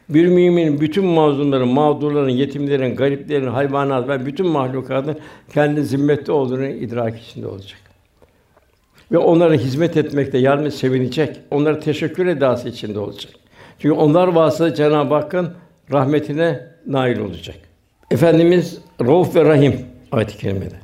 Bir 0.09 0.27
mümin 0.27 0.81
bütün 0.81 1.05
mazlumların, 1.05 1.67
mağdurların, 1.67 2.29
yetimlerin, 2.29 2.95
gariplerin, 2.95 3.47
hayvanat 3.47 4.09
ve 4.09 4.25
bütün 4.25 4.47
mahlukatın 4.47 5.17
kendi 5.53 5.83
zimmette 5.83 6.31
olduğunu 6.31 6.67
idrak 6.67 7.19
içinde 7.19 7.47
olacak. 7.47 7.79
Ve 9.11 9.17
onlara 9.17 9.53
hizmet 9.53 9.97
etmekte 9.97 10.37
yardım 10.37 10.71
sevinecek. 10.71 11.39
Onlara 11.51 11.79
teşekkür 11.79 12.25
edası 12.25 12.69
içinde 12.69 12.99
olacak. 12.99 13.33
Çünkü 13.79 13.95
onlar 13.95 14.27
vasıtasıyla 14.27 14.75
Cenab-ı 14.75 15.13
Hakk'ın 15.13 15.53
rahmetine 15.91 16.59
nail 16.87 17.19
olacak. 17.19 17.55
Efendimiz 18.11 18.77
Rauf 19.01 19.35
ve 19.35 19.45
Rahim 19.45 19.79
ayet-i 20.11 20.37
kerimede. 20.37 20.75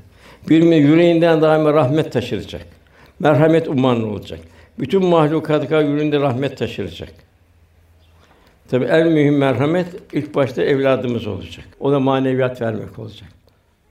Bir 0.49 0.63
yüreğinden 0.63 1.41
daima 1.41 1.73
rahmet 1.73 2.11
taşıracak. 2.11 2.65
Merhamet 3.19 3.67
ummanı 3.67 4.07
olacak. 4.07 4.39
Bütün 4.79 5.05
mahlukata 5.05 5.81
yüreğinde 5.81 6.19
rahmet 6.19 6.57
taşıracak. 6.57 7.09
Tabi 8.69 8.85
en 8.85 9.07
mühim 9.07 9.37
merhamet 9.37 9.87
ilk 10.13 10.35
başta 10.35 10.63
evladımız 10.63 11.27
olacak. 11.27 11.65
Ona 11.79 11.99
maneviyat 11.99 12.61
vermek 12.61 12.99
olacak. 12.99 13.29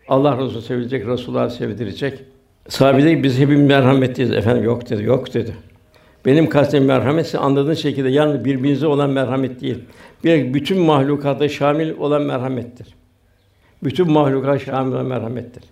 Allah 0.09 0.39
Resulü 0.39 0.63
sevecek, 0.63 1.07
Resulullah 1.07 1.51
sevdirecek. 1.51 2.19
Sahabe 2.69 3.05
dedi 3.05 3.23
biz 3.23 3.39
hepimiz 3.39 3.69
merhametliyiz. 3.69 4.33
Efendim 4.33 4.65
yok 4.65 4.91
dedi, 4.91 5.03
yok 5.03 5.35
dedi. 5.35 5.53
Benim 6.27 6.49
kastem 6.49 6.85
merhamet 6.85 7.27
ise 7.27 7.39
anladığın 7.39 7.75
şekilde 7.75 8.09
yalnız 8.09 8.45
birbirinize 8.45 8.87
olan 8.87 9.11
merhamet 9.11 9.61
değil. 9.61 9.79
Bir 10.25 10.55
bütün 10.55 10.79
mahlukata 10.79 11.49
şamil 11.49 11.91
olan 11.99 12.23
merhamettir. 12.23 12.95
Bütün 13.85 14.11
mahlukata 14.11 14.59
şamil 14.59 14.93
olan 14.93 15.07
merhamettir. 15.07 15.63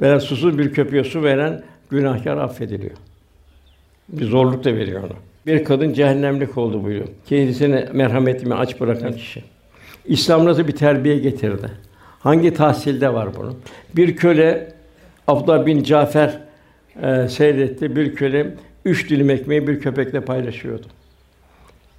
Veya 0.00 0.20
susuz 0.20 0.58
bir 0.58 0.72
köpeğe 0.72 1.04
su 1.04 1.22
veren 1.22 1.62
günahkar 1.90 2.36
affediliyor. 2.36 2.96
Bir 4.08 4.24
zorluk 4.24 4.64
da 4.64 4.76
veriyor 4.76 5.02
ona. 5.02 5.16
Bir 5.46 5.64
kadın 5.64 5.92
cehennemlik 5.92 6.58
oldu 6.58 6.84
buyuruyor. 6.84 7.08
Kendisine 7.26 7.88
merhametimi 7.92 8.54
aç 8.54 8.80
bırakan 8.80 9.12
kişi. 9.12 9.42
İslam 10.04 10.44
nasıl 10.44 10.68
bir 10.68 10.76
terbiye 10.76 11.18
getirdi? 11.18 11.68
Hangi 12.20 12.54
tahsilde 12.54 13.14
var 13.14 13.28
bunun? 13.36 13.58
Bir 13.96 14.16
köle 14.16 14.72
Abdullah 15.28 15.66
bin 15.66 15.82
Cafer 15.82 16.38
e, 17.02 17.28
seyretti. 17.28 17.96
Bir 17.96 18.14
köle 18.14 18.54
üç 18.84 19.10
dilim 19.10 19.30
ekmeği 19.30 19.66
bir 19.66 19.80
köpekle 19.80 20.20
paylaşıyordu. 20.20 20.86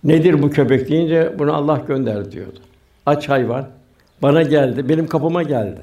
Nedir 0.04 0.42
bu 0.42 0.50
köpek 0.50 0.90
deyince 0.90 1.34
bunu 1.40 1.54
Allah 1.54 1.82
gönderdi 1.88 2.32
diyordu. 2.32 2.60
Aç 3.06 3.30
hayvan 3.30 3.70
bana 4.22 4.42
geldi, 4.42 4.90
benim 4.90 5.08
kapıma 5.08 5.44
geldi. 5.44 5.82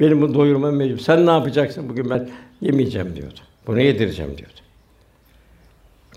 Benim 0.00 0.22
bunu 0.22 0.34
doyurmam 0.34 0.76
mecbur. 0.76 0.98
Sen 0.98 1.26
ne 1.26 1.30
yapacaksın 1.30 1.88
bugün 1.88 2.10
ben 2.10 2.28
yemeyeceğim 2.60 3.16
diyordu. 3.16 3.40
Bunu 3.66 3.80
yedireceğim 3.80 4.38
diyordu. 4.38 4.54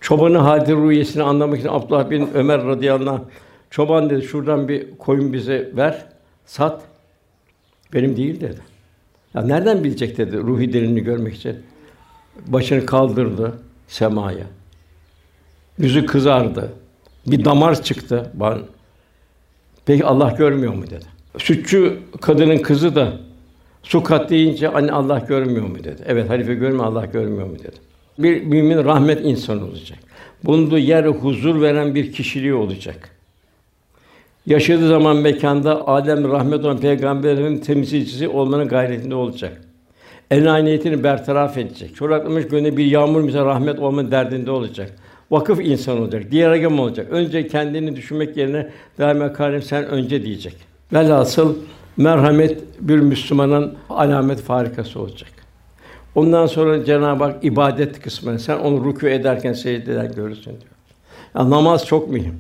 Çobanın 0.02 0.40
hadi 0.40 0.76
rüyesini 0.76 1.24
anlamak 1.24 1.60
için 1.60 1.70
Abdullah 1.70 2.10
bin 2.10 2.30
Ömer 2.34 2.66
radıyallahu 2.66 3.16
anh 3.16 3.22
çoban 3.70 4.10
dedi 4.10 4.22
şuradan 4.22 4.68
bir 4.68 4.98
koyun 4.98 5.34
bize 5.34 5.72
ver, 5.76 6.06
sat. 6.46 6.84
Benim 7.94 8.18
değil 8.18 8.42
dedi. 8.42 8.60
Ya 9.34 9.42
nereden 9.42 9.84
bilecek 9.84 10.18
dedi 10.18 10.38
ruhi 10.38 10.74
derinliğini 10.74 11.04
görmek 11.04 11.36
için. 11.36 11.58
Başını 12.48 12.86
kaldırdı 12.86 13.54
semaya. 13.88 14.46
Yüzü 15.78 16.06
kızardı. 16.06 16.72
Bir 17.28 17.46
damar 17.46 17.84
çıktı. 17.84 18.32
Ben, 18.34 18.60
Peki 19.88 20.06
Allah 20.06 20.36
görmüyor 20.38 20.74
mu 20.74 20.84
dedi. 20.88 21.06
Sütçü 21.38 22.00
kadının 22.22 22.58
kızı 22.58 22.96
da 22.96 23.14
su 23.84 24.04
kat 24.04 24.30
deyince 24.30 24.70
anne 24.70 24.92
Allah 24.92 25.20
görmüyor 25.20 25.68
mu 25.68 25.84
dedi. 25.84 26.04
Evet 26.06 26.30
halife 26.30 26.54
görmüyor 26.54 26.86
Allah 26.86 27.06
görmüyor 27.06 27.48
mu 27.48 27.60
dedi. 27.60 27.78
Bir 28.20 28.44
mümin 28.44 28.86
rahmet 28.86 29.26
insanı 29.26 29.66
olacak. 29.66 30.00
Bulunduğu 30.44 30.78
yer 30.78 31.06
huzur 31.06 31.62
veren 31.62 31.96
bir 31.96 32.12
kişiliği 32.12 32.54
olacak. 32.54 33.10
Yaşadığı 34.46 34.88
zaman 34.88 35.18
mekanda 35.18 35.88
Adem 35.88 36.32
rahmet 36.32 36.66
olan 36.66 36.80
peygamberin 36.80 37.58
temsilcisi 37.58 38.28
olmanın 38.28 38.68
gayretinde 38.68 39.16
olacak. 39.16 39.62
Enaniyetini 40.32 41.04
bertaraf 41.04 41.58
edecek. 41.58 41.96
Çoraklamış 41.96 42.48
gönlüne 42.48 42.78
bir 42.78 42.86
yağmur 42.86 43.22
misal 43.22 43.46
rahmet 43.46 43.80
olmanın 43.80 44.12
derdinde 44.12 44.52
olacak. 44.52 44.96
Vakıf 45.32 45.60
insan 45.66 46.02
olacak. 46.02 46.24
Diğer 46.32 46.52
agam 46.52 46.80
olacak. 46.80 47.08
Önce 47.12 47.48
kendini 47.48 47.96
düşünmek 47.96 48.38
yerine 48.38 48.70
daima 49.00 49.34
karim 49.34 49.62
sen 49.62 49.86
önce 49.86 50.24
diyecek. 50.24 50.56
Velhasıl 50.94 51.56
merhamet 51.98 52.64
bir 52.80 53.00
Müslümanın 53.00 53.74
alamet 53.90 54.42
farikası 54.42 55.00
olacak. 55.00 55.30
Ondan 56.16 56.46
sonra 56.46 56.86
Cenab-ı 56.86 57.24
Hak 57.24 57.46
ibadet 57.46 58.02
kısmını 58.02 58.40
sen 58.40 58.58
onu 58.58 58.76
rükû 58.78 59.10
ederken 59.10 59.54
secdeden 59.54 60.12
görürsün 60.16 60.52
diyor. 60.52 60.72
Ya 61.36 61.50
namaz 61.50 61.86
çok 61.86 62.10
mühim. 62.10 62.36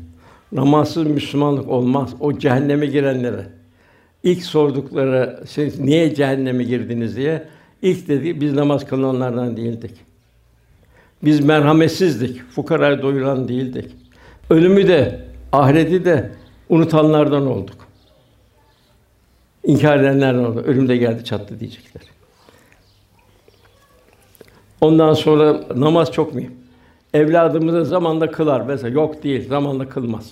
Namazsız 0.51 1.07
Müslümanlık 1.07 1.69
olmaz. 1.69 2.09
O 2.19 2.39
cehenneme 2.39 2.85
girenlere 2.85 3.45
ilk 4.23 4.43
sordukları 4.43 5.39
siz 5.47 5.79
niye 5.79 6.15
cehenneme 6.15 6.63
girdiniz 6.63 7.15
diye 7.15 7.43
ilk 7.81 8.07
dedi 8.07 8.41
biz 8.41 8.53
namaz 8.53 8.85
kılanlardan 8.85 9.57
değildik. 9.57 9.91
Biz 11.23 11.39
merhametsizdik, 11.39 12.49
fukarayı 12.51 13.01
doyuran 13.01 13.47
değildik. 13.47 13.95
Ölümü 14.49 14.87
de, 14.87 15.25
ahireti 15.51 16.05
de 16.05 16.31
unutanlardan 16.69 17.47
olduk. 17.47 17.87
İnkar 19.63 19.99
edenlerden 19.99 20.43
olduk. 20.43 20.65
Ölüm 20.65 20.89
de 20.89 20.97
geldi 20.97 21.23
çattı 21.23 21.59
diyecekler. 21.59 22.03
Ondan 24.81 25.13
sonra 25.13 25.63
namaz 25.75 26.11
çok 26.11 26.35
mühim. 26.35 26.55
Evladımızı 27.13 27.85
zamanla 27.85 28.31
kılar 28.31 28.61
mesela 28.61 28.89
yok 28.89 29.23
değil 29.23 29.49
zamanla 29.49 29.89
kılmaz. 29.89 30.31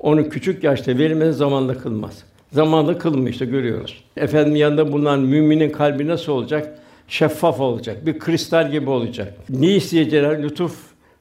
Onu 0.00 0.28
küçük 0.28 0.64
yaşta 0.64 0.98
verilmesi 0.98 1.32
zamanla 1.32 1.78
kılmaz. 1.78 2.24
Zamanla 2.54 2.98
kılmıyor 2.98 3.28
işte 3.28 3.44
görüyoruz. 3.44 4.04
Efendim 4.16 4.56
yanında 4.56 4.92
bulunan 4.92 5.20
müminin 5.20 5.70
kalbi 5.70 6.08
nasıl 6.08 6.32
olacak? 6.32 6.78
şeffaf 7.08 7.60
olacak, 7.60 8.06
bir 8.06 8.18
kristal 8.18 8.70
gibi 8.70 8.90
olacak. 8.90 9.34
Ne 9.48 9.70
isteyeceğler? 9.70 10.42
Lütuf 10.42 10.76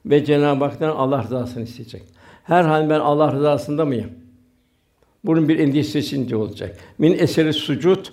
ve 0.05 0.25
Cenab-ı 0.25 0.63
Hak'tan 0.63 0.89
Allah 0.89 1.23
rızasını 1.23 1.63
isteyecek. 1.63 2.03
Her 2.43 2.63
hal 2.63 2.89
ben 2.89 2.99
Allah 2.99 3.33
rızasında 3.33 3.85
mıyım? 3.85 4.11
Bunun 5.23 5.49
bir 5.49 5.59
endişesinde 5.59 6.35
olacak. 6.35 6.77
Min 6.97 7.13
eseri 7.19 7.53
sucud 7.53 8.05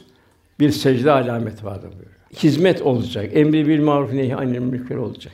bir 0.61 0.71
secde 0.71 1.13
alameti 1.13 1.65
vardır 1.65 1.89
buyuruyor. 1.89 2.21
Hizmet 2.37 2.83
olacak. 2.83 3.31
Emri 3.35 3.69
bil 3.69 3.81
maruf 3.81 4.13
nehi 4.13 4.37
anil 4.37 4.59
münker 4.59 4.97
olacak. 4.97 5.33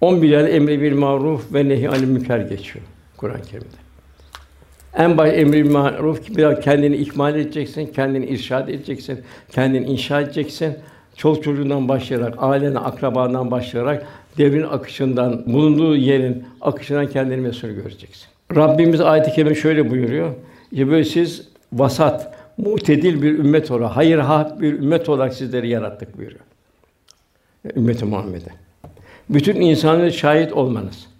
11 0.00 0.28
yer 0.28 0.48
emri 0.48 0.82
bil 0.82 0.96
maruf 0.96 1.54
ve 1.54 1.68
nehi 1.68 1.90
anil 1.90 2.08
münker 2.08 2.38
geçiyor 2.38 2.84
Kur'an-ı 3.16 3.42
Kerim'de. 3.42 3.76
En 4.96 5.18
baş 5.18 5.32
emri 5.34 5.64
maruf 5.64 6.26
ki 6.26 6.36
biraz 6.36 6.60
kendini 6.60 6.96
ikmal 6.96 7.36
edeceksin, 7.36 7.86
kendini 7.86 8.26
irşad 8.26 8.68
edeceksin, 8.68 9.20
kendini 9.50 9.86
inşa 9.86 10.20
edeceksin. 10.20 10.74
Çoluk 11.16 11.44
çocuğundan 11.44 11.88
başlayarak, 11.88 12.34
ailene, 12.38 12.78
akrabandan 12.78 13.50
başlayarak 13.50 14.06
devrin 14.38 14.62
akışından, 14.62 15.42
bulunduğu 15.46 15.96
yerin 15.96 16.44
akışından 16.60 17.06
kendini 17.06 17.40
mesul 17.40 17.68
göreceksin. 17.68 18.26
Rabbimiz 18.56 19.00
ayet-i 19.00 19.32
kerime 19.32 19.54
şöyle 19.54 19.90
buyuruyor. 19.90 20.34
İşte 20.72 20.90
böyle 20.90 21.04
siz 21.04 21.48
vasat, 21.72 22.34
mutedil 22.56 23.22
bir 23.22 23.38
ümmet 23.38 23.70
olarak, 23.70 23.96
hayır 23.96 24.18
ha 24.18 24.56
bir 24.60 24.72
ümmet 24.72 25.08
olarak 25.08 25.34
sizleri 25.34 25.68
yarattık 25.68 26.18
buyuruyor. 26.18 26.40
Ümmeti 27.76 28.04
Muhammed'e. 28.04 28.50
Bütün 29.30 29.60
insanlara 29.60 30.10
şahit 30.10 30.52
olmanız. 30.52 31.11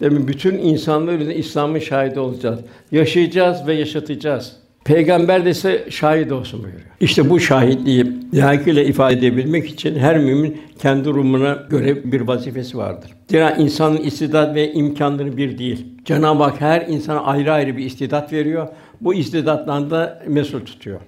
Demin 0.00 0.28
bütün 0.28 0.58
insanlar 0.58 1.18
İslam'ın 1.18 1.78
şahidi 1.78 2.20
olacağız. 2.20 2.60
Yaşayacağız 2.92 3.66
ve 3.66 3.74
yaşatacağız. 3.74 4.56
Peygamber 4.84 5.44
de 5.44 5.50
ise 5.50 5.86
şahit 5.90 6.32
olsun 6.32 6.62
buyuruyor. 6.62 6.86
İşte 7.00 7.30
bu 7.30 7.40
şahitliği 7.40 8.06
layıkıyla 8.34 8.82
ifade 8.82 9.14
edebilmek 9.14 9.70
için 9.70 9.98
her 9.98 10.18
mümin 10.18 10.62
kendi 10.78 11.04
durumuna 11.04 11.58
göre 11.70 12.12
bir 12.12 12.20
vazifesi 12.20 12.78
vardır. 12.78 13.10
Zira 13.30 13.50
insanın 13.50 13.96
istidat 13.96 14.54
ve 14.54 14.72
imkanları 14.72 15.36
bir 15.36 15.58
değil. 15.58 15.86
Cenab-ı 16.04 16.42
Hak 16.42 16.60
her 16.60 16.86
insana 16.86 17.20
ayrı 17.20 17.52
ayrı 17.52 17.76
bir 17.76 17.84
istidat 17.84 18.32
veriyor. 18.32 18.68
Bu 19.00 19.14
istidattan 19.14 19.90
da 19.90 20.22
mesul 20.26 20.60
tutuyor. 20.60 21.00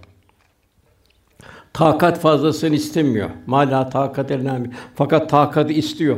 Takat 1.73 2.21
fazlasını 2.21 2.75
istemiyor. 2.75 3.31
Mala 3.47 3.89
takat 3.89 4.31
elnâmi. 4.31 4.71
Fakat 4.95 5.31
takatı 5.31 5.73
istiyor. 5.73 6.17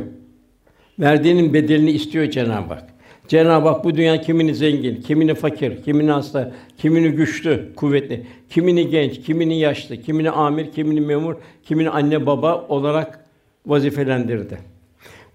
Verdiğinin 0.99 1.53
bedelini 1.53 1.91
istiyor 1.91 2.29
Cenab-ı 2.29 2.73
Hak. 2.73 2.83
Cenab-ı 3.27 3.67
Hak 3.67 3.83
bu 3.83 3.95
dünya 3.95 4.21
kimini 4.21 4.55
zengin, 4.55 5.01
kimini 5.01 5.35
fakir, 5.35 5.83
kimini 5.83 6.11
hasta, 6.11 6.51
kimini 6.77 7.09
güçlü, 7.09 7.69
kuvvetli, 7.75 8.25
kimini 8.49 8.89
genç, 8.89 9.21
kimini 9.21 9.59
yaşlı, 9.59 9.97
kimini 9.97 10.31
amir, 10.31 10.71
kimini 10.71 11.01
memur, 11.01 11.35
kimini 11.63 11.89
anne 11.89 12.25
baba 12.25 12.65
olarak 12.69 13.25
vazifelendirdi. 13.65 14.57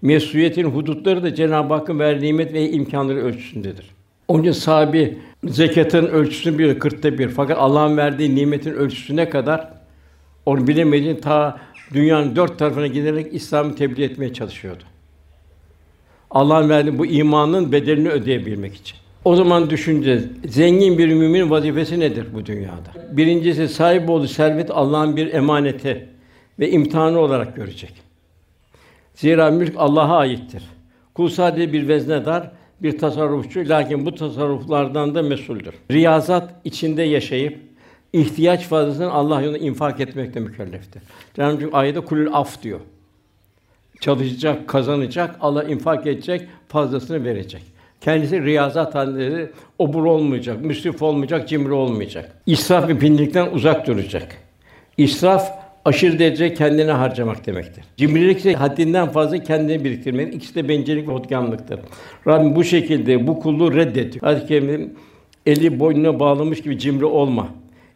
Mesuliyetin 0.01 0.63
hudutları 0.63 1.23
da 1.23 1.35
Cenab-ı 1.35 1.73
Hakk'ın 1.73 1.99
verdiği 1.99 2.25
nimet 2.25 2.53
ve 2.53 2.69
imkanları 2.69 3.17
ölçüsündedir. 3.17 3.85
Onun 4.27 4.51
sahibi 4.51 5.17
zekatın 5.43 6.05
ölçüsünü 6.05 6.57
biliyor, 6.57 6.79
kırkta 6.79 7.17
bir. 7.17 7.29
Fakat 7.29 7.57
Allah'ın 7.57 7.97
verdiği 7.97 8.35
nimetin 8.35 8.73
ölçüsüne 8.73 9.29
kadar 9.29 9.69
onu 10.45 10.67
bilemediğin 10.67 11.15
ta 11.15 11.59
dünyanın 11.93 12.35
dört 12.35 12.59
tarafına 12.59 12.87
giderek 12.87 13.33
İslam'ı 13.33 13.75
tebliğ 13.75 14.03
etmeye 14.03 14.33
çalışıyordu. 14.33 14.83
Allah'ın 16.35 16.69
verdiği 16.69 16.97
bu 16.97 17.05
imanın 17.05 17.71
bedelini 17.71 18.09
ödeyebilmek 18.09 18.75
için. 18.75 18.97
O 19.25 19.35
zaman 19.35 19.69
düşüneceğiz. 19.69 20.27
Zengin 20.47 20.97
bir 20.97 21.07
mümin 21.07 21.49
vazifesi 21.49 21.99
nedir 21.99 22.27
bu 22.33 22.45
dünyada? 22.45 22.91
Birincisi 23.11 23.67
sahip 23.67 24.09
olduğu 24.09 24.27
servet 24.27 24.71
Allah'ın 24.71 25.15
bir 25.15 25.33
emaneti 25.33 26.09
ve 26.59 26.71
imtihanı 26.71 27.19
olarak 27.19 27.55
görecek. 27.55 27.93
Zira 29.13 29.51
mülk 29.51 29.73
Allah'a 29.77 30.17
aittir. 30.17 30.63
Kul 31.13 31.29
sadece 31.29 31.73
bir 31.73 31.87
veznedar, 31.87 32.51
bir 32.81 32.97
tasarrufçu 32.97 33.69
lakin 33.69 34.05
bu 34.05 34.15
tasarruflardan 34.15 35.15
da 35.15 35.21
mesuldür. 35.21 35.73
Riyazat 35.91 36.53
içinde 36.63 37.03
yaşayıp 37.03 37.59
ihtiyaç 38.13 38.67
fazlasını 38.67 39.11
Allah 39.11 39.41
yolunda 39.41 39.57
infak 39.57 39.99
etmekle 39.99 40.39
mükelleftir. 40.39 41.01
Cenab-ı 41.35 41.63
Hak 41.63 41.73
ayette 41.73 41.99
kulül 41.99 42.33
af 42.33 42.63
diyor. 42.63 42.79
Çalışacak, 43.99 44.67
kazanacak, 44.67 45.35
Allah 45.41 45.63
infak 45.63 46.07
edecek, 46.07 46.41
fazlasını 46.67 47.23
verecek. 47.23 47.61
Kendisi 48.01 48.43
riyazat 48.43 48.95
halinde 48.95 49.51
obur 49.79 50.05
olmayacak, 50.05 50.61
müsrif 50.65 51.01
olmayacak, 51.01 51.49
cimri 51.49 51.73
olmayacak. 51.73 52.31
İsraf 52.45 52.89
ve 52.89 52.97
pinlikten 52.97 53.51
uzak 53.51 53.87
duracak. 53.87 54.37
İsraf 54.97 55.51
aşırı 55.85 56.19
derece 56.19 56.53
kendine 56.53 56.91
harcamak 56.91 57.45
demektir. 57.45 57.83
Cimrilik 57.97 58.39
ise 58.39 58.53
haddinden 58.53 59.09
fazla 59.09 59.43
kendini 59.43 59.83
biriktirmek. 59.83 60.35
İkisi 60.35 60.55
de 60.55 60.69
bencillik 60.69 61.07
ve 61.07 61.11
hodgamlıktır. 61.11 61.79
Rabbim 62.27 62.55
bu 62.55 62.63
şekilde 62.63 63.27
bu 63.27 63.39
kulluğu 63.39 63.73
reddediyor. 63.73 64.25
Hadis-i 64.25 64.89
eli 65.45 65.79
boynuna 65.79 66.19
bağlamış 66.19 66.61
gibi 66.61 66.79
cimri 66.79 67.05
olma. 67.05 67.47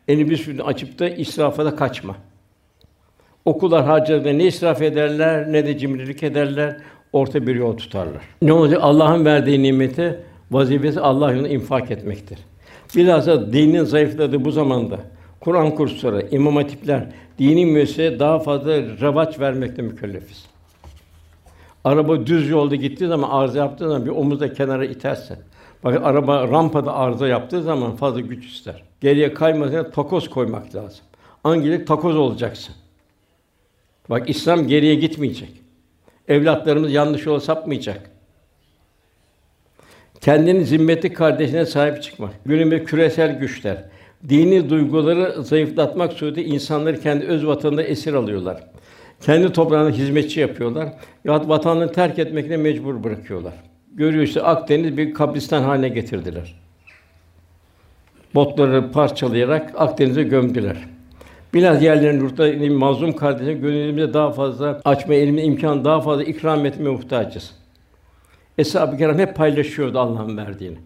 Elini 0.08 0.30
bir 0.30 0.60
açıp 0.66 1.00
da 1.00 1.10
israfa 1.10 1.66
da 1.66 1.76
kaçma. 1.76 2.16
Okullar 3.50 3.86
harcadığında 3.86 4.34
ne 4.34 4.44
israf 4.44 4.82
ederler 4.82 5.52
ne 5.52 5.66
de 5.66 5.78
cimrilik 5.78 6.24
ederler. 6.24 6.78
Orta 7.14 7.48
bir 7.48 7.56
yol 7.56 7.78
tutarlar. 7.78 8.22
Ne 8.42 8.54
olacak? 8.54 8.80
Allah'ın 8.82 9.26
verdiği 9.26 9.64
nimeti 9.64 10.20
vazifesi 10.52 11.00
Allah 11.00 11.32
yolunda 11.32 11.48
infak 11.48 11.92
etmektir. 11.92 12.40
Bilhassa 12.96 13.54
dinin 13.54 13.84
zayıfladığı 13.84 14.46
bu 14.46 14.52
zamanda 14.52 15.00
Kur'an 15.40 15.76
kursları, 15.76 16.28
imam 16.32 16.56
hatipler, 16.56 17.06
dini 17.40 17.66
müesseseye 17.66 18.20
daha 18.20 18.40
fazla 18.40 18.72
revaç 18.78 19.40
vermekle 19.40 19.84
mükellefiz. 19.84 20.46
Araba 21.84 22.26
düz 22.26 22.50
yolda 22.50 22.76
gittiği 22.76 23.08
zaman 23.08 23.30
arıza 23.30 23.60
yaptığı 23.60 23.88
zaman 23.88 24.06
bir 24.06 24.12
omuzda 24.12 24.54
kenara 24.54 24.86
iterse. 24.86 25.40
Bakın 25.84 26.04
araba 26.04 26.48
rampada 26.48 26.94
arıza 26.96 27.28
yaptığı 27.28 27.64
zaman 27.64 27.96
fazla 27.96 28.20
güç 28.20 28.46
ister. 28.46 28.84
Geriye 29.02 29.34
kaymasına 29.34 29.90
takoz 29.90 30.30
koymak 30.30 30.76
lazım. 30.76 31.02
Angelik 31.44 31.88
takoz 31.88 32.16
olacaksın. 32.16 32.76
Bak 34.10 34.30
İslam 34.30 34.68
geriye 34.68 34.96
gitmeyecek. 34.96 35.50
Evlatlarımız 36.28 36.92
yanlış 36.92 37.26
yola 37.26 37.40
sapmayacak. 37.40 38.12
Kendini 40.22 40.66
zimmetli 40.66 41.14
kardeşine 41.14 41.66
sahip 41.66 42.04
çıkmak. 42.04 42.32
Günümüzde 42.46 42.84
küresel 42.84 43.40
güçler, 43.40 43.86
dini 44.30 44.70
duyguları 44.70 45.44
zayıflatmak 45.44 46.14
suretiyle 46.14 46.50
insanları 46.50 47.02
kendi 47.02 47.26
öz 47.26 47.48
vatanında 47.48 47.84
esir 47.84 48.14
alıyorlar. 48.14 48.64
Kendi 49.22 49.54
toprağına 49.54 49.90
hizmetçi 49.90 50.40
yapıyorlar. 50.40 50.90
Ya 51.26 51.50
vatanını 51.50 51.92
terk 51.92 52.20
etmekle 52.20 52.58
mecbur 52.58 53.04
bırakıyorlar. 53.04 53.54
Görüyor 53.94 54.24
işte 54.24 54.42
Akdeniz 54.42 54.98
bir 54.98 55.14
kabristan 55.14 55.64
haline 55.64 55.90
getirdiler. 55.90 56.56
Botları 58.36 58.92
parçalayarak 58.92 59.74
Akdeniz'e 59.76 60.24
gömdüler. 60.24 60.78
Biraz 61.54 61.84
yerlerin 61.84 62.20
yurtta 62.20 62.74
mazlum 62.74 63.16
kardeşim 63.16 63.62
gönlümüzde 63.62 64.14
daha 64.14 64.32
fazla 64.32 64.82
açma 64.86 65.14
elime 65.14 65.44
imkan 65.44 65.86
daha 65.86 66.02
fazla 66.02 66.24
ikram 66.24 66.66
etmeye 66.66 66.90
muhtacız. 66.90 67.56
Eshab-ı 68.58 68.98
Kiram 68.98 69.20
hep 69.20 69.36
paylaşıyordu 69.36 70.00
Allah'ın 70.00 70.38
verdiğini. 70.38 70.78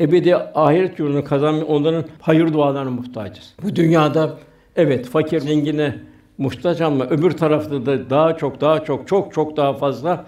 Ebedi 0.00 0.36
ahiret 0.36 0.98
yurdunu 0.98 1.24
kazanma 1.24 1.64
onların 1.64 2.04
hayır 2.20 2.52
dualarına 2.52 2.90
muhtacız. 2.90 3.54
Bu 3.62 3.76
dünyada 3.76 4.38
evet 4.76 5.06
fakir 5.06 5.40
zengine 5.40 5.94
muhtaç 6.38 6.80
ama 6.80 7.04
öbür 7.04 7.30
tarafta 7.30 7.86
da 7.86 8.10
daha 8.10 8.36
çok 8.36 8.60
daha 8.60 8.84
çok 8.84 9.08
çok 9.08 9.34
çok 9.34 9.56
daha 9.56 9.74
fazla 9.74 10.26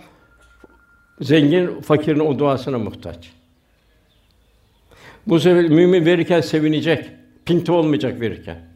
zengin 1.20 1.80
fakirin 1.80 2.20
o 2.20 2.38
duasına 2.38 2.78
muhtaç. 2.78 3.32
Bu 5.26 5.40
sefer 5.40 5.68
mümin 5.68 6.06
verirken 6.06 6.40
sevinecek, 6.40 7.10
pinti 7.44 7.72
olmayacak 7.72 8.20
verirken. 8.20 8.67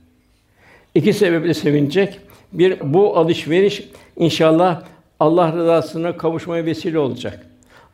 İki 0.94 1.12
sebeple 1.12 1.54
sevinecek. 1.54 2.18
Bir, 2.52 2.76
bu 2.84 3.16
alışveriş 3.16 3.82
inşallah 4.16 4.82
Allah 5.20 5.52
rızasına 5.52 6.16
kavuşmaya 6.16 6.64
vesile 6.64 6.98
olacak. 6.98 7.46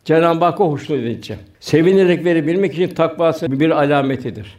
Cenab-ı 0.05 0.45
Hakk'a 0.45 0.65
hoşnut 0.65 0.99
edecek. 0.99 1.39
Sevinerek 1.61 2.25
verebilmek 2.25 2.75
için 2.75 2.89
takvası 2.89 3.61
bir 3.61 3.71
alametidir. 3.71 4.57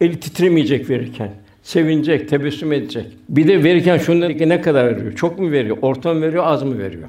Eli 0.00 0.20
titremeyecek 0.20 0.90
verirken. 0.90 1.30
Sevinecek, 1.62 2.28
tebessüm 2.28 2.72
edecek. 2.72 3.06
Bir 3.28 3.48
de 3.48 3.64
verirken 3.64 3.98
şunları 3.98 4.48
ne 4.48 4.60
kadar 4.60 4.86
veriyor? 4.86 5.14
Çok 5.16 5.38
mu 5.38 5.50
veriyor? 5.50 5.78
Orta 5.82 6.14
mı 6.14 6.22
veriyor? 6.22 6.44
Az 6.46 6.62
mı 6.62 6.78
veriyor? 6.78 7.08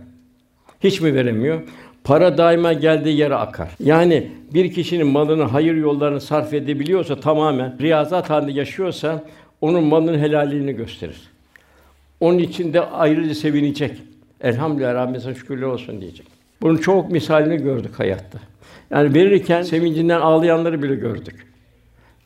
Hiç 0.79 1.01
mi 1.01 1.15
veremiyor? 1.15 1.61
Para 2.03 2.37
daima 2.37 2.73
geldiği 2.73 3.17
yere 3.17 3.35
akar. 3.35 3.69
Yani 3.79 4.27
bir 4.53 4.73
kişinin 4.73 5.07
malını 5.07 5.43
hayır 5.43 5.75
yollarına 5.75 6.19
sarf 6.19 6.53
edebiliyorsa 6.53 7.19
tamamen 7.19 7.77
riyazat 7.81 8.29
halinde 8.29 8.51
yaşıyorsa 8.51 9.23
onun 9.61 9.83
malının 9.83 10.19
helalliğini 10.19 10.73
gösterir. 10.73 11.21
Onun 12.19 12.37
için 12.37 12.73
de 12.73 12.81
ayrıca 12.81 13.35
sevinecek. 13.35 13.97
Elhamdülillah 14.41 14.93
Rabbimize 14.93 15.35
şükürler 15.35 15.65
olsun 15.65 16.01
diyecek. 16.01 16.27
Bunun 16.61 16.77
çok 16.77 17.11
misalini 17.11 17.57
gördük 17.57 17.99
hayatta. 17.99 18.39
Yani 18.91 19.13
verirken 19.13 19.61
sevincinden 19.61 20.19
ağlayanları 20.21 20.83
bile 20.83 20.95
gördük. 20.95 21.47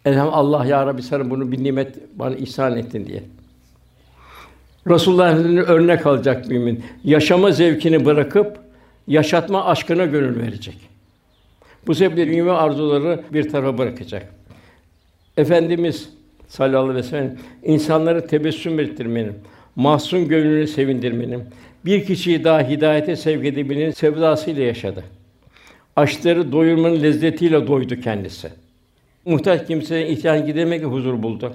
Elham 0.06 0.30
Allah 0.34 0.66
ya 0.66 0.86
Rabbi 0.86 1.02
sana 1.02 1.30
bunu 1.30 1.52
bir 1.52 1.64
nimet 1.64 2.20
bana 2.20 2.36
ihsan 2.36 2.78
ettin 2.78 3.06
diye. 3.06 3.24
Resulullah 4.88 5.32
Efendimiz'e 5.32 5.62
örnek 5.62 6.06
alacak 6.06 6.48
mümin. 6.48 6.84
Yaşama 7.04 7.52
zevkini 7.52 8.06
bırakıp 8.06 8.60
yaşatma 9.08 9.66
aşkına 9.66 10.06
gönül 10.06 10.40
verecek. 10.42 10.78
Bu 11.88 11.96
sebeple 11.96 12.28
dünya 12.28 12.54
arzuları 12.54 13.24
bir 13.34 13.50
tarafa 13.50 13.78
bırakacak. 13.78 14.34
Efendimiz 15.38 16.10
sallallahu 16.56 16.90
aleyhi 16.90 16.98
ve 16.98 17.04
sellem 17.04 17.38
insanları 17.64 18.28
tebessüm 18.28 18.80
ettirmenin, 18.80 19.34
mahzun 19.76 20.28
gönlünü 20.28 20.68
sevindirmenin, 20.68 21.44
bir 21.86 22.06
kişiyi 22.06 22.44
daha 22.44 22.62
hidayete 22.62 23.16
sevk 23.16 23.46
edebilmenin 23.46 23.92
sevdasıyla 23.92 24.64
yaşadı. 24.64 25.04
Açları 25.96 26.52
doyurmanın 26.52 27.04
lezzetiyle 27.04 27.68
doydu 27.68 27.96
kendisi. 28.02 28.50
Muhtaç 29.26 29.68
kimseye 29.68 30.08
ihtiyaç 30.08 30.46
gidemek 30.46 30.84
huzur 30.84 31.24
buldu. 31.24 31.54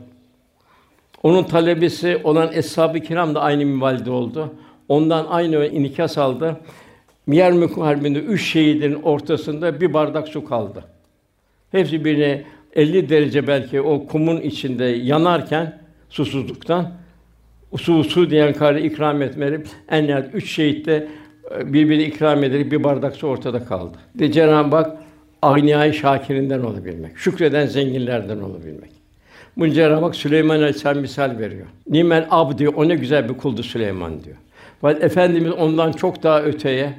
Onun 1.22 1.42
talebesi 1.42 2.20
olan 2.24 2.52
eshab-ı 2.52 3.00
kiram 3.00 3.34
da 3.34 3.40
aynı 3.40 3.66
minvalde 3.66 4.10
oldu. 4.10 4.54
Ondan 4.88 5.26
aynı 5.26 5.66
inikas 5.66 6.18
aldı. 6.18 6.60
Yermük 7.28 7.76
Harbi'nde 7.76 8.18
üç 8.18 8.52
şehidin 8.52 8.94
ortasında 8.94 9.80
bir 9.80 9.94
bardak 9.94 10.28
su 10.28 10.44
kaldı. 10.44 10.84
Hepsi 11.70 12.04
birine 12.04 12.44
50 12.74 13.08
derece 13.08 13.46
belki 13.46 13.80
o 13.80 14.06
kumun 14.06 14.40
içinde 14.40 14.84
yanarken 14.84 15.80
susuzluktan 16.08 16.92
su 17.76 18.04
su 18.04 18.30
diyen 18.30 18.52
kârı 18.52 18.80
ikram 18.80 19.22
etmeli. 19.22 19.62
En 19.90 20.06
nihayet 20.06 20.34
üç 20.34 20.50
şehit 20.50 20.86
de 20.86 21.08
e, 21.58 21.72
birbiri 21.72 22.02
ikram 22.02 22.44
ederek 22.44 22.72
bir 22.72 22.84
bardak 22.84 23.16
su 23.16 23.26
ortada 23.26 23.64
kaldı. 23.64 23.96
De 24.14 24.32
Cenab-ı 24.32 24.76
Hak 24.76 24.96
Agniyâ-i 25.42 25.94
Şakirinden 25.94 26.60
olabilmek, 26.60 27.18
şükreden 27.18 27.66
zenginlerden 27.66 28.40
olabilmek. 28.40 28.90
Bunu 29.56 29.70
Cenab-ı 29.70 30.04
Hak 30.04 30.16
Süleyman 30.16 30.56
Aleyhisselam 30.56 30.98
misal 30.98 31.38
veriyor. 31.38 31.66
Nimel 31.88 32.26
ab 32.30 32.58
diyor, 32.58 32.74
o 32.76 32.88
ne 32.88 32.94
güzel 32.94 33.28
bir 33.28 33.34
kuldu 33.34 33.62
Süleyman 33.62 34.24
diyor. 34.24 34.36
Fakat 34.80 35.04
Efendimiz 35.04 35.52
ondan 35.52 35.92
çok 35.92 36.22
daha 36.22 36.42
öteye 36.42 36.92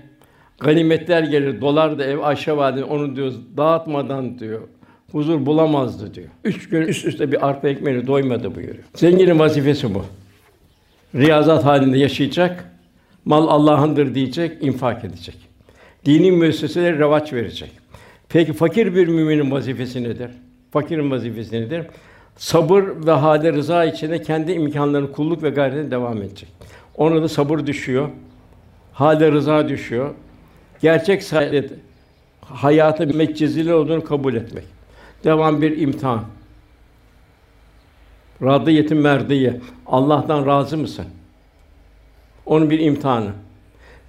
ganimetler 0.59 1.23
gelir, 1.23 1.61
dolar 1.61 1.99
da 1.99 2.05
ev 2.05 2.19
Ayşe 2.19 2.57
valide 2.57 2.83
onu 2.83 3.15
diyor 3.15 3.33
dağıtmadan 3.57 4.39
diyor 4.39 4.61
huzur 5.11 5.45
bulamazdı 5.45 6.13
diyor. 6.13 6.27
Üç 6.43 6.69
gün 6.69 6.81
üst 6.81 7.05
üste 7.05 7.31
bir 7.31 7.47
arpa 7.47 7.69
ekmeğiyle 7.69 8.07
doymadı 8.07 8.55
buyuruyor. 8.55 8.83
Zenginin 8.95 9.39
vazifesi 9.39 9.93
bu. 9.93 10.05
Riyazat 11.15 11.65
halinde 11.65 11.97
yaşayacak, 11.97 12.71
mal 13.25 13.47
Allah'ındır 13.47 14.15
diyecek, 14.15 14.63
infak 14.63 15.05
edecek. 15.05 15.35
Dini 16.05 16.31
müesseselere 16.31 16.99
revaç 16.99 17.33
verecek. 17.33 17.71
Peki 18.29 18.53
fakir 18.53 18.95
bir 18.95 19.07
müminin 19.07 19.51
vazifesi 19.51 20.03
nedir? 20.03 20.29
Fakirin 20.71 21.11
vazifesi 21.11 21.55
nedir? 21.61 21.85
Sabır 22.37 22.83
ve 23.05 23.11
hâle 23.11 23.53
rıza 23.53 23.85
içinde 23.85 24.21
kendi 24.21 24.51
imkanlarını 24.51 25.11
kulluk 25.11 25.43
ve 25.43 25.49
gayretine 25.49 25.91
devam 25.91 26.17
edecek. 26.17 26.49
Ona 26.97 27.21
da 27.21 27.27
sabır 27.27 27.65
düşüyor. 27.67 28.09
Hâle 28.93 29.31
rıza 29.31 29.69
düşüyor. 29.69 30.09
Gerçek 30.81 31.23
saadet 31.23 31.71
hayatı 32.41 33.07
meccezili 33.07 33.73
olduğunu 33.73 34.03
kabul 34.03 34.33
etmek. 34.33 34.63
Devam 35.23 35.61
bir 35.61 35.77
imtihan. 35.77 36.23
Radiyetin 38.41 38.97
merdiye. 38.97 39.59
Allah'tan 39.85 40.45
razı 40.45 40.77
mısın? 40.77 41.05
Onun 42.45 42.69
bir 42.69 42.79
imtihanı. 42.79 43.31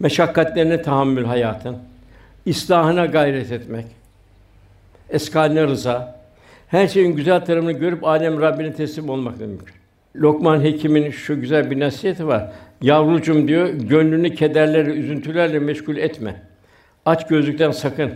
Meşakkatlerine 0.01 0.83
tahammül 0.83 1.25
hayatın. 1.25 1.77
İslahına 2.47 3.07
gayret 3.07 3.53
etmek. 3.53 3.87
Eskaline 5.11 5.67
rıza. 5.67 6.23
Her 6.69 6.89
şeyin 6.89 7.17
güzel 7.17 7.45
tarafını 7.45 7.73
görüp 7.73 8.05
alem 8.05 8.41
Rabbine 8.41 8.73
teslim 8.73 9.11
olmak 9.11 9.41
mümkün. 9.41 9.75
Lokman 10.17 10.65
Hekim'in 10.65 11.11
şu 11.11 11.41
güzel 11.41 11.71
bir 11.71 11.81
nasihati 11.81 12.27
var. 12.27 12.53
Yavrucum 12.83 13.49
diyor, 13.49 13.69
gönlünü 13.69 14.35
kederlerle, 14.35 14.91
üzüntülerle 14.91 15.59
meşgul 15.59 15.97
etme. 15.97 16.43
Aç 17.07 17.29
gözlükten 17.29 17.71
sakın. 17.71 18.13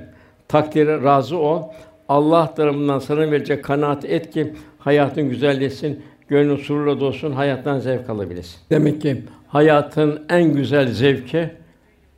Takdire 0.49 1.03
razı 1.03 1.39
ol. 1.39 1.63
Allah 2.09 2.55
tarafından 2.55 2.99
sana 2.99 3.31
verecek 3.31 3.65
kanaat 3.65 4.05
et 4.05 4.31
ki 4.31 4.53
hayatın 4.79 5.29
güzelleşsin, 5.29 6.03
gönlün 6.29 6.57
sururla 6.57 7.01
dolsun, 7.01 7.33
hayattan 7.33 7.79
zevk 7.79 8.11
alabilesin. 8.11 8.61
Demek 8.71 9.03
ki 9.03 9.23
hayatın 9.49 10.23
en 10.29 10.55
güzel 10.55 10.89
zevki 10.89 11.51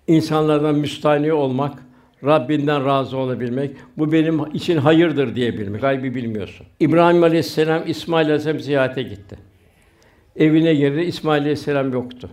insanlardan 0.06 0.74
müstahni 0.74 1.32
olmak, 1.32 1.78
Rabbinden 2.24 2.84
razı 2.84 3.16
olabilmek, 3.16 3.70
bu 3.98 4.12
benim 4.12 4.54
için 4.54 4.76
hayırdır 4.76 5.34
diyebilmek. 5.34 5.80
Gaybi 5.80 6.14
bilmiyorsun. 6.14 6.66
İbrahim 6.80 7.22
Aleyhisselam 7.22 7.82
İsmail 7.86 8.26
Aleyhisselam 8.26 8.60
ziyarete 8.60 9.02
gitti. 9.02 9.36
Evine 10.36 10.74
girdi, 10.74 11.00
İsmail 11.00 11.40
Aleyhisselam 11.40 11.92
yoktu. 11.92 12.30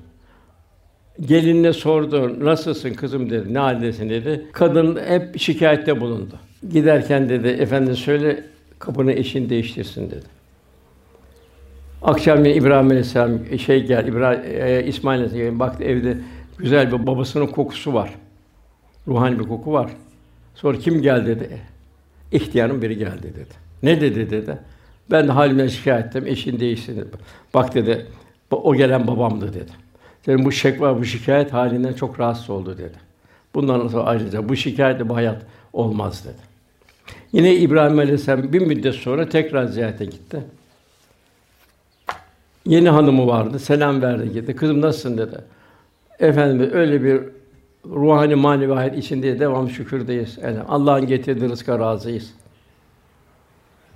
Gelinine 1.22 1.74
sordu, 1.74 2.46
nasılsın 2.46 2.94
kızım 2.94 3.30
dedi, 3.30 3.54
ne 3.54 3.60
haldesin 3.60 4.10
dedi. 4.10 4.46
Kadın 4.52 5.00
hep 5.08 5.40
şikayette 5.40 6.02
bulundu. 6.02 6.40
Giderken 6.70 7.30
dedi, 7.30 7.48
efendi 7.48 7.96
söyle 7.96 8.44
kapını 8.80 9.14
eşin 9.14 9.50
değiştirsin 9.50 10.12
dedi. 10.12 10.26
Akşam 12.02 12.46
İbrahim 12.46 12.88
Aleyhisselam 12.88 13.60
şey 13.60 13.86
gel, 13.86 14.08
İbrahim, 14.08 14.42
e, 14.46 14.84
İsmail 14.84 15.20
Aleyhisselam 15.20 15.60
baktı 15.60 15.84
evde 15.84 16.18
güzel 16.58 16.92
bir 16.92 17.08
babasının 17.08 17.48
kokusu 17.48 17.94
var. 17.94 18.16
Ruhani 19.08 19.40
bir 19.40 19.44
koku 19.44 19.74
var. 19.74 19.92
Sonra 20.56 20.78
kim 20.78 21.02
geldi 21.02 21.28
dedi. 21.28 21.62
İhtiyarın 22.32 22.82
biri 22.82 22.98
geldi 22.98 23.24
dedi. 23.24 23.54
Ne 23.84 24.02
dedi 24.02 24.30
dedi. 24.30 24.58
Ben 25.12 25.28
de 25.28 25.32
halimden 25.32 25.68
şikayet 25.68 26.06
ettim. 26.06 26.28
Eşin 26.28 26.60
değişti 26.60 26.98
dedi. 26.98 27.18
Bak 27.54 27.76
dedi. 27.76 28.06
O 28.52 28.76
gelen 28.76 29.08
babamdı 29.08 29.54
dedi. 29.54 29.72
Senin 30.26 30.46
bu 30.46 30.52
şekva, 30.52 31.00
bu 31.00 31.06
şikayet 31.06 31.54
halinden 31.54 31.94
çok 31.94 32.20
rahatsız 32.20 32.50
oldu 32.50 32.78
dedi. 32.78 32.98
Bundan 33.56 33.88
sonra 33.88 34.04
ayrıca 34.04 34.50
bu 34.50 34.56
şikayetle 34.56 35.10
bu 35.10 35.16
hayat 35.16 35.46
olmaz 35.74 36.26
dedi. 36.26 36.45
Yine 37.34 37.56
İbrahim 37.56 38.00
Aleyhisselam 38.00 38.54
bir 38.54 38.62
müddet 38.62 38.96
sonra 38.96 39.30
tekrar 39.30 39.66
ziyarete 39.66 40.06
gitti. 40.06 40.42
Yeni 42.66 42.90
hanımı 42.90 43.28
vardı. 43.28 43.60
Selam 43.60 44.02
verdi 44.02 44.34
gitti. 44.34 44.56
Kızım 44.56 44.82
nasılsın 44.82 45.18
dedi. 45.18 45.38
Efendim 46.20 46.70
öyle 46.74 47.04
bir 47.04 47.22
ruhani 47.86 48.36
manevi 48.36 48.74
hayat 48.74 48.98
içinde 48.98 49.40
devam 49.40 49.70
şükürdeyiz. 49.70 50.38
Yani 50.44 50.60
Allah'ın 50.68 51.08
getirdiği 51.08 51.50
rızka 51.50 51.80
razıyız. 51.80 52.34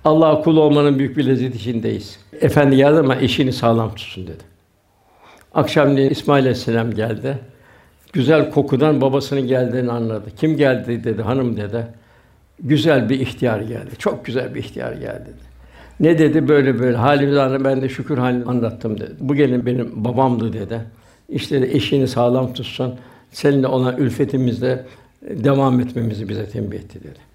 Allah'a 0.04 0.42
kul 0.42 0.56
olmanın 0.56 0.98
büyük 0.98 1.16
bir 1.16 1.26
lezzet 1.26 1.54
içindeyiz. 1.54 2.18
Efendi 2.40 2.76
geldi 2.76 2.98
ama 2.98 3.16
eşini 3.16 3.52
sağlam 3.52 3.94
tutsun 3.94 4.26
dedi. 4.26 4.42
Akşamleyin 5.54 6.10
İsmail 6.10 6.42
Aleyhisselam 6.42 6.90
geldi. 6.90 7.38
Güzel 8.12 8.50
kokudan 8.50 9.00
babasının 9.00 9.46
geldiğini 9.46 9.92
anladı. 9.92 10.30
Kim 10.36 10.56
geldi 10.56 11.04
dedi, 11.04 11.22
hanım 11.22 11.56
dedi. 11.56 11.86
Güzel 12.62 13.08
bir 13.08 13.20
ihtiyar 13.20 13.60
geldi. 13.60 13.90
Çok 13.98 14.24
güzel 14.24 14.54
bir 14.54 14.60
ihtiyar 14.60 14.92
geldi 14.92 15.24
dedi. 15.26 15.50
Ne 16.00 16.18
dedi 16.18 16.48
böyle 16.48 16.78
böyle 16.78 16.96
halimizi. 16.96 17.64
Ben 17.64 17.82
de 17.82 17.88
şükür 17.88 18.18
halini 18.18 18.44
anlattım 18.44 19.00
dedi. 19.00 19.12
Bu 19.20 19.34
gelin 19.34 19.66
benim 19.66 20.04
babamdı 20.04 20.52
dedi. 20.52 20.80
İşte 21.28 21.62
de 21.62 21.76
eşini 21.76 22.08
sağlam 22.08 22.52
tutsun. 22.52 22.94
Seninle 23.32 23.66
olan 23.66 23.96
ülfetimizde 23.96 24.86
devam 25.22 25.80
etmemizi 25.80 26.28
bize 26.28 26.48
tembih 26.48 26.78
etti 26.78 27.00
dedi. 27.00 27.30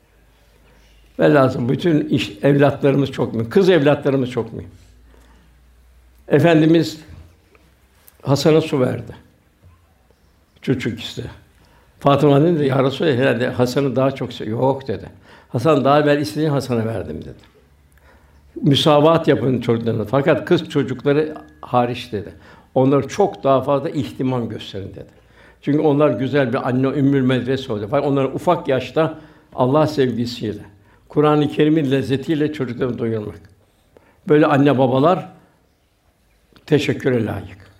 Ve 1.20 1.70
bütün 1.70 2.10
iş, 2.10 2.32
evlatlarımız 2.44 3.12
çok 3.12 3.34
mühim. 3.34 3.50
Kız 3.50 3.70
evlatlarımız 3.70 4.30
çok 4.30 4.54
mühim. 4.54 4.70
Efendimiz 6.28 7.00
Hasan'a 8.22 8.62
su 8.62 8.80
verdi. 8.80 9.16
Çocuk 10.62 11.00
işte. 11.00 11.24
Fatıma 12.00 12.42
dedi 12.42 12.66
ya 12.66 12.84
Resulallah 12.84 13.18
herhalde 13.18 13.48
Hasan'ı 13.48 13.96
daha 13.96 14.12
çok 14.12 14.34
seviyor. 14.34 14.60
Yok 14.60 14.88
dedi. 14.88 15.10
Hasan 15.50 15.86
daha 15.86 16.00
evvel 16.00 16.22
istediğin 16.22 16.50
Hasan'a 16.50 16.86
verdim 16.86 17.22
dedi. 17.22 17.56
Müsavat 18.62 19.28
yapın 19.28 19.62
çocuklarına. 19.62 20.06
Fakat 20.06 20.46
kız 20.46 20.70
çocukları 20.70 21.36
hariç 21.62 22.12
dedi. 22.12 22.34
Onları 22.76 23.08
çok 23.08 23.44
daha 23.44 23.62
fazla 23.62 23.90
ihtimam 23.90 24.50
gösterin 24.50 24.90
dedi. 24.90 25.10
Çünkü 25.62 25.80
onlar 25.80 26.10
güzel 26.10 26.54
bir 26.54 26.68
anne 26.68 26.88
ümmül 26.88 27.22
medrese 27.22 27.74
olacak. 27.74 27.90
Fakat 27.92 28.08
onların 28.08 28.36
ufak 28.36 28.68
yaşta 28.68 29.20
Allah 29.56 29.88
sevgisiyle, 29.88 30.62
Kur'an-ı 31.10 31.48
Kerim'in 31.48 31.92
lezzetiyle 31.92 32.54
çocuklarını 32.54 33.00
doyurmak. 33.00 33.42
Böyle 34.30 34.46
anne 34.46 34.78
babalar 34.78 35.30
teşekküre 36.66 37.26
layık. 37.26 37.75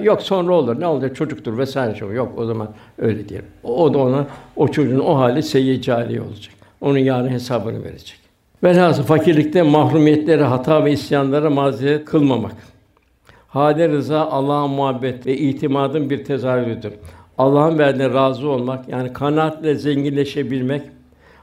Yok 0.00 0.22
sonra 0.22 0.52
olur. 0.52 0.80
Ne 0.80 0.86
olacak? 0.86 1.16
Çocuktur 1.16 1.58
vesaire 1.58 1.98
şey. 1.98 2.08
Yok 2.08 2.32
o 2.36 2.44
zaman 2.44 2.68
öyle 2.98 3.28
diyelim. 3.28 3.48
O 3.62 3.94
da 3.94 3.98
ona 3.98 4.26
o 4.56 4.68
çocuğun 4.68 4.98
o 4.98 5.18
hali 5.18 5.42
seyyi 5.42 5.82
cari 5.82 6.20
olacak. 6.20 6.54
Onun 6.80 6.98
yarın 6.98 7.28
hesabını 7.28 7.84
verecek. 7.84 8.18
Velhâsıl 8.64 9.02
fakirlikte 9.02 9.62
mahrumiyetlere, 9.62 10.42
hata 10.42 10.84
ve 10.84 10.92
isyanlara 10.92 11.50
mazeret 11.50 12.04
kılmamak. 12.04 12.52
Hâde 13.48 13.88
rıza 13.88 14.20
Allah'a 14.20 14.66
muhabbet 14.66 15.26
ve 15.26 15.36
itimadın 15.36 16.10
bir 16.10 16.24
tezahürüdür. 16.24 16.92
Allah'ın 17.38 17.78
verdiğine 17.78 18.14
razı 18.14 18.48
olmak, 18.48 18.88
yani 18.88 19.12
kanaatle 19.12 19.74
zenginleşebilmek, 19.74 20.82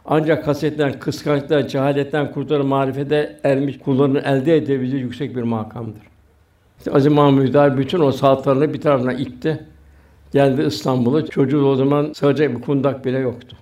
ancak 0.05 0.47
hasetten, 0.47 0.99
kıskançlıktan, 0.99 1.67
cehaletten 1.67 2.31
kurtarıp 2.31 2.65
marifete 2.65 3.39
ermiş 3.43 3.79
kulların 3.79 4.23
elde 4.23 4.57
edebileceği 4.57 5.01
yüksek 5.03 5.35
bir 5.35 5.43
makamdır. 5.43 6.01
İşte 6.77 6.91
Aziz 6.91 7.11
Mahmud 7.11 7.43
Hüdayi 7.43 7.77
bütün 7.77 7.99
o 7.99 8.11
saltanatı 8.11 8.73
bir 8.73 8.81
tarafına 8.81 9.13
itti. 9.13 9.65
Geldi 10.33 10.61
İstanbul'a. 10.61 11.25
Çocuğu 11.25 11.65
o 11.65 11.75
zaman 11.75 12.13
sığacak 12.13 12.55
bir 12.55 12.61
kundak 12.61 13.05
bile 13.05 13.17
yoktu. 13.17 13.57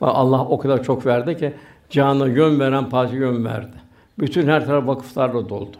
Allah 0.00 0.40
o 0.44 0.58
kadar 0.58 0.82
çok 0.82 1.06
verdi 1.06 1.36
ki 1.36 1.52
cana 1.90 2.26
yön 2.26 2.60
veren 2.60 2.88
padişah 2.88 3.20
yön 3.20 3.44
verdi. 3.44 3.76
Bütün 4.18 4.48
her 4.48 4.66
taraf 4.66 4.86
vakıflarla 4.86 5.48
doldu. 5.48 5.76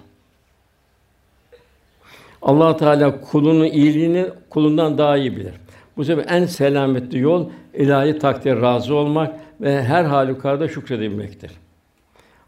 Allah 2.43 2.77
Teala 2.77 3.21
kulunun 3.21 3.65
iyiliğini 3.65 4.27
kulundan 4.51 4.99
daha 4.99 5.17
iyi 5.17 5.37
bilir. 5.37 5.55
Bu 5.97 6.05
sebeple 6.05 6.31
en 6.31 6.47
selametli 6.47 7.19
yol 7.19 7.51
ilahi 7.75 8.19
takdir 8.19 8.61
razı 8.61 8.95
olmak 8.95 9.35
ve 9.61 9.83
her 9.83 10.05
halükarda 10.05 10.69
şükredebilmektir. 10.69 11.51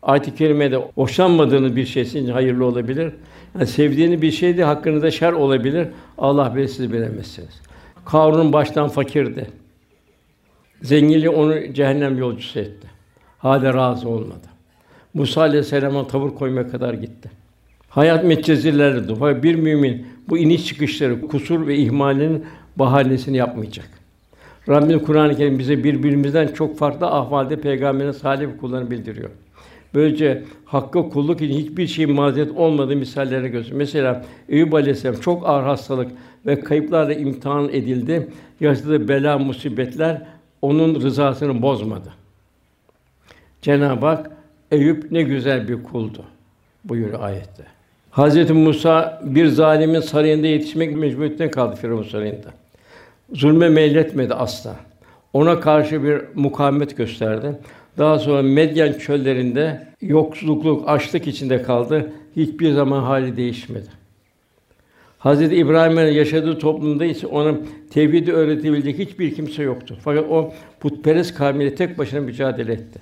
Ayet-i 0.05 0.35
kerimede 0.35 0.77
hoşlanmadığınız 0.77 1.77
bir 1.77 1.87
şey 1.87 2.05
sizin 2.05 2.33
hayırlı 2.33 2.65
olabilir. 2.65 3.13
Yani 3.55 3.67
sevdiğiniz 3.67 4.23
bir 4.23 4.31
şey 4.31 4.57
de 4.57 4.65
hakkınızda 4.65 5.11
şer 5.11 5.33
olabilir. 5.33 5.89
Allah 6.19 6.55
bilir 6.55 6.69
siz 6.69 6.93
bilemezsiniz. 6.93 7.61
Karun 8.05 8.53
baştan 8.53 8.89
fakirdi. 8.89 9.47
Zenginliği 10.83 11.29
onu 11.29 11.73
cehennem 11.73 12.19
yolcusu 12.19 12.59
etti. 12.59 12.89
Hâlâ 13.39 13.75
razı 13.75 14.09
olmadı. 14.09 14.47
Musa 15.15 15.41
aleyhisselama 15.41 16.07
tavır 16.07 16.31
koymaya 16.31 16.69
kadar 16.69 16.95
gitti. 16.95 17.31
Hayat 17.89 18.25
metcezillerdi. 18.25 19.15
Fakat 19.19 19.43
bir 19.43 19.55
mümin 19.55 20.07
bu 20.29 20.39
iniş 20.39 20.67
çıkışları, 20.67 21.21
kusur 21.21 21.67
ve 21.67 21.77
ihmalinin 21.77 22.45
bahanesini 22.77 23.37
yapmayacak. 23.37 23.89
Rabbim 24.69 24.99
Kur'an-ı 24.99 25.37
Kerim 25.37 25.59
bize 25.59 25.85
birbirimizden 25.85 26.49
çok 26.49 26.79
farklı 26.79 27.07
ahvalde 27.07 27.61
peygamberin 27.61 28.13
salih 28.13 28.49
kullarını 28.61 28.91
bildiriyor. 28.91 29.31
Böylece 29.95 30.43
hakka 30.65 31.09
kulluk 31.09 31.43
için 31.43 31.59
hiçbir 31.59 31.87
şeyin 31.87 32.13
mazeret 32.13 32.51
olmadığı 32.57 32.97
misalleri 32.97 33.49
gösteriyor. 33.49 33.79
Mesela 33.79 34.25
Eyüp 34.49 34.75
Aleyhisselam 34.75 35.21
çok 35.21 35.49
ağır 35.49 35.63
hastalık 35.63 36.13
ve 36.47 36.61
kayıplarla 36.61 37.15
imtihan 37.15 37.69
edildi. 37.69 38.29
Yaşadığı 38.61 39.09
bela, 39.09 39.39
musibetler 39.39 40.23
onun 40.63 41.01
rızasını 41.01 41.63
bozmadı. 41.63 42.13
Cenab-ı 43.63 44.07
Hak 44.07 44.31
Eyüp 44.71 45.13
ne 45.13 45.23
güzel 45.23 45.69
bir 45.69 45.83
kuldu 45.83 46.25
buyuruyor 46.85 47.23
ayette. 47.23 47.65
Hazreti 48.11 48.53
Musa 48.53 49.21
bir 49.25 49.47
zalimin 49.47 50.01
sarayında 50.01 50.47
yetişmek 50.47 50.97
mecburiyetine 50.97 51.51
kaldı 51.51 51.77
Firavun 51.77 52.03
sarayında. 52.03 52.49
Zulme 53.33 53.69
meyletmedi 53.69 54.35
asla. 54.35 54.77
Ona 55.33 55.61
karşı 55.61 56.03
bir 56.03 56.21
mukavemet 56.35 56.97
gösterdi. 56.97 57.59
Daha 57.99 58.19
sonra 58.19 58.43
Medyen 58.43 58.93
çöllerinde 58.93 59.87
yoksulluk, 60.01 60.89
açlık 60.89 61.27
içinde 61.27 61.63
kaldı. 61.63 62.13
Hiçbir 62.37 62.73
zaman 62.73 63.03
hali 63.03 63.37
değişmedi. 63.37 63.89
Hazreti 65.19 65.57
İbrahim'in 65.57 66.13
yaşadığı 66.13 66.59
toplumda 66.59 67.05
ise 67.05 67.27
ona 67.27 67.55
tevhidi 67.91 68.33
öğretebilecek 68.33 68.99
hiçbir 68.99 69.35
kimse 69.35 69.63
yoktu. 69.63 69.97
Fakat 70.05 70.25
o 70.31 70.53
putperest 70.81 71.35
kavmiyle 71.35 71.75
tek 71.75 71.99
başına 71.99 72.21
mücadele 72.21 72.73
etti. 72.73 73.01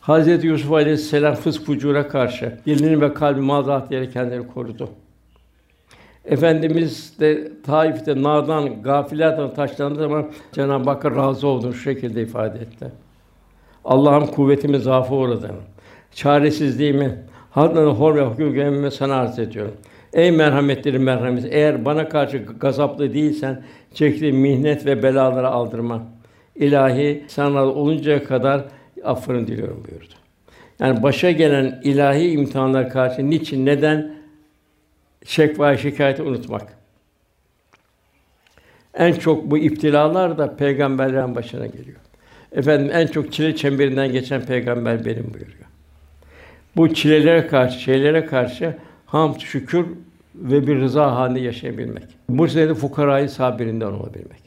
Hazreti 0.00 0.46
Yusuf 0.46 0.72
Aleyhisselam 0.72 1.34
fısk 1.34 1.64
fucura 1.64 2.08
karşı 2.08 2.58
dilini 2.66 3.00
ve 3.00 3.14
kalbi 3.14 3.40
mazat 3.40 3.90
diyerek 3.90 4.12
kendini 4.12 4.46
korudu. 4.46 4.90
Efendimiz 6.24 7.20
de 7.20 7.52
Taif'te 7.62 8.22
nadan, 8.22 8.82
gafilerden 8.82 9.54
taşlandığı 9.54 10.00
zaman 10.00 10.30
Cenab-ı 10.52 10.90
Hakk'a 10.90 11.10
razı 11.10 11.46
olduğunu 11.46 11.74
şu 11.74 11.80
şekilde 11.80 12.22
ifade 12.22 12.58
etti. 12.58 13.03
Allah'ım 13.84 14.26
kuvvetimi 14.26 14.78
zaafa 14.78 15.14
uğradığını, 15.14 15.60
çaresizliğimi, 16.12 17.18
hadden 17.50 17.86
hor 17.86 18.14
ve 18.14 18.30
hüküm 18.30 18.52
görmemi 18.52 18.90
sana 18.90 19.14
arz 19.14 19.38
ediyorum. 19.38 19.74
Ey 20.12 20.30
merhametlerin 20.30 21.02
merhameti, 21.02 21.48
eğer 21.48 21.84
bana 21.84 22.08
karşı 22.08 22.38
gazaplı 22.38 23.14
değilsen, 23.14 23.62
çektiğim 23.94 24.36
mihnet 24.36 24.86
ve 24.86 25.02
belalara 25.02 25.50
aldırma. 25.50 26.02
İlahi 26.54 27.24
sana 27.28 27.64
oluncaya 27.66 28.24
kadar 28.24 28.64
affını 29.04 29.46
diliyorum 29.46 29.84
buyurdu. 29.88 30.14
Yani 30.80 31.02
başa 31.02 31.30
gelen 31.30 31.80
ilahi 31.84 32.30
imtihanlar 32.30 32.90
karşı 32.90 33.30
niçin, 33.30 33.66
neden 33.66 34.14
şekva 35.24 35.76
şikayeti 35.76 36.22
unutmak? 36.22 36.76
En 38.94 39.12
çok 39.12 39.50
bu 39.50 39.58
iptilalar 39.58 40.38
da 40.38 40.56
peygamberlerin 40.56 41.34
başına 41.34 41.66
geliyor. 41.66 42.03
Efendim 42.54 42.90
en 42.92 43.06
çok 43.06 43.32
çile 43.32 43.56
çemberinden 43.56 44.12
geçen 44.12 44.46
peygamber 44.46 45.04
benim 45.04 45.24
buyuruyor. 45.34 45.64
Bu 46.76 46.94
çilelere 46.94 47.46
karşı, 47.46 47.80
şeylere 47.80 48.26
karşı 48.26 48.76
hamd, 49.06 49.40
şükür 49.40 49.86
ve 50.34 50.66
bir 50.66 50.80
rıza 50.80 51.16
halinde 51.16 51.40
yaşayabilmek. 51.40 52.04
Bu 52.28 52.48
sayede 52.48 52.74
fukarayı 52.74 53.28
sabirinden 53.28 53.86
olabilmek. 53.86 54.44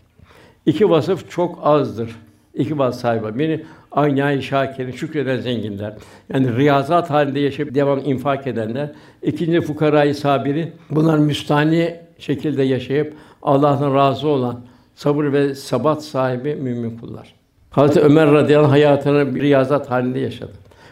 İki 0.65 0.89
vasıf 0.89 1.31
çok 1.31 1.59
azdır. 1.63 2.15
İki 2.53 2.79
vasıf 2.79 3.01
sahibi. 3.01 3.39
Biri 3.39 3.65
aynâ 3.91 4.41
şakirin, 4.41 4.91
şükreden 4.91 5.37
zenginler. 5.37 5.93
Yani 6.33 6.55
riyazat 6.55 7.09
halinde 7.09 7.39
yaşayıp 7.39 7.75
devam 7.75 7.99
infak 8.05 8.47
edenler. 8.47 8.91
İkinci 9.21 9.61
fukarayı 9.61 10.15
sabiri. 10.15 10.73
Bunlar 10.89 11.17
müstani 11.17 11.95
şekilde 12.19 12.63
yaşayıp 12.63 13.13
Allah'tan 13.41 13.95
razı 13.95 14.27
olan 14.27 14.61
sabır 14.95 15.33
ve 15.33 15.55
sabat 15.55 16.03
sahibi 16.03 16.55
mümin 16.55 16.97
kullar. 16.97 17.36
Hazreti 17.77 18.01
Ömer 18.01 18.31
radıyallahu 18.31 18.67
anh 18.67 18.71
hayatını 18.71 19.35
bir 19.35 19.41
riyazat 19.41 19.91
halinde 19.91 20.19
yaşadı. 20.19 20.51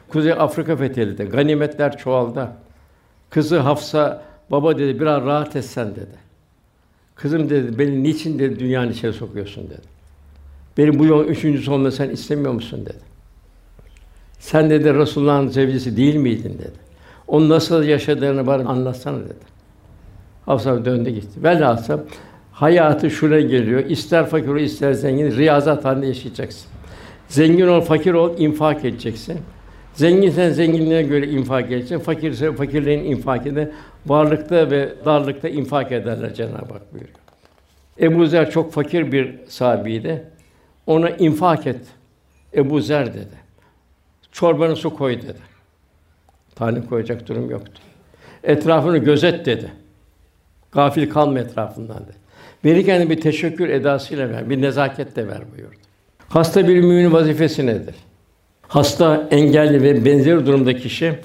Kuzey 0.10 0.32
Afrika 0.32 0.76
fethedildi. 0.76 1.24
Ganimetler 1.24 1.98
çoğaldı. 1.98 2.48
Kızı 3.30 3.60
Hafsa 3.60 4.22
baba 4.52 4.78
dedi 4.78 5.00
biraz 5.00 5.26
rahat 5.26 5.56
etsen 5.56 5.92
dedi. 5.92 6.16
Kızım 7.16 7.50
dedi 7.50 7.80
beni 7.80 8.04
niçin 8.04 8.40
dedi 8.40 8.60
dünyanın 8.60 8.92
içine 8.92 9.14
sokuyorsun 9.14 9.64
dedi. 9.70 9.82
Benim 10.78 11.00
bu 11.00 11.06
yol 11.06 11.26
üçüncü 11.26 11.62
sonunda 11.62 11.92
sen 11.92 12.10
istemiyor 12.10 12.54
musun 12.54 12.86
dedi. 12.86 13.04
Sen 14.40 14.70
dedi 14.70 14.94
Resulullah'ın 14.94 15.48
zevcesi 15.48 15.98
değil 15.98 16.16
miydin 16.16 16.54
dedi. 16.60 16.80
Onun 17.28 17.50
nasıl 17.50 17.84
yaşadığını 17.84 18.48
bana 18.48 18.70
anlatsana 18.70 19.20
dedi. 19.20 19.46
Hafsa 20.46 20.86
döndü 20.86 21.10
gitti. 21.10 21.44
Velhasıl 21.44 22.00
hayatı 22.52 23.12
şuraya 23.12 23.42
geliyor. 23.42 23.86
İster 23.86 24.26
fakir 24.26 24.56
ister 24.56 24.94
zengin, 24.94 25.32
riyazat 25.32 25.86
halinde 25.86 26.08
yaşayacaksın. 26.08 26.75
Zengin 27.28 27.68
ol, 27.68 27.82
fakir 27.82 28.14
ol, 28.14 28.38
infak 28.38 28.86
edeceksin. 28.86 29.40
Zenginsen 29.94 30.52
zenginliğine 30.52 31.04
göre 31.04 31.28
infak 31.28 31.66
edeceksin. 31.66 32.00
Fakirse 32.00 32.52
fakirliğin 32.56 33.04
infak 33.04 33.48
eder. 33.48 33.68
Varlıkta 34.06 34.72
ve 34.72 34.94
darlıkta 35.06 35.50
infak 35.50 35.92
ederler 35.92 36.34
Cenab-ı 36.34 36.74
Hak 36.74 36.94
buyuruyor. 36.94 37.16
Ebu 38.00 38.28
Zer 38.28 38.52
çok 38.52 38.74
fakir 38.74 39.12
bir 39.12 39.36
sahabiydi. 39.48 40.24
Ona 40.88 41.10
infak 41.10 41.68
et. 41.68 41.82
Ebu 42.54 42.82
Zer 42.82 43.14
dedi. 43.14 43.46
Çorbanı 44.32 44.76
su 44.76 44.96
koy 44.96 45.22
dedi. 45.22 45.40
Tane 46.56 46.86
koyacak 46.86 47.28
durum 47.28 47.50
yoktu. 47.50 47.82
Etrafını 48.44 48.98
gözet 48.98 49.46
dedi. 49.46 49.72
Gafil 50.72 51.10
kalma 51.10 51.40
etrafından 51.40 52.04
dedi. 52.04 52.18
Verirken 52.66 53.10
bir 53.10 53.22
teşekkür 53.22 53.70
edasıyla 53.70 54.30
ver, 54.30 54.50
bir 54.50 54.62
nezaketle 54.62 55.28
ver 55.28 55.42
buyurdu. 55.56 55.85
Hasta 56.30 56.68
bir 56.68 56.82
müminin 56.82 57.14
vazifesi 57.14 57.66
nedir? 57.66 57.96
Hasta, 58.68 59.28
engelli 59.32 59.84
ve 59.84 60.06
benzeri 60.06 60.46
durumda 60.46 60.76
kişi 60.76 61.20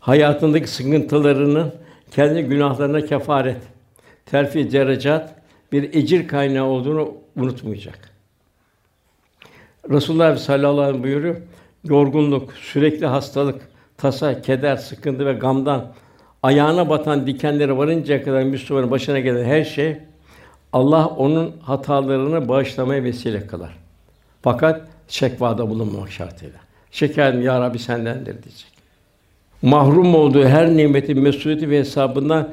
hayatındaki 0.00 0.68
sıkıntılarının 0.68 1.72
kendi 2.10 2.42
günahlarına 2.42 3.00
kefaret, 3.00 3.56
terfi 4.26 4.72
derecat 4.72 5.34
bir 5.72 5.94
ecir 5.94 6.28
kaynağı 6.28 6.64
olduğunu 6.64 7.14
unutmayacak. 7.36 7.98
Resulullah 9.90 10.36
sallallahu 10.36 10.80
aleyhi 10.80 10.88
ve 10.88 10.92
sellem 10.92 11.02
buyuruyor, 11.02 11.36
yorgunluk, 11.84 12.52
sürekli 12.52 13.06
hastalık, 13.06 13.68
tasa, 13.96 14.42
keder, 14.42 14.76
sıkıntı 14.76 15.26
ve 15.26 15.32
gamdan 15.32 15.92
ayağına 16.42 16.88
batan 16.88 17.26
dikenlere 17.26 17.76
varıncaya 17.76 18.22
kadar 18.22 18.42
Müslümanın 18.42 18.90
başına 18.90 19.18
gelen 19.18 19.44
her 19.44 19.64
şey 19.64 19.96
Allah 20.72 21.06
onun 21.06 21.54
hatalarını 21.62 22.48
bağışlamaya 22.48 23.04
vesile 23.04 23.46
kılar. 23.46 23.83
Fakat 24.44 24.80
şekvada 25.08 25.70
bulunmamak 25.70 26.10
şartıyla. 26.12 26.58
Şekerim 26.90 27.42
ya 27.42 27.60
Rabbi 27.60 27.78
sendendir 27.78 28.42
diyecek. 28.42 28.72
Mahrum 29.62 30.14
olduğu 30.14 30.44
her 30.44 30.76
nimetin 30.76 31.20
mesuliyeti 31.20 31.70
ve 31.70 31.78
hesabından 31.78 32.52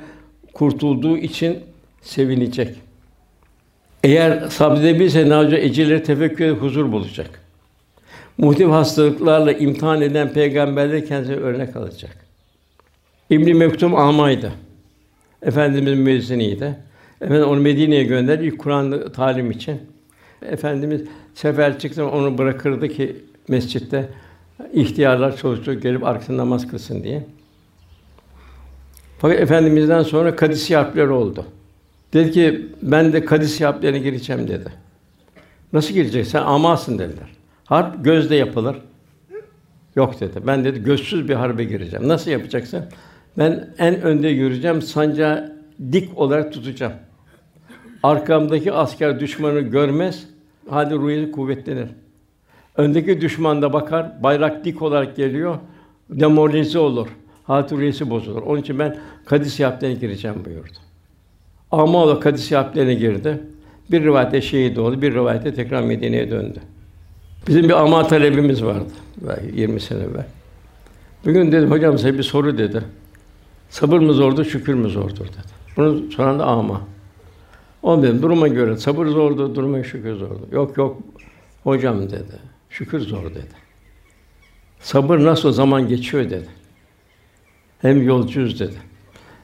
kurtulduğu 0.54 1.18
için 1.18 1.60
sevinecek. 2.02 2.76
Eğer 4.04 4.50
sabredebilirse 4.50 5.30
naca 5.30 5.58
ecirleri 5.58 6.04
tefekkür 6.04 6.46
edip 6.46 6.62
huzur 6.62 6.92
bulacak. 6.92 7.42
Muhtif 8.38 8.68
hastalıklarla 8.68 9.52
imtihan 9.52 10.02
eden 10.02 10.34
peygamberler 10.34 11.06
kendisine 11.06 11.36
örnek 11.36 11.76
alacak. 11.76 12.18
İbn 13.30 13.58
Mektum 13.58 13.96
almaydı. 13.96 14.52
Efendimizin 15.42 16.00
müezziniydi. 16.00 16.76
Efendim 17.22 17.48
onu 17.48 17.60
Medine'ye 17.60 18.04
gönderdi 18.04 18.58
Kur'an 18.58 19.12
talim 19.12 19.52
için. 19.52 19.82
Efendimiz 20.42 21.02
sefer 21.34 21.80
çıktı 21.80 22.06
onu 22.06 22.38
bırakırdı 22.38 22.90
ki 22.90 23.16
mescitte 23.48 24.10
ihtiyarlar 24.74 25.38
çoluk 25.38 25.66
gelip 25.66 26.04
arkasında 26.04 26.38
namaz 26.38 26.68
kılsın 26.68 27.04
diye. 27.04 27.26
Fakat 29.20 29.40
efendimizden 29.40 30.04
sonra 30.04 30.36
Kadisiye 30.36 30.80
harpleri 30.80 31.10
oldu. 31.10 31.46
Dedi 32.14 32.32
ki 32.32 32.68
ben 32.82 33.14
de 33.14 33.26
Kadisiye 33.26 33.70
harplerine 33.70 34.00
gireceğim 34.00 34.48
dedi. 34.48 34.70
Nasıl 35.74 35.94
gireceksin? 35.94 36.38
Amasın 36.38 37.00
dediler. 37.00 37.30
Harp 37.66 38.06
gözle 38.06 38.36
yapılır. 38.36 38.78
Yok 39.96 40.20
dedi. 40.20 40.40
Ben 40.48 40.64
dedi 40.64 40.84
gözsüz 40.84 41.30
bir 41.30 41.34
harbe 41.34 41.64
gireceğim. 41.64 42.08
Nasıl 42.08 42.32
yapacaksın? 42.32 42.86
Ben 43.38 43.74
en 43.78 44.02
önde 44.02 44.28
yürüyeceğim. 44.28 44.82
Sancağı 44.82 45.56
dik 45.92 46.18
olarak 46.18 46.54
tutacağım. 46.54 46.94
Arkamdaki 48.04 48.72
asker 48.72 49.20
düşmanı 49.20 49.60
görmez. 49.60 50.28
Hadi 50.72 50.96
ruhiyeti 50.96 51.32
kuvvetlenir. 51.32 51.88
Öndeki 52.78 53.22
düşman 53.22 53.62
da 53.62 53.74
bakar, 53.74 54.24
bayrak 54.24 54.66
dik 54.66 54.82
olarak 54.82 55.16
geliyor, 55.16 55.58
demoralize 56.10 56.80
olur. 56.80 57.08
Halit 57.44 57.72
ruhiyeti 57.72 58.10
bozulur. 58.10 58.42
Onun 58.42 58.62
için 58.62 58.80
ben 58.80 58.98
Kadis 59.26 59.60
Yaplerine 59.60 60.00
gireceğim 60.00 60.46
buyurdu. 60.46 60.78
Amaoğlu 61.72 62.20
Kadis 62.20 62.52
Yaplerine 62.52 62.94
girdi. 62.94 63.42
Bir 63.92 64.04
rivayette 64.04 64.42
şehit 64.42 64.78
oldu, 64.78 65.02
bir 65.02 65.14
rivayette 65.14 65.54
tekrar 65.54 65.82
Medine'ye 65.82 66.32
döndü. 66.32 66.60
Bizim 67.48 67.64
bir 67.64 67.84
ama 67.84 68.08
talebimiz 68.08 68.64
vardı. 68.64 68.92
Belki 69.28 69.60
20 69.60 69.80
sene 69.80 70.00
evvel. 70.00 70.26
Bugün 71.26 71.52
dedim 71.52 71.72
hocam 71.72 71.98
size 71.98 72.18
bir 72.18 72.24
soru 72.24 72.58
dedi. 72.58 72.82
Sabır 73.70 74.00
mı 74.00 74.14
zordur, 74.14 74.46
şükür 74.46 74.74
mü 74.74 74.90
zordur 74.90 75.26
dedi. 75.26 75.52
Bunu 75.78 76.12
soran 76.12 76.40
da 76.40 76.46
ama. 76.46 76.82
O 77.84 78.04
dedim 78.04 78.22
duruma 78.22 78.48
göre 78.48 78.78
sabır 78.78 79.06
zordu, 79.06 79.56
duruma 79.56 79.84
şükür 79.84 80.16
zordu. 80.16 80.48
Yok 80.52 80.78
yok 80.78 80.98
hocam 81.64 82.02
dedi. 82.02 82.40
Şükür 82.70 83.00
zor 83.00 83.30
dedi. 83.30 83.62
Sabır 84.80 85.20
nasıl 85.20 85.52
zaman 85.52 85.88
geçiyor 85.88 86.24
dedi. 86.24 86.48
Hem 87.82 88.02
yolcuyuz 88.02 88.60
dedi. 88.60 88.76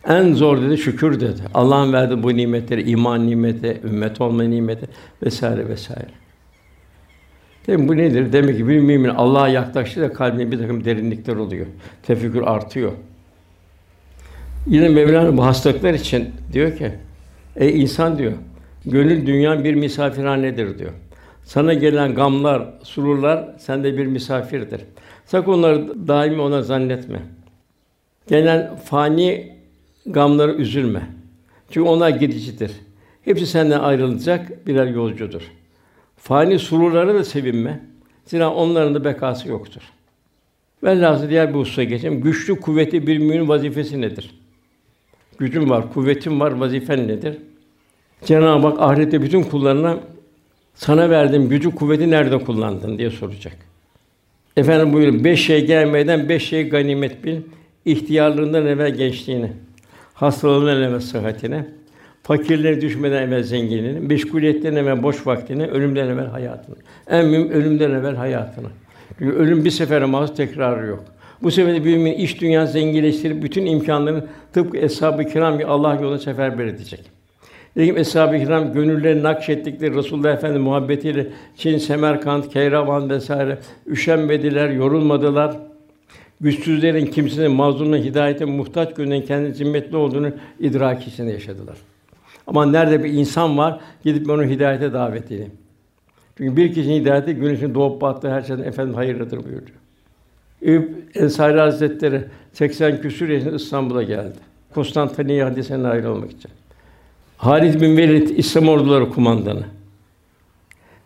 En 0.08 0.34
zor 0.34 0.62
dedi 0.62 0.78
şükür 0.78 1.20
dedi. 1.20 1.42
Allah'ın 1.54 1.94
verdiği 1.94 2.24
bu 2.24 2.38
nimetleri, 2.38 2.90
iman 2.90 3.28
nimeti, 3.28 3.82
ümmet 3.84 4.22
olma 4.22 4.44
nimeti 4.44 4.88
vesaire 5.24 5.70
vesaire. 5.70 6.10
Dedim 7.68 7.88
bu 7.88 7.98
nedir? 7.98 8.34
Demek 8.34 8.58
ki 8.58 8.68
bir 8.68 8.80
mümin 8.80 9.10
Allah'a 9.10 9.48
yaklaştıkça 9.48 10.14
kalbinde 10.14 10.52
bir 10.52 10.58
takım 10.58 10.86
derinlikler 10.86 11.36
oluyor. 11.36 11.66
Tefekkür 12.04 12.42
artıyor. 12.42 12.92
Yine 14.68 14.90
Mevlana 14.90 15.38
bu 15.38 15.46
hastalıklar 15.46 15.94
için 15.94 16.30
diyor 16.54 16.78
ki, 16.78 16.92
ey 17.58 17.82
insan 17.82 18.18
diyor, 18.18 18.34
gönül 18.86 19.26
dünyanın 19.26 19.64
bir 19.64 19.74
misafirhanedir 19.74 20.80
diyor. 20.80 20.92
Sana 21.44 21.74
gelen 21.74 22.16
gamlar, 22.16 22.70
sururlar 22.84 23.50
sende 23.58 23.98
bir 23.98 24.06
misafirdir. 24.06 24.82
Sakın 25.26 25.52
onları 25.52 26.08
daimi 26.08 26.42
ona 26.42 26.62
zannetme. 26.62 27.20
Gelen 28.28 28.76
fani 28.76 29.54
gamları 30.06 30.54
üzülme. 30.54 31.02
Çünkü 31.70 31.90
onlar 31.90 32.10
gidicidir. 32.10 32.72
Hepsi 33.22 33.46
senden 33.46 33.80
ayrılacak 33.80 34.68
birer 34.68 34.88
yolcudur. 34.88 35.42
Fani 36.18 36.60
sururlara 36.60 37.14
da 37.14 37.24
sevinme. 37.24 37.80
Zira 38.26 38.54
onların 38.54 38.96
da 38.96 39.04
bekası 39.04 39.50
yoktur. 39.50 39.82
Velhâsıl 40.84 41.30
diğer 41.30 41.50
bir 41.50 41.60
hususa 41.60 41.84
geçeyim. 41.84 42.22
Güçlü, 42.22 42.56
kuvveti 42.56 43.08
bir 43.08 43.18
müminin 43.18 43.48
vazifesi 43.48 44.02
nedir? 44.02 44.40
Gücün 45.38 45.70
var, 45.70 45.94
kuvvetin 45.94 46.40
var, 46.40 46.52
vazifen 46.52 47.08
nedir? 47.08 47.38
Cenab-ı 48.26 48.68
Hak 48.68 48.80
ahirette 48.80 49.22
bütün 49.22 49.44
kullarına 49.44 49.98
sana 50.76 51.10
verdiğim 51.10 51.50
gücü, 51.50 51.76
kuvveti 51.76 52.12
nerede 52.12 52.38
kullandın 52.38 52.98
diye 52.98 53.10
soracak. 53.10 53.58
Efendim 54.58 54.94
buyurun, 54.94 55.24
beş 55.24 55.46
şey 55.46 55.66
gelmeden 55.66 56.30
beş 56.30 56.50
şey 56.50 56.70
ganimet 56.70 57.24
bil. 57.24 57.42
İhtiyarlığından 57.86 58.66
evvel 58.66 58.96
gençliğini, 58.96 59.52
hastalığından 60.14 60.82
evvel 60.82 61.00
sıhhatine, 61.00 61.66
fakirliğe 62.24 62.82
düşmeden 62.82 63.22
evvel 63.28 63.44
zenginliğini, 63.44 64.00
meşguliyetten 64.00 64.76
evvel 64.76 65.04
boş 65.04 65.28
vaktini, 65.28 65.68
ölümden 65.68 66.08
evvel 66.08 66.26
hayatını. 66.26 66.76
En 67.10 67.26
mühim 67.26 67.50
ölümden 67.50 67.92
evvel 67.92 68.16
hayatını. 68.16 68.68
Çünkü 69.20 69.36
ölüm 69.36 69.66
bir 69.66 69.72
sefere 69.72 70.06
mahsus 70.06 70.38
tekrarı 70.38 70.88
yok. 70.88 71.04
Bu 71.44 71.52
sebeple 71.52 71.80
mümin 71.80 72.14
iş 72.14 72.42
dünya 72.42 72.66
zenginleştirip 72.66 73.44
bütün 73.44 73.66
imkanlarını 73.66 74.24
tıpkı 74.54 74.78
eshab-ı 74.78 75.26
kiram 75.26 75.58
gibi 75.58 75.68
Allah 75.68 75.96
yolunda 75.96 76.20
seferber 76.20 76.66
edecek. 76.66 77.02
Nitekim 77.76 77.98
eshab-ı 77.98 78.40
kiram 78.40 78.74
gönüllerini 78.74 79.24
nakşettikleri 79.24 79.96
Resulullah 79.96 80.34
Efendimiz 80.34 80.66
muhabbetiyle 80.66 81.28
Çin, 81.56 81.78
Semerkant, 81.78 82.54
Keyravan 82.54 83.10
vesaire 83.10 83.60
üşenmediler, 83.88 84.70
yorulmadılar. 84.70 85.58
Güçsüzlerin, 86.42 87.06
kimsenin, 87.06 87.52
mazlumların 87.52 88.04
hidayete 88.04 88.46
muhtaç 88.46 88.94
gönüllerin 88.94 89.22
kendi 89.22 89.54
zimmetli 89.54 89.98
olduğunu 89.98 90.32
idrak 90.60 91.08
içinde 91.08 91.32
yaşadılar. 91.32 91.78
Ama 92.48 92.66
nerede 92.66 93.04
bir 93.04 93.14
insan 93.14 93.58
var, 93.58 93.80
gidip 94.04 94.30
onu 94.30 94.44
hidayete 94.44 94.94
davet 94.94 95.26
edeyim. 95.26 95.52
Çünkü 96.38 96.58
bir 96.58 96.74
kişinin 96.74 97.02
hidayeti 97.02 97.34
güneşin 97.34 97.76
doğup 97.76 98.02
battığı 98.02 98.32
her 98.32 98.42
şeyden 98.42 98.64
efendim 98.64 98.94
hayırlıdır 98.94 99.44
buyuruyor. 99.44 99.87
Eyüp 100.62 101.12
Ensari 101.16 101.60
Hazretleri 101.60 102.24
80 102.54 103.02
küsur 103.02 103.30
yaşında 103.30 103.56
İstanbul'a 103.56 104.04
geldi. 104.04 104.38
Konstantiniye 104.74 105.44
hadisine 105.44 105.84
nail 105.84 106.04
olmak 106.04 106.32
için. 106.32 106.52
Halid 107.38 107.82
bin 107.82 107.98
Velid 107.98 108.30
İslam 108.30 108.68
orduları 108.70 109.10
kumandanı. 109.10 109.64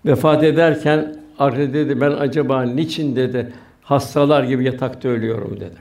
Vefat 0.06 0.44
ederken 0.44 1.16
arkada 1.40 1.74
dedi 1.74 2.02
ben 2.02 2.12
acaba 2.12 2.64
niçin 2.64 3.16
dedi 3.16 3.54
hastalar 3.82 4.44
gibi 4.44 4.66
yatakta 4.66 5.10
ölüyorum 5.10 5.60
dedi. 5.60 5.78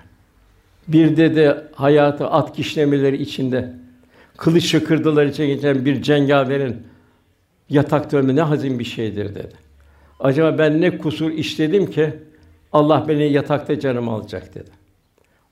Bir 0.88 1.16
dedi 1.16 1.54
hayatı 1.74 2.26
at 2.26 2.56
kişnemeleri 2.56 3.22
içinde 3.22 3.72
kılıç 4.36 4.64
şakırdılar 4.64 5.26
içine 5.26 5.46
geçen 5.46 5.84
bir 5.84 6.02
cengaverin 6.02 6.76
yatakta 7.68 8.16
ölme 8.16 8.36
ne 8.36 8.42
hazin 8.42 8.78
bir 8.78 8.84
şeydir 8.84 9.34
dedi. 9.34 9.54
Acaba 10.20 10.58
ben 10.58 10.80
ne 10.80 10.98
kusur 10.98 11.30
işledim 11.30 11.90
ki 11.90 12.12
Allah 12.72 13.04
beni 13.08 13.32
yatakta 13.32 13.80
canımı 13.80 14.10
alacak 14.10 14.54
dedi. 14.54 14.70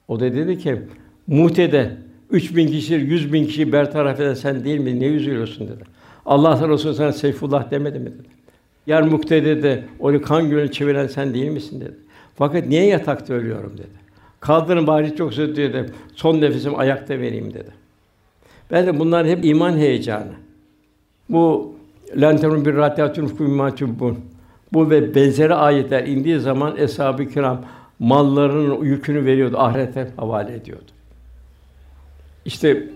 O 0.08 0.20
da 0.20 0.34
dedi 0.34 0.58
ki 0.58 0.82
Mute'de 1.26 1.96
3000 2.30 2.66
kişi, 2.66 2.94
100 2.94 3.32
bin 3.32 3.46
kişi 3.46 3.72
bertaraf 3.72 4.20
eden 4.20 4.34
sen 4.34 4.64
değil 4.64 4.80
mi? 4.80 5.00
Ne 5.00 5.06
üzülüyorsun 5.06 5.68
dedi. 5.68 5.84
Allah 6.26 6.68
Resulü 6.68 6.94
sana 6.94 7.12
Seyfullah 7.12 7.70
demedi 7.70 7.98
mi 7.98 8.06
dedi. 8.06 8.28
Yer 8.86 9.02
muktede 9.02 9.62
de 9.62 9.84
onu 10.00 10.22
kan 10.22 10.50
gölüne 10.50 10.70
çeviren 10.70 11.06
sen 11.06 11.34
değil 11.34 11.50
misin 11.50 11.80
dedi. 11.80 11.94
Fakat 12.36 12.66
niye 12.66 12.86
yatakta 12.86 13.34
ölüyorum 13.34 13.72
dedi. 13.78 13.98
Kaldırın 14.40 14.86
bari 14.86 15.16
çok 15.16 15.34
söz 15.34 15.56
dedi. 15.56 15.92
Son 16.14 16.40
nefesim 16.40 16.78
ayakta 16.78 17.18
vereyim 17.18 17.54
dedi. 17.54 17.70
Ben 18.70 18.86
de 18.86 18.98
bunlar 18.98 19.26
hep 19.26 19.44
iman 19.44 19.76
heyecanı. 19.76 20.32
Bu 21.28 21.74
lanterun 22.16 22.64
bir 22.64 22.74
rahatiyatun 22.74 23.26
fumatubun. 23.26 24.18
Bu 24.72 24.90
ve 24.90 25.14
benzeri 25.14 25.54
ayetler 25.54 26.06
indiği 26.06 26.38
zaman 26.38 26.76
eshab-ı 26.76 27.28
kiram 27.28 27.64
mallarının 27.98 28.84
yükünü 28.84 29.24
veriyordu, 29.24 29.58
ahirete 29.58 30.08
havale 30.16 30.54
ediyordu. 30.54 30.90
İşte 32.44 32.88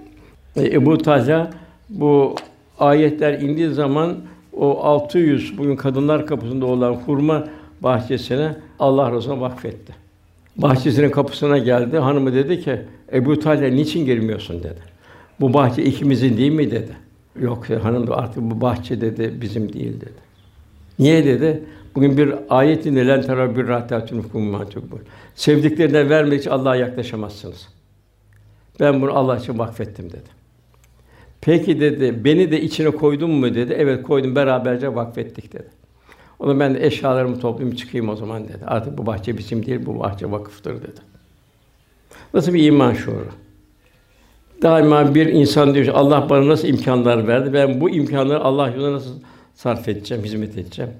e, 0.56 0.74
Ebu 0.74 0.98
Taza 0.98 1.50
bu 1.88 2.34
ayetler 2.78 3.40
indiği 3.40 3.70
zaman 3.70 4.16
o 4.52 4.80
600 4.82 5.58
bugün 5.58 5.76
kadınlar 5.76 6.26
kapısında 6.26 6.66
olan 6.66 6.94
hurma 6.94 7.44
bahçesine 7.80 8.56
Allah 8.78 9.12
Resulü 9.12 9.40
vakfetti. 9.40 9.94
Bahçesinin 10.56 11.10
kapısına 11.10 11.58
geldi. 11.58 11.98
Hanımı 11.98 12.34
dedi 12.34 12.60
ki, 12.60 12.80
Ebu 13.12 13.38
Talha 13.38 13.66
niçin 13.66 14.06
girmiyorsun 14.06 14.62
dedi. 14.62 14.80
Bu 15.40 15.54
bahçe 15.54 15.82
ikimizin 15.84 16.36
değil 16.36 16.52
mi 16.52 16.70
dedi. 16.70 16.96
Yok 17.40 17.70
hanım 17.70 18.06
da 18.06 18.16
artık 18.16 18.42
bu 18.42 18.60
bahçe 18.60 19.00
dedi 19.00 19.32
bizim 19.40 19.72
değil 19.72 20.00
dedi. 20.00 20.31
Niye 20.98 21.24
dedi? 21.24 21.62
Bugün 21.94 22.16
bir 22.16 22.34
ayet 22.48 22.86
indi 22.86 23.08
len 23.08 23.22
tera 23.22 23.56
bir 23.56 23.68
rahatatun 23.68 24.24
bu. 24.32 24.98
Sevdiklerine 25.34 26.08
vermek 26.08 26.40
için 26.40 26.50
Allah'a 26.50 26.76
yaklaşamazsınız. 26.76 27.68
Ben 28.80 29.02
bunu 29.02 29.12
Allah 29.12 29.36
için 29.36 29.58
vakfettim 29.58 30.08
dedi. 30.10 30.42
Peki 31.40 31.80
dedi, 31.80 32.24
beni 32.24 32.50
de 32.50 32.60
içine 32.60 32.90
koydun 32.90 33.30
mu 33.30 33.54
dedi. 33.54 33.76
Evet 33.78 34.02
koydum, 34.02 34.34
beraberce 34.34 34.94
vakfettik 34.94 35.52
dedi. 35.52 35.68
O 36.38 36.48
da 36.48 36.60
ben 36.60 36.74
de 36.74 36.86
eşyalarımı 36.86 37.40
toplayayım 37.40 37.76
çıkayım 37.76 38.08
o 38.08 38.16
zaman 38.16 38.44
dedi. 38.44 38.64
Artık 38.66 38.98
bu 38.98 39.06
bahçe 39.06 39.38
bizim 39.38 39.66
değil, 39.66 39.80
bu 39.86 40.00
bahçe 40.00 40.30
vakıftır 40.30 40.74
dedi. 40.74 41.00
Nasıl 42.34 42.54
bir 42.54 42.64
iman 42.64 42.94
şuuru? 42.94 43.28
Daima 44.62 45.14
bir 45.14 45.26
insan 45.26 45.74
diyor 45.74 45.86
Allah 45.86 46.26
bana 46.30 46.48
nasıl 46.48 46.68
imkanlar 46.68 47.26
verdi? 47.26 47.52
Ben 47.52 47.80
bu 47.80 47.90
imkanları 47.90 48.40
Allah 48.40 48.68
yolunda 48.68 48.92
nasıl 48.92 49.14
sarf 49.62 49.88
edeceğim, 49.88 50.24
hizmet 50.24 50.58
edeceğim? 50.58 50.90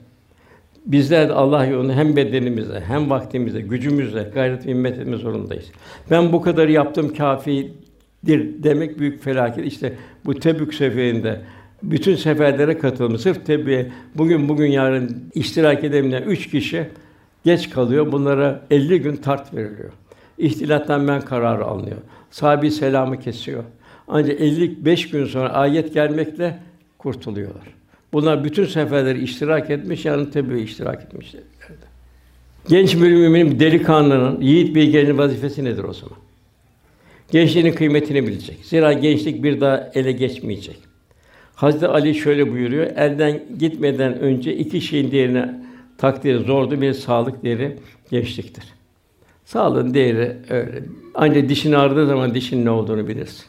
Bizler 0.87 1.29
de 1.29 1.33
Allah 1.33 1.67
yolunda 1.67 1.93
hem 1.93 2.17
bedenimizle, 2.17 2.81
hem 2.81 3.11
vaktimizle, 3.11 3.61
gücümüzle 3.61 4.31
gayret 4.35 4.67
ve 4.67 4.71
himmet 4.71 4.99
etme 4.99 5.17
zorundayız. 5.17 5.65
Ben 6.11 6.33
bu 6.33 6.43
kadar 6.43 6.69
yaptım 6.69 7.15
kafidir 7.15 8.63
demek 8.63 8.99
büyük 8.99 9.23
felaket. 9.23 9.67
İşte 9.67 9.93
bu 10.25 10.35
Tebük 10.35 10.75
seferinde 10.75 11.41
bütün 11.83 12.17
seferlere 12.17 12.79
katılmış. 12.79 13.21
Sırf 13.21 13.47
Tebük'e 13.47 13.87
bugün 14.15 14.49
bugün 14.49 14.67
yarın 14.67 15.25
iştirak 15.35 15.85
edemeyen 15.85 16.23
üç 16.23 16.51
kişi 16.51 16.87
geç 17.45 17.71
kalıyor. 17.71 18.13
Bunlara 18.13 18.63
50 18.71 19.01
gün 19.01 19.17
tart 19.17 19.55
veriliyor. 19.55 19.91
İhtilattan 20.39 21.09
ben 21.09 21.21
kararı 21.21 21.65
alınıyor. 21.65 21.99
sahibi 22.31 22.71
selamı 22.71 23.21
kesiyor. 23.21 23.65
Ancak 24.09 24.41
55 24.41 25.11
gün 25.11 25.25
sonra 25.25 25.49
ayet 25.49 25.95
gelmekle 25.95 26.59
kurtuluyorlar. 26.99 27.82
Bunlar 28.13 28.45
bütün 28.45 28.65
seferleri 28.65 29.23
iştirak 29.23 29.71
etmiş, 29.71 30.05
yani 30.05 30.31
tabi 30.31 30.61
iştirak 30.61 31.03
etmişler. 31.03 31.43
Genç 32.69 32.95
bir 32.95 33.01
müminin, 33.01 33.61
delikanlının, 33.61 34.41
yiğit 34.41 34.75
bir 34.75 34.85
gencin 34.85 35.19
vazifesi 35.19 35.65
nedir 35.65 35.85
o 35.85 35.93
zaman? 35.93 36.17
Gençliğinin 37.31 37.73
kıymetini 37.73 38.27
bilecek. 38.27 38.59
Zira 38.65 38.93
gençlik 38.93 39.43
bir 39.43 39.61
daha 39.61 39.91
ele 39.95 40.13
geçmeyecek. 40.13 40.77
Hazreti 41.55 41.87
Ali 41.87 42.15
şöyle 42.15 42.53
buyuruyor: 42.53 42.87
Elden 42.97 43.43
gitmeden 43.59 44.19
önce 44.19 44.57
iki 44.57 44.81
şeyin 44.81 45.11
değerini 45.11 45.45
takdiri 45.99 46.39
zordu. 46.39 46.81
Bir 46.81 46.93
sağlık 46.93 47.45
değeri, 47.45 47.77
gençliktir. 48.11 48.65
Sağlığın 49.45 49.95
değeri 49.95 50.37
öyle. 50.51 50.83
Ancak 51.15 51.49
dişin 51.49 51.73
ağrıdığı 51.73 52.07
zaman 52.07 52.35
dişin 52.35 52.65
ne 52.65 52.71
olduğunu 52.71 53.09
bilirsin. 53.09 53.45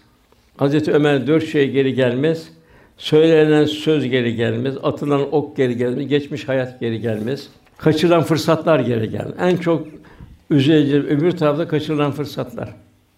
Hazreti 0.57 0.91
Ömer 0.91 1.27
dört 1.27 1.47
şey 1.47 1.71
geri 1.71 1.93
gelmez. 1.93 2.49
Söylenen 2.97 3.65
söz 3.65 4.09
geri 4.09 4.35
gelmez, 4.35 4.75
atılan 4.83 5.33
ok 5.33 5.57
geri 5.57 5.77
gelmez, 5.77 6.07
geçmiş 6.07 6.47
hayat 6.47 6.79
geri 6.79 7.01
gelmez. 7.01 7.49
Kaçırılan 7.77 8.23
fırsatlar 8.23 8.79
geri 8.79 9.09
gelmez. 9.09 9.35
En 9.39 9.57
çok 9.57 9.87
üzücü 10.49 11.05
öbür 11.09 11.31
tarafta 11.31 11.67
kaçırılan 11.67 12.11
fırsatlar. 12.11 12.75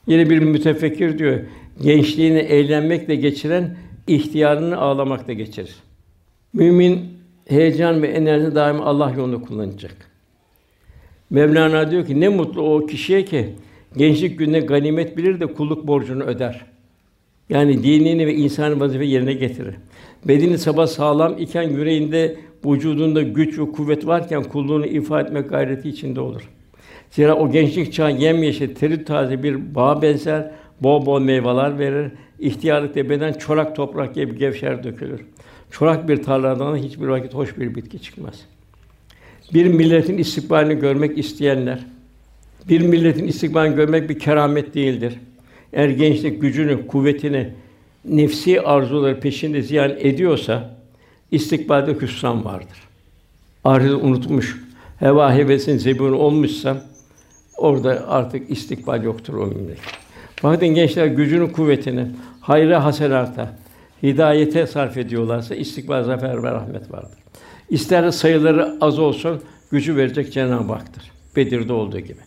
Yine 0.08 0.30
bir 0.30 0.40
mütefekkir 0.40 1.20
diyor, 1.20 1.40
gençliğini 1.82 2.40
eğlenmekle 2.40 3.16
geçiren 3.16 3.78
ihtiyarını 4.08 4.78
ağlamakla 4.78 5.34
geçirir. 5.34 5.76
Mümin 6.54 7.06
heyecan 7.46 8.02
ve 8.02 8.08
enerji 8.08 8.56
daima 8.56 8.86
Allah 8.86 9.14
yolunda 9.18 9.42
kullanacak. 9.42 9.96
Mevlana 11.30 11.92
diyor 11.92 12.06
ki 12.06 12.20
ne 12.20 12.30
mutlu 12.30 12.62
o 12.62 12.86
kişiye 12.86 13.26
ki 13.26 13.50
gençlik 13.98 14.40
gününe 14.40 14.60
ganimet 14.60 15.18
bilir 15.18 15.40
de 15.40 15.46
kulluk 15.46 15.88
borcunu 15.88 16.24
öder. 16.24 16.66
Yani 17.50 17.84
dinini 17.84 18.28
ve 18.28 18.36
insan 18.36 18.80
vazife 18.80 19.06
yerine 19.06 19.34
getirir. 19.34 19.76
Bedeni 20.26 20.58
sabah 20.58 20.88
sağlam 20.88 21.38
iken 21.38 21.64
yüreğinde, 21.64 22.36
vücudunda 22.66 23.22
güç 23.22 23.60
ve 23.60 23.72
kuvvet 23.72 24.08
varken 24.08 24.44
kulluğunu 24.44 24.86
ifade 24.86 25.28
etmek 25.28 25.50
gayreti 25.50 25.90
içinde 25.90 26.20
olur. 26.20 26.50
Zira 27.12 27.36
o 27.36 27.52
gençlik 27.52 27.94
çağı 27.94 28.12
yemyeşil, 28.12 28.76
teri 28.76 29.06
taze 29.06 29.44
bir 29.44 29.76
bağ 29.76 30.02
benzer, 30.02 30.52
bol 30.82 31.06
bol 31.06 31.22
meyveler 31.22 31.80
verir. 31.80 32.12
İhtiyarlıkta 32.40 33.10
beden 33.10 33.34
çorak 33.34 33.76
toprak 33.76 34.16
gibi 34.16 34.38
gevşer 34.38 34.84
dökülür. 34.84 35.22
Çorak 35.72 36.10
bir 36.10 36.24
tarladan 36.24 36.76
hiçbir 36.78 37.08
vakit 37.08 37.34
hoş 37.34 37.58
bir 37.58 37.76
bitki 37.76 38.02
çıkmaz. 38.02 38.42
Bir 39.54 39.66
milletin 39.66 40.18
istikbalini 40.18 40.80
görmek 40.80 41.18
isteyenler, 41.18 41.80
bir 42.70 42.82
milletin 42.82 43.28
istikbalini 43.28 43.76
görmek 43.76 44.10
bir 44.10 44.20
keramet 44.20 44.74
değildir. 44.74 45.14
Eğer 45.76 45.90
gençlik 45.90 46.42
gücünü, 46.42 46.88
kuvvetini, 46.88 47.50
nefsi 48.06 48.62
arzuları 48.62 49.20
peşinde 49.20 49.62
ziyan 49.62 49.92
ediyorsa 50.00 50.76
istikbalde 51.32 51.94
hüsran 52.02 52.46
vardır. 52.46 52.78
Ahireti 53.64 53.96
unutmuş, 53.96 54.62
heva 55.00 55.36
hevesin 55.36 55.78
zebun 55.78 56.12
olmuşsa 56.12 56.86
orada 57.58 58.06
artık 58.08 58.52
istikbal 58.52 59.04
yoktur 59.04 59.34
o 59.34 59.48
memleket. 59.48 59.84
Bakın 60.44 60.68
gençler 60.68 61.06
gücünün 61.06 61.48
kuvvetini 61.48 62.08
hayra 62.42 62.86
hasenata, 62.86 63.58
hidayete 64.04 64.68
sarf 64.68 64.98
ediyorlarsa 64.98 65.56
istikbal 65.56 66.04
zafer 66.04 66.44
ve 66.44 66.52
rahmet 66.52 66.92
vardır. 66.92 67.20
İster 67.70 68.12
sayıları 68.12 68.78
az 68.82 69.00
olsun 69.00 69.42
gücü 69.72 69.96
verecek 69.96 70.34
Cenab-ı 70.34 70.74
Hak'tır. 70.74 71.12
Bedir'de 71.36 71.74
olduğu 71.74 72.00
gibi. 72.00 72.20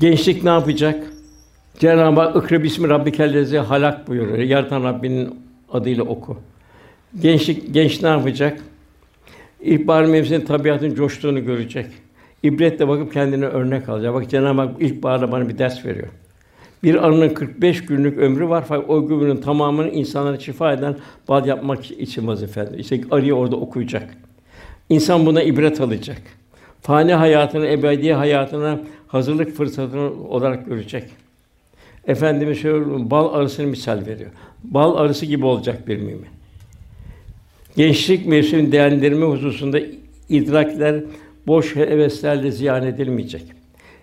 Gençlik 0.00 0.44
ne 0.44 0.50
yapacak? 0.50 1.17
Cenab-ı 1.78 2.20
Hak 2.20 2.44
"Ikra 2.44 2.62
bismi 2.62 2.88
rabbikellezi 2.88 3.58
halak" 3.58 4.08
buyuruyor. 4.08 4.38
Yaratan 4.38 4.84
Rabbinin 4.84 5.34
adıyla 5.72 6.04
oku. 6.04 6.36
Gençlik 7.22 7.74
genç 7.74 8.02
ne 8.02 8.08
yapacak? 8.08 8.60
İlkbahar 9.60 10.04
mevsiminin 10.04 10.46
tabiatın 10.46 10.94
coştuğunu 10.94 11.44
görecek. 11.44 11.86
İbretle 12.42 12.88
bakıp 12.88 13.12
kendine 13.12 13.44
örnek 13.44 13.88
alacak. 13.88 14.14
Bak 14.14 14.30
Cenab-ı 14.30 14.60
Hak 14.60 14.82
ilkbaharda 14.82 15.32
bana 15.32 15.48
bir 15.48 15.58
ders 15.58 15.84
veriyor. 15.86 16.08
Bir 16.82 17.06
arının 17.06 17.28
45 17.28 17.86
günlük 17.86 18.18
ömrü 18.18 18.48
var 18.48 18.64
fakat 18.68 18.90
o 18.90 18.96
ömrünün 18.96 19.36
tamamını 19.36 19.90
insanlara 19.90 20.38
şifa 20.38 20.72
eden 20.72 20.96
bal 21.28 21.46
yapmak 21.46 21.90
için 21.90 22.26
vazifeler. 22.26 22.78
İşte 22.78 23.00
arıyı 23.10 23.34
orada 23.34 23.56
okuyacak. 23.56 24.08
İnsan 24.88 25.26
buna 25.26 25.42
ibret 25.42 25.80
alacak. 25.80 26.22
Fani 26.80 27.14
hayatını, 27.14 27.66
ebedi 27.66 28.12
hayatına 28.12 28.80
hazırlık 29.08 29.56
fırsatını 29.56 30.28
olarak 30.28 30.66
görecek. 30.66 31.04
Efendimiz 32.08 32.58
şöyle 32.58 33.10
bal 33.10 33.34
arısını 33.34 33.66
misal 33.66 34.06
veriyor. 34.06 34.30
Bal 34.64 34.96
arısı 34.96 35.26
gibi 35.26 35.44
olacak 35.46 35.88
bir 35.88 35.96
mümin. 35.96 36.26
Gençlik 37.76 38.26
mevsimini 38.26 38.72
değerlendirme 38.72 39.26
hususunda 39.26 39.80
idrakler 40.28 41.04
boş 41.46 41.76
heveslerle 41.76 42.50
ziyan 42.50 42.86
edilmeyecek. 42.86 43.42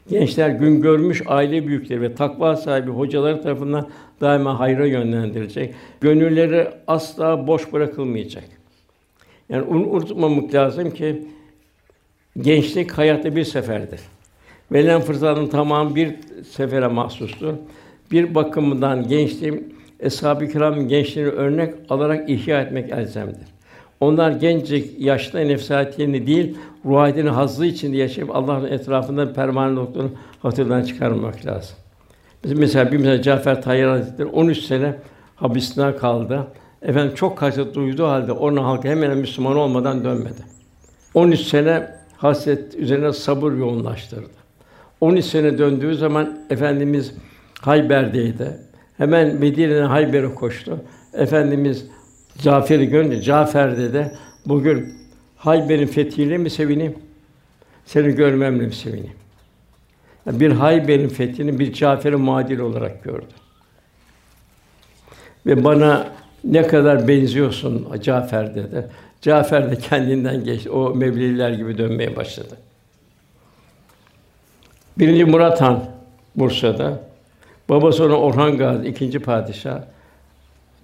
Gençler 0.10 0.50
gün 0.50 0.82
görmüş 0.82 1.22
aile 1.26 1.68
büyükleri 1.68 2.02
ve 2.02 2.16
takva 2.16 2.56
sahibi 2.56 2.92
hocaları 2.92 3.42
tarafından 3.42 3.90
daima 4.22 4.60
hayra 4.60 4.86
yönlendirilecek. 4.86 5.74
Gönülleri 6.02 6.68
asla 6.88 7.48
boş 7.48 7.74
bırakılmayacak. 7.74 8.44
Yani 9.50 9.64
unutmamak 9.64 10.54
lazım 10.54 10.92
ki 10.92 11.24
gençlik 12.42 12.92
hayatta 12.92 13.36
bir 13.36 13.44
seferdir. 13.44 14.00
Verilen 14.72 15.02
fırsatın 15.02 15.48
tamamı 15.48 15.96
bir 15.96 16.16
sefere 16.52 16.88
mahsustur. 16.88 17.54
Bir 18.12 18.36
bakımından 18.36 19.08
gençliğim 19.08 19.64
Eshab-ı 20.00 20.48
Kiram 20.48 20.88
gençliğini 20.88 21.30
örnek 21.30 21.74
alarak 21.90 22.30
ihya 22.30 22.62
etmek 22.62 22.92
elzemdir. 22.92 23.48
Onlar 24.00 24.32
gencecik 24.32 25.02
yaşta 25.02 25.40
nefsatiyeni 25.40 26.28
değil, 26.28 26.58
ruhiyetini 26.86 27.30
hazzı 27.30 27.66
içinde 27.66 27.98
yaşayıp 27.98 28.36
Allah'ın 28.36 28.66
etrafında 28.66 29.34
pervane 29.34 29.76
noktalarını 29.76 30.12
hatırdan 30.42 30.84
çıkarmak 30.84 31.46
lazım. 31.46 31.76
Bizim 32.44 32.60
mesela 32.60 32.92
bir 32.92 32.98
mesela 32.98 33.22
Cafer 33.22 33.62
Tayyar 33.62 33.90
Hazretleri 33.90 34.28
13 34.28 34.60
sene 34.60 34.96
hapiste 35.36 35.96
kaldı. 35.96 36.48
Efendim 36.82 37.16
çok 37.16 37.38
kasıt 37.38 37.76
duyduğu 37.76 38.08
halde 38.08 38.32
onun 38.32 38.64
halkı 38.64 38.88
hemen 38.88 39.18
Müslüman 39.18 39.58
olmadan 39.58 40.04
dönmedi. 40.04 40.42
13 41.14 41.40
sene 41.40 41.92
hasret 42.18 42.76
üzerine 42.76 43.14
sabır 43.14 43.52
yoğunlaştırdı. 43.52 44.30
13 45.02 45.26
sene 45.26 45.58
döndüğü 45.58 45.96
zaman 45.96 46.40
efendimiz 46.50 47.14
Hayber'deydi. 47.66 48.58
Hemen 48.98 49.36
Medine'den 49.36 49.86
Hayber'e 49.86 50.36
koştu. 50.36 50.82
Efendimiz 51.14 51.86
Cafer'i 52.38 52.90
görünce 52.90 53.22
Cafer 53.22 53.78
dedi, 53.78 54.12
bugün 54.46 54.96
Hayber'in 55.38 55.88
fethiyle 55.88 56.38
mi 56.38 56.50
sevineyim? 56.50 56.96
Seni 57.86 58.16
görmemle 58.16 58.66
mi 58.66 58.74
sevineyim? 58.74 59.16
Yani 60.26 60.40
bir 60.40 60.52
Hayber'in 60.52 61.10
fethini 61.10 61.60
bir 61.60 61.74
Cafer'in 61.74 62.22
muadili 62.22 62.62
olarak 62.62 63.04
gördü. 63.04 63.34
Ve 65.46 65.64
bana 65.64 66.08
ne 66.44 66.68
kadar 66.68 67.08
benziyorsun 67.08 67.88
Cafer 68.02 68.56
dedi. 68.56 68.88
Cafer 69.22 69.72
de 69.72 69.76
kendinden 69.76 70.44
geçti. 70.44 70.70
O 70.70 70.96
Mevliler 70.96 71.50
gibi 71.52 71.78
dönmeye 71.78 72.16
başladı. 72.16 72.58
Birinci 75.00 75.26
Murat 75.26 75.62
Han 75.62 75.86
Bursa'da. 76.36 77.15
Babası 77.70 78.06
ona 78.06 78.20
Orhan 78.20 78.58
Gazi 78.58 78.88
ikinci 78.88 79.20
padişah. 79.20 79.82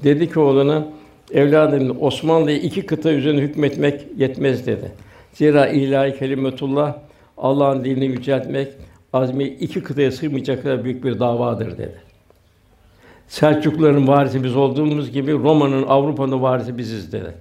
Dedi 0.03 0.33
ki 0.33 0.39
oğluna 0.39 0.87
evladım 1.33 1.97
Osmanlı'yı 2.01 2.57
iki 2.57 2.85
kıta 2.85 3.11
üzerine 3.11 3.41
hükmetmek 3.41 4.01
yetmez 4.17 4.67
dedi. 4.67 4.91
Zira 5.33 5.67
ilahi 5.67 6.19
kelimetullah 6.19 6.95
Allah'ın 7.37 7.83
dinini 7.83 8.05
yüceltmek 8.05 8.67
azmi 9.13 9.43
iki 9.43 9.83
kıtaya 9.83 10.11
sığmayacak 10.11 10.63
kadar 10.63 10.83
büyük 10.83 11.03
bir 11.03 11.19
davadır 11.19 11.77
dedi. 11.77 12.01
Selçukluların 13.27 14.07
varisi 14.07 14.43
biz 14.43 14.55
olduğumuz 14.55 15.11
gibi 15.11 15.33
Roma'nın 15.33 15.83
Avrupa'nın 15.83 16.41
varisi 16.41 16.77
biziz 16.77 17.11
dedi. 17.11 17.33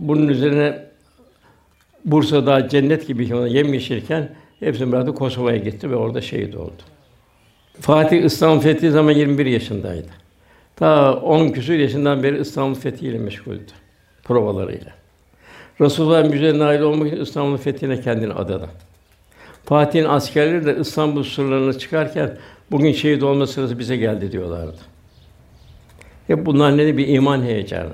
Bunun 0.00 0.28
üzerine 0.28 0.86
Bursa'da 2.04 2.68
cennet 2.68 3.06
gibi 3.06 3.28
yemyeşilken 3.50 4.28
hepsi 4.60 4.92
bıraktı 4.92 5.14
Kosova'ya 5.14 5.56
gitti 5.56 5.90
ve 5.90 5.96
orada 5.96 6.20
şehit 6.20 6.56
oldu. 6.56 6.82
Fatih 7.80 8.24
İstanbul 8.24 8.60
fethi 8.60 8.90
zaman 8.90 9.12
21 9.12 9.46
yaşındaydı. 9.46 10.08
Ta 10.76 11.14
10 11.14 11.48
küsur 11.48 11.74
yaşından 11.74 12.22
beri 12.22 12.40
İstanbul 12.40 12.74
fethiyle 12.74 13.18
meşguldü 13.18 13.72
provalarıyla. 14.24 14.92
Resulullah 15.80 16.28
müjde 16.28 16.58
nail 16.58 16.80
olmak 16.80 17.08
için 17.08 17.20
İstanbul 17.20 17.56
fethine 17.56 18.00
kendini 18.00 18.32
adadı. 18.32 18.68
Fatih'in 19.64 20.04
askerleri 20.04 20.66
de 20.66 20.76
İstanbul 20.80 21.22
surlarına 21.22 21.72
çıkarken 21.72 22.36
bugün 22.70 22.92
şehit 22.92 23.22
olma 23.22 23.46
sırası 23.46 23.78
bize 23.78 23.96
geldi 23.96 24.32
diyorlardı. 24.32 24.78
Hep 26.26 26.46
bunlar 26.46 26.76
ne 26.76 26.96
bir 26.96 27.08
iman 27.08 27.42
heyecanı. 27.42 27.92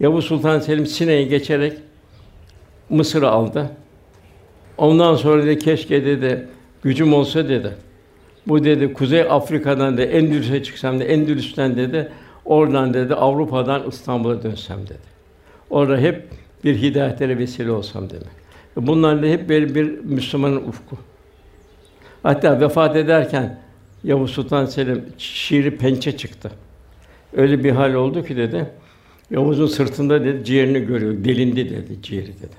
Yavuz 0.00 0.24
Sultan 0.24 0.58
Selim 0.58 0.86
Sine'yi 0.86 1.28
geçerek 1.28 1.72
Mısır'ı 2.90 3.30
aldı. 3.30 3.70
Ondan 4.78 5.14
sonra 5.14 5.46
dedi 5.46 5.58
keşke 5.58 6.04
dedi 6.04 6.46
gücüm 6.82 7.14
olsa 7.14 7.48
dedi. 7.48 7.72
Bu 8.46 8.64
dedi 8.64 8.92
Kuzey 8.92 9.22
Afrika'dan 9.22 9.98
da 9.98 10.02
Endülüs'e 10.02 10.62
çıksam 10.62 11.00
da 11.00 11.04
Endülüs'ten 11.04 11.76
dedi 11.76 12.12
oradan 12.44 12.94
dedi 12.94 13.14
Avrupa'dan 13.14 13.88
İstanbul'a 13.88 14.42
dönsem 14.42 14.82
dedi. 14.86 15.12
Orada 15.70 15.98
hep 15.98 16.28
bir 16.64 16.76
hidayetlere 16.76 17.38
vesile 17.38 17.70
olsam 17.70 18.10
demek. 18.10 18.42
Bunlar 18.76 19.22
da 19.22 19.26
hep 19.26 19.50
bir, 19.50 19.74
bir 19.74 19.98
Müslümanın 19.98 20.56
ufku. 20.56 20.96
Hatta 22.22 22.60
vefat 22.60 22.96
ederken 22.96 23.58
Yavuz 24.04 24.30
Sultan 24.30 24.66
Selim 24.66 25.04
şiiri 25.18 25.76
pençe 25.76 26.16
çıktı. 26.16 26.50
Öyle 27.36 27.64
bir 27.64 27.70
hal 27.70 27.94
oldu 27.94 28.24
ki 28.24 28.36
dedi. 28.36 28.70
Yavuz'un 29.30 29.66
sırtında 29.66 30.24
dedi 30.24 30.44
ciğerini 30.44 30.80
görüyor. 30.80 31.24
Delindi 31.24 31.70
dedi 31.70 32.02
ciğeri 32.02 32.26
dedi. 32.26 32.56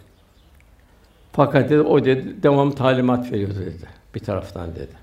Fakat 1.31 1.69
dedi 1.69 1.81
o 1.81 2.05
dedi 2.05 2.43
devam 2.43 2.71
talimat 2.71 3.31
veriyordu 3.31 3.59
dedi 3.59 3.87
bir 4.15 4.19
taraftan 4.19 4.75
dedi. 4.75 5.02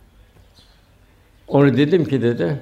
Onu 1.50 1.76
dedim 1.76 2.04
ki 2.04 2.22
dedi 2.22 2.60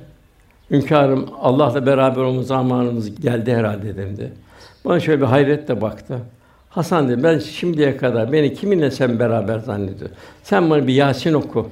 Hünkârım 0.71 1.27
Allah'la 1.41 1.87
beraber 1.87 2.23
olma 2.23 2.43
zamanımız 2.43 3.21
geldi 3.21 3.55
herhalde 3.55 3.97
dedim 3.97 4.17
de. 4.17 4.31
Bana 4.85 5.01
şöyle 5.01 5.21
bir 5.21 5.27
hayretle 5.27 5.81
baktı. 5.81 6.19
Hasan 6.69 7.09
dedi 7.09 7.23
ben 7.23 7.39
şimdiye 7.39 7.97
kadar 7.97 8.33
beni 8.33 8.55
kiminle 8.55 8.91
sen 8.91 9.19
beraber 9.19 9.59
zannediyorsun? 9.59 10.17
Sen 10.43 10.71
bana 10.71 10.87
bir 10.87 10.95
Yasin 10.95 11.35
oku 11.35 11.71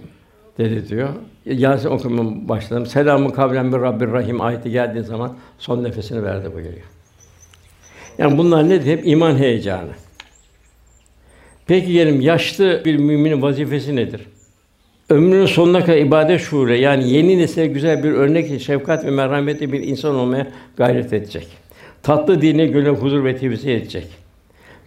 dedi 0.58 0.88
diyor. 0.88 1.08
Yasin 1.44 1.88
okumaya 1.88 2.48
başladım. 2.48 2.86
Selamun 2.86 3.30
kavlen 3.30 3.72
bir 3.72 3.78
Rabbir 3.78 4.12
Rahim 4.12 4.40
ayeti 4.40 4.70
geldiği 4.70 5.02
zaman 5.02 5.36
son 5.58 5.84
nefesini 5.84 6.22
verdi 6.22 6.54
buyuruyor. 6.54 6.84
Yani 8.18 8.38
bunlar 8.38 8.68
nedir? 8.68 8.86
Hep 8.86 9.06
iman 9.06 9.36
heyecanı. 9.36 9.90
Peki 11.66 11.92
gelelim 11.92 12.20
yaşlı 12.20 12.82
bir 12.84 12.96
müminin 12.96 13.42
vazifesi 13.42 13.96
nedir? 13.96 14.26
Ömrünün 15.10 15.46
sonuna 15.46 15.84
kadar 15.84 15.96
ibadet 15.98 16.40
şuuru 16.40 16.74
yani 16.74 17.10
yeni 17.10 17.38
nesile 17.38 17.66
güzel 17.66 18.04
bir 18.04 18.12
örnek, 18.12 18.60
şefkat 18.60 19.04
ve 19.04 19.10
merhametli 19.10 19.72
bir 19.72 19.80
insan 19.82 20.14
olmaya 20.14 20.46
gayret 20.76 21.12
edecek. 21.12 21.48
Tatlı 22.02 22.40
dine 22.40 22.66
göre 22.66 22.90
huzur 22.90 23.24
ve 23.24 23.36
tevzi 23.36 23.70
edecek. 23.70 24.06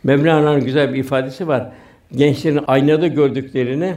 Mevlana'nın 0.03 0.65
güzel 0.65 0.93
bir 0.93 0.99
ifadesi 0.99 1.47
var. 1.47 1.71
Gençlerin 2.15 2.59
aynada 2.67 3.07
gördüklerini 3.07 3.95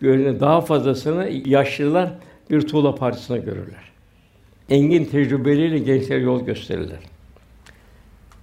görünen 0.00 0.40
daha 0.40 0.60
fazlasını 0.60 1.30
yaşlılar 1.46 2.10
bir 2.50 2.60
tuğla 2.60 2.94
parçasına 2.94 3.36
görürler. 3.36 3.90
Engin 4.70 5.04
tecrübeleriyle 5.04 5.78
gençlere 5.78 6.20
yol 6.20 6.46
gösterirler. 6.46 6.98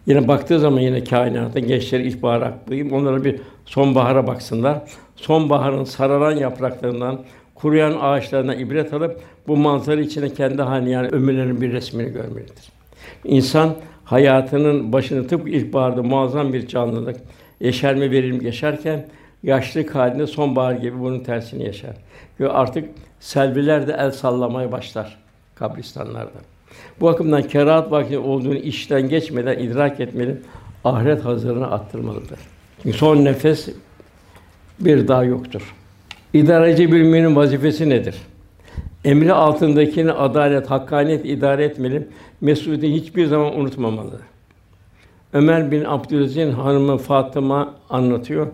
Yine 0.07 0.27
baktığı 0.27 0.59
zaman 0.59 0.79
yine 0.79 1.03
kainata 1.03 1.59
gençler 1.59 1.99
ilkbahara 1.99 2.45
aklayayım. 2.45 2.93
Onlara 2.93 3.23
bir 3.23 3.39
sonbahara 3.65 4.27
baksınlar. 4.27 4.81
Sonbaharın 5.15 5.83
sararan 5.83 6.35
yapraklarından, 6.35 7.19
kuruyan 7.55 7.97
ağaçlarından 8.01 8.59
ibret 8.59 8.93
alıp 8.93 9.21
bu 9.47 9.57
manzara 9.57 10.01
içine 10.01 10.29
kendi 10.29 10.61
halini 10.61 10.91
yani 10.91 11.07
ömürlerinin 11.07 11.61
bir 11.61 11.71
resmini 11.71 12.09
görmelidir. 12.09 12.71
İnsan 13.23 13.75
hayatının 14.05 14.93
başını 14.93 15.27
tıpkı 15.27 15.49
ilkbaharda 15.49 16.03
muazzam 16.03 16.53
bir 16.53 16.67
canlılık, 16.67 17.17
yeşerme 17.59 18.11
verim 18.11 18.41
yaşarken 18.41 19.05
yaşlılık 19.43 19.95
halinde 19.95 20.27
sonbahar 20.27 20.73
gibi 20.73 20.99
bunun 20.99 21.19
tersini 21.19 21.63
yaşar. 21.63 21.95
Ve 22.39 22.49
artık 22.49 22.89
selviler 23.19 23.87
de 23.87 23.95
el 23.99 24.11
sallamaya 24.11 24.71
başlar 24.71 25.17
kabristanlarda. 25.55 26.56
Bu 27.01 27.05
bakımdan 27.05 27.43
kerahat 27.43 27.91
vakti 27.91 28.17
olduğunu 28.17 28.55
işten 28.55 29.09
geçmeden 29.09 29.59
idrak 29.59 29.99
etmeli, 29.99 30.37
ahiret 30.83 31.25
hazırlığına 31.25 31.67
attırmalıdır. 31.67 32.39
Çünkü 32.83 32.97
son 32.97 33.25
nefes 33.25 33.69
bir 34.79 35.07
daha 35.07 35.23
yoktur. 35.23 35.75
İdareci 36.33 36.91
bir 36.91 37.01
müminin 37.01 37.35
vazifesi 37.35 37.89
nedir? 37.89 38.15
Emri 39.05 39.33
altındakini 39.33 40.11
adalet, 40.11 40.69
hakkaniyet 40.69 41.25
idare 41.25 41.65
etmeli, 41.65 42.07
mesuliyeti 42.41 42.93
hiçbir 42.93 43.25
zaman 43.25 43.59
unutmamalı. 43.59 44.19
Ömer 45.33 45.71
bin 45.71 45.83
Abdülaziz'in 45.85 46.51
hanımı 46.51 46.97
Fatıma 46.97 47.73
anlatıyor. 47.89 48.47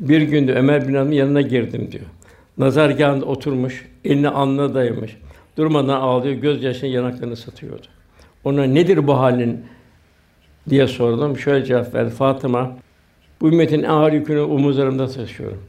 Bir 0.00 0.22
günde 0.22 0.54
Ömer 0.54 0.88
bin 0.88 0.94
Hanım'ın 0.94 1.12
yanına 1.12 1.40
girdim 1.40 1.88
diyor. 1.92 2.04
Nazargâhında 2.58 3.24
oturmuş, 3.24 3.88
elini 4.04 4.28
alnına 4.28 4.74
dayamış. 4.74 5.16
Durmadan 5.56 6.00
ağlıyor, 6.00 6.34
gözyaşını 6.34 6.90
yanaklarını 6.90 7.36
satıyordu. 7.36 7.86
Ona 8.44 8.64
nedir 8.64 9.06
bu 9.06 9.18
halin 9.18 9.64
diye 10.70 10.86
sordum. 10.86 11.38
Şöyle 11.38 11.64
cevap 11.64 11.94
verdi. 11.94 12.10
Fatıma, 12.10 12.76
bu 13.40 13.48
ümmetin 13.48 13.82
ağır 13.82 14.12
yükünü 14.12 14.40
omuzlarımda 14.40 15.08
taşıyorum. 15.08 15.62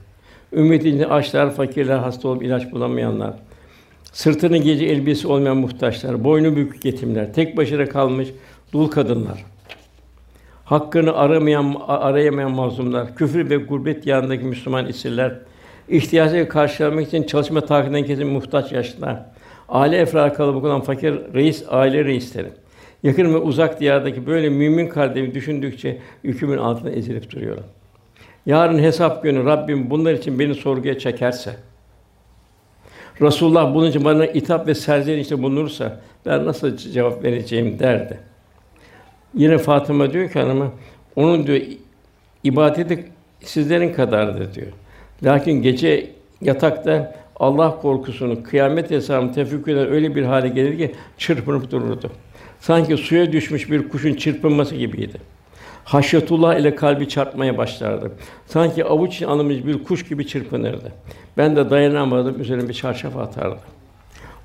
Ümmetin 0.53 0.99
açlar, 0.99 1.55
fakirler, 1.55 1.97
hasta 1.97 2.27
olup 2.27 2.43
ilaç 2.43 2.71
bulamayanlar, 2.71 3.33
sırtını 4.11 4.57
gece 4.57 4.85
elbise 4.85 5.27
olmayan 5.27 5.57
muhtaçlar, 5.57 6.23
boynu 6.23 6.55
bükük 6.55 6.85
yetimler, 6.85 7.33
tek 7.33 7.57
başına 7.57 7.85
kalmış 7.85 8.27
dul 8.73 8.87
kadınlar, 8.87 9.45
hakkını 10.65 11.15
aramayan, 11.15 11.75
arayamayan 11.87 12.51
mazlumlar, 12.51 13.15
küfür 13.15 13.49
ve 13.49 13.55
gurbet 13.55 14.07
yanındaki 14.07 14.43
Müslüman 14.43 14.87
esirler, 14.87 15.35
ihtiyacı 15.89 16.49
karşılamak 16.49 17.07
için 17.07 17.23
çalışma 17.23 17.61
takidinden 17.61 18.05
kesin 18.05 18.27
muhtaç 18.27 18.71
yaşlılar, 18.71 19.25
aile 19.69 19.97
efrad 19.97 20.33
kalabalık 20.35 20.65
olan 20.65 20.81
fakir 20.81 21.13
reis, 21.33 21.63
aile 21.69 22.05
reisleri, 22.05 22.49
yakın 23.03 23.33
ve 23.33 23.37
uzak 23.37 23.79
diyardaki 23.79 24.27
böyle 24.27 24.49
mümin 24.49 24.87
kardeşimi 24.87 25.33
düşündükçe 25.33 25.97
yükümün 26.23 26.57
altında 26.57 26.91
ezilip 26.91 27.31
duruyorum. 27.31 27.63
Yarın 28.45 28.79
hesap 28.79 29.23
günü 29.23 29.45
Rabbim 29.45 29.89
bunlar 29.89 30.13
için 30.13 30.39
beni 30.39 30.55
sorguya 30.55 30.99
çekerse, 30.99 31.55
Resulullah 33.21 33.73
bunun 33.73 33.89
için 33.89 34.05
bana 34.05 34.25
itap 34.25 34.67
ve 34.67 34.75
serzenişte 34.75 35.43
bulunursa 35.43 35.99
ben 36.25 36.45
nasıl 36.45 36.77
cevap 36.77 37.23
vereceğim 37.23 37.79
derdi. 37.79 38.19
Yine 39.33 39.57
Fatıma 39.57 40.13
diyor 40.13 40.29
ki 40.29 40.39
hanıma, 40.39 40.71
onun 41.15 41.47
diyor 41.47 41.61
ibadeti 42.43 43.05
sizlerin 43.41 43.93
kadardır 43.93 44.53
diyor. 44.53 44.67
Lakin 45.23 45.61
gece 45.61 46.11
yatakta 46.41 47.15
Allah 47.35 47.81
korkusunu, 47.81 48.43
kıyamet 48.43 48.91
hesabını 48.91 49.33
tefekkür 49.33 49.75
öyle 49.75 50.15
bir 50.15 50.23
hale 50.23 50.49
gelir 50.49 50.77
ki 50.77 50.95
çırpınıp 51.17 51.71
dururdu. 51.71 52.11
Sanki 52.59 52.97
suya 52.97 53.31
düşmüş 53.31 53.71
bir 53.71 53.89
kuşun 53.89 54.13
çırpınması 54.13 54.75
gibiydi. 54.75 55.17
Haşyetullah 55.83 56.55
ile 56.55 56.75
kalbi 56.75 57.09
çarpmaya 57.09 57.57
başlardı. 57.57 58.11
Sanki 58.45 58.85
avuç 58.85 59.21
alınmış 59.21 59.65
bir 59.65 59.83
kuş 59.83 60.05
gibi 60.05 60.27
çırpınırdı. 60.27 60.91
Ben 61.37 61.55
de 61.55 61.69
dayanamadım, 61.69 62.41
üzerine 62.41 62.69
bir 62.69 62.73
çarşaf 62.73 63.17
atardı. 63.17 63.59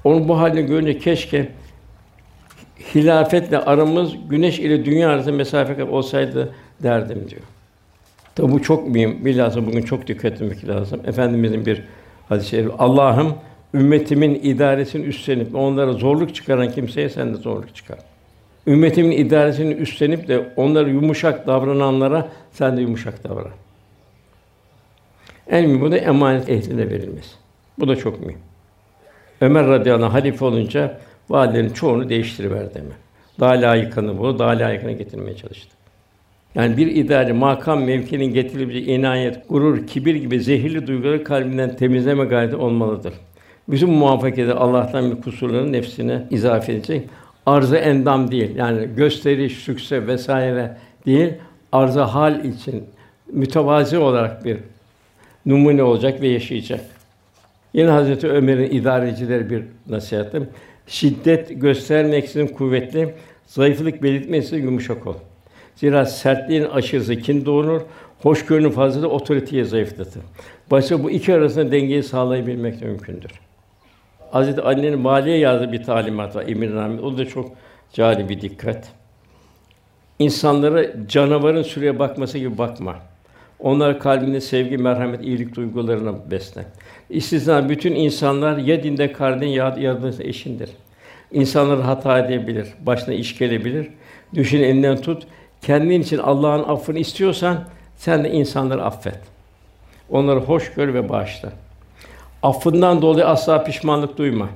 Onun 0.05 0.29
bu 0.29 0.39
halini 0.39 0.67
görünce 0.67 0.99
keşke 0.99 1.49
hilafetle 2.95 3.59
aramız 3.59 4.13
güneş 4.29 4.59
ile 4.59 4.85
dünya 4.85 5.11
arasında 5.11 5.35
mesafe 5.35 5.85
olsaydı 5.85 6.55
derdim 6.83 7.27
diyor. 7.31 7.43
Tabi 8.35 8.53
bu 8.53 8.63
çok 8.63 8.89
mühim. 8.89 9.25
Bilhassa 9.25 9.67
bugün 9.67 9.83
çok 9.83 10.07
dikkat 10.07 10.33
etmek 10.33 10.69
lazım. 10.69 11.01
Efendimizin 11.07 11.67
bir 11.67 11.83
hadis-i 12.29 12.49
şerif. 12.49 12.73
Allah'ım 12.79 13.35
ümmetimin 13.75 14.35
idaresini 14.35 15.07
üstlenip 15.07 15.55
onlara 15.55 15.93
zorluk 15.93 16.35
çıkaran 16.35 16.73
kimseye 16.73 17.09
sen 17.09 17.35
de 17.35 17.37
zorluk 17.37 17.75
çıkar. 17.75 17.99
Ümmetimin 18.67 19.11
idaresini 19.11 19.75
üstlenip 19.75 20.29
de 20.29 20.53
onlara 20.57 20.89
yumuşak 20.89 21.47
davrananlara 21.47 22.29
sen 22.53 22.77
de 22.77 22.81
yumuşak 22.81 23.25
davran. 23.25 23.53
En 25.49 25.65
mühim 25.65 25.81
bu 25.81 25.91
da 25.91 25.97
emanet 25.97 26.49
ehline 26.49 26.91
verilmesi. 26.91 27.31
Bu 27.79 27.89
da 27.89 27.97
çok 27.97 28.27
mühim. 28.27 28.39
Ömer 29.41 29.67
radıyallahu 29.67 30.07
anh 30.07 30.15
halife 30.15 30.45
olunca 30.45 31.01
validelerin 31.29 31.73
çoğunu 31.73 32.09
değiştiriverdi 32.09 32.79
hemen. 32.79 32.97
Daha 33.41 33.53
layıkını 33.53 34.19
bunu 34.19 34.39
daha 34.39 34.51
layıkına 34.51 34.93
getirmeye 34.93 35.37
çalıştı. 35.37 35.78
Yani 36.55 36.77
bir 36.77 36.87
idare 36.87 37.33
makam 37.33 37.85
mevkinin 37.85 38.35
getirebileceği 38.35 38.99
inayet, 38.99 39.49
gurur, 39.49 39.87
kibir 39.87 40.15
gibi 40.15 40.41
zehirli 40.41 40.87
duyguları 40.87 41.25
kalbinden 41.25 41.77
temizleme 41.77 42.25
gayreti 42.25 42.57
olmalıdır. 42.57 43.13
Bütün 43.69 43.91
muvaffakiyeti 43.91 44.53
Allah'tan 44.53 45.11
bir 45.11 45.23
kusurların 45.23 45.73
nefsine 45.73 46.27
izafe 46.31 46.73
edecek. 46.73 47.09
Arzı 47.47 47.77
endam 47.77 48.31
değil. 48.31 48.57
Yani 48.57 48.89
gösteriş, 48.97 49.53
sükse 49.53 50.07
vesaire 50.07 50.77
değil. 51.07 51.33
Arzı 51.73 52.01
hal 52.01 52.45
için 52.45 52.85
mütevazi 53.33 53.99
olarak 53.99 54.45
bir 54.45 54.57
numune 55.47 55.83
olacak 55.83 56.21
ve 56.21 56.29
yaşayacak. 56.29 56.81
Yine 57.75 57.91
Hazreti 57.91 58.29
Ömer'in 58.29 58.71
idarecileri 58.71 59.51
bir 59.51 59.63
nasihatı. 59.89 60.49
Şiddet 60.87 61.61
göstermeksizin 61.61 62.47
kuvvetli, 62.47 63.15
zayıflık 63.47 64.03
belirtmesi 64.03 64.57
yumuşak 64.57 65.07
ol. 65.07 65.15
Zira 65.81 66.07
sertliğin 66.07 66.65
aşırısı 66.65 67.17
kin 67.17 67.45
doğurur, 67.45 67.83
hoşgörünün 68.23 68.71
fazlası 68.71 69.09
otoriteyi 69.09 69.65
zayıflatır. 69.65 70.23
Başka 70.71 71.05
bu 71.05 71.11
iki 71.11 71.35
arasında 71.35 71.73
dengeyi 71.73 72.03
sağlayabilmek 72.03 72.81
de 72.81 72.85
mümkündür. 72.85 73.31
Hazreti 74.31 74.63
Ali'nin 74.63 74.99
maliye 74.99 75.39
yazdığı 75.39 75.73
bir 75.73 75.85
talimat 75.85 76.37
var 76.37 76.45
Emirname. 76.49 77.01
O 77.01 77.19
da 77.19 77.27
çok 77.27 77.53
cari 77.93 78.29
bir 78.29 78.41
dikkat. 78.41 78.89
İnsanlara 80.19 81.07
canavarın 81.09 81.63
süreye 81.63 81.99
bakması 81.99 82.39
gibi 82.39 82.59
bakma. 82.59 82.97
Onlar 83.59 83.99
kalbinde 83.99 84.41
sevgi, 84.41 84.79
merhamet, 84.79 85.23
iyilik 85.23 85.57
duygularını 85.57 86.31
besle. 86.31 86.65
İstisna 87.11 87.69
bütün 87.69 87.95
insanlar 87.95 88.57
ya 88.57 88.83
dinde 88.83 89.13
kardeşin 89.13 89.53
ya 89.53 89.77
yaratılışta 89.79 90.25
eşindir. 90.25 90.71
İnsanlar 91.33 91.81
hata 91.81 92.19
edebilir, 92.19 92.69
başına 92.87 93.15
iş 93.15 93.39
gelebilir. 93.39 93.89
Düşün 94.35 94.63
elinden 94.63 94.97
tut. 94.97 95.27
Kendin 95.63 96.01
için 96.01 96.19
Allah'ın 96.19 96.65
affını 96.69 96.99
istiyorsan 96.99 97.65
sen 97.97 98.25
de 98.25 98.31
insanları 98.31 98.85
affet. 98.85 99.19
Onları 100.11 100.41
hoş 100.41 100.75
gör 100.75 100.95
ve 100.95 101.09
bağışla. 101.09 101.53
Affından 102.43 103.03
dolayı 103.03 103.27
asla 103.27 103.65
pişmanlık 103.65 104.19
duyma. 104.19 104.49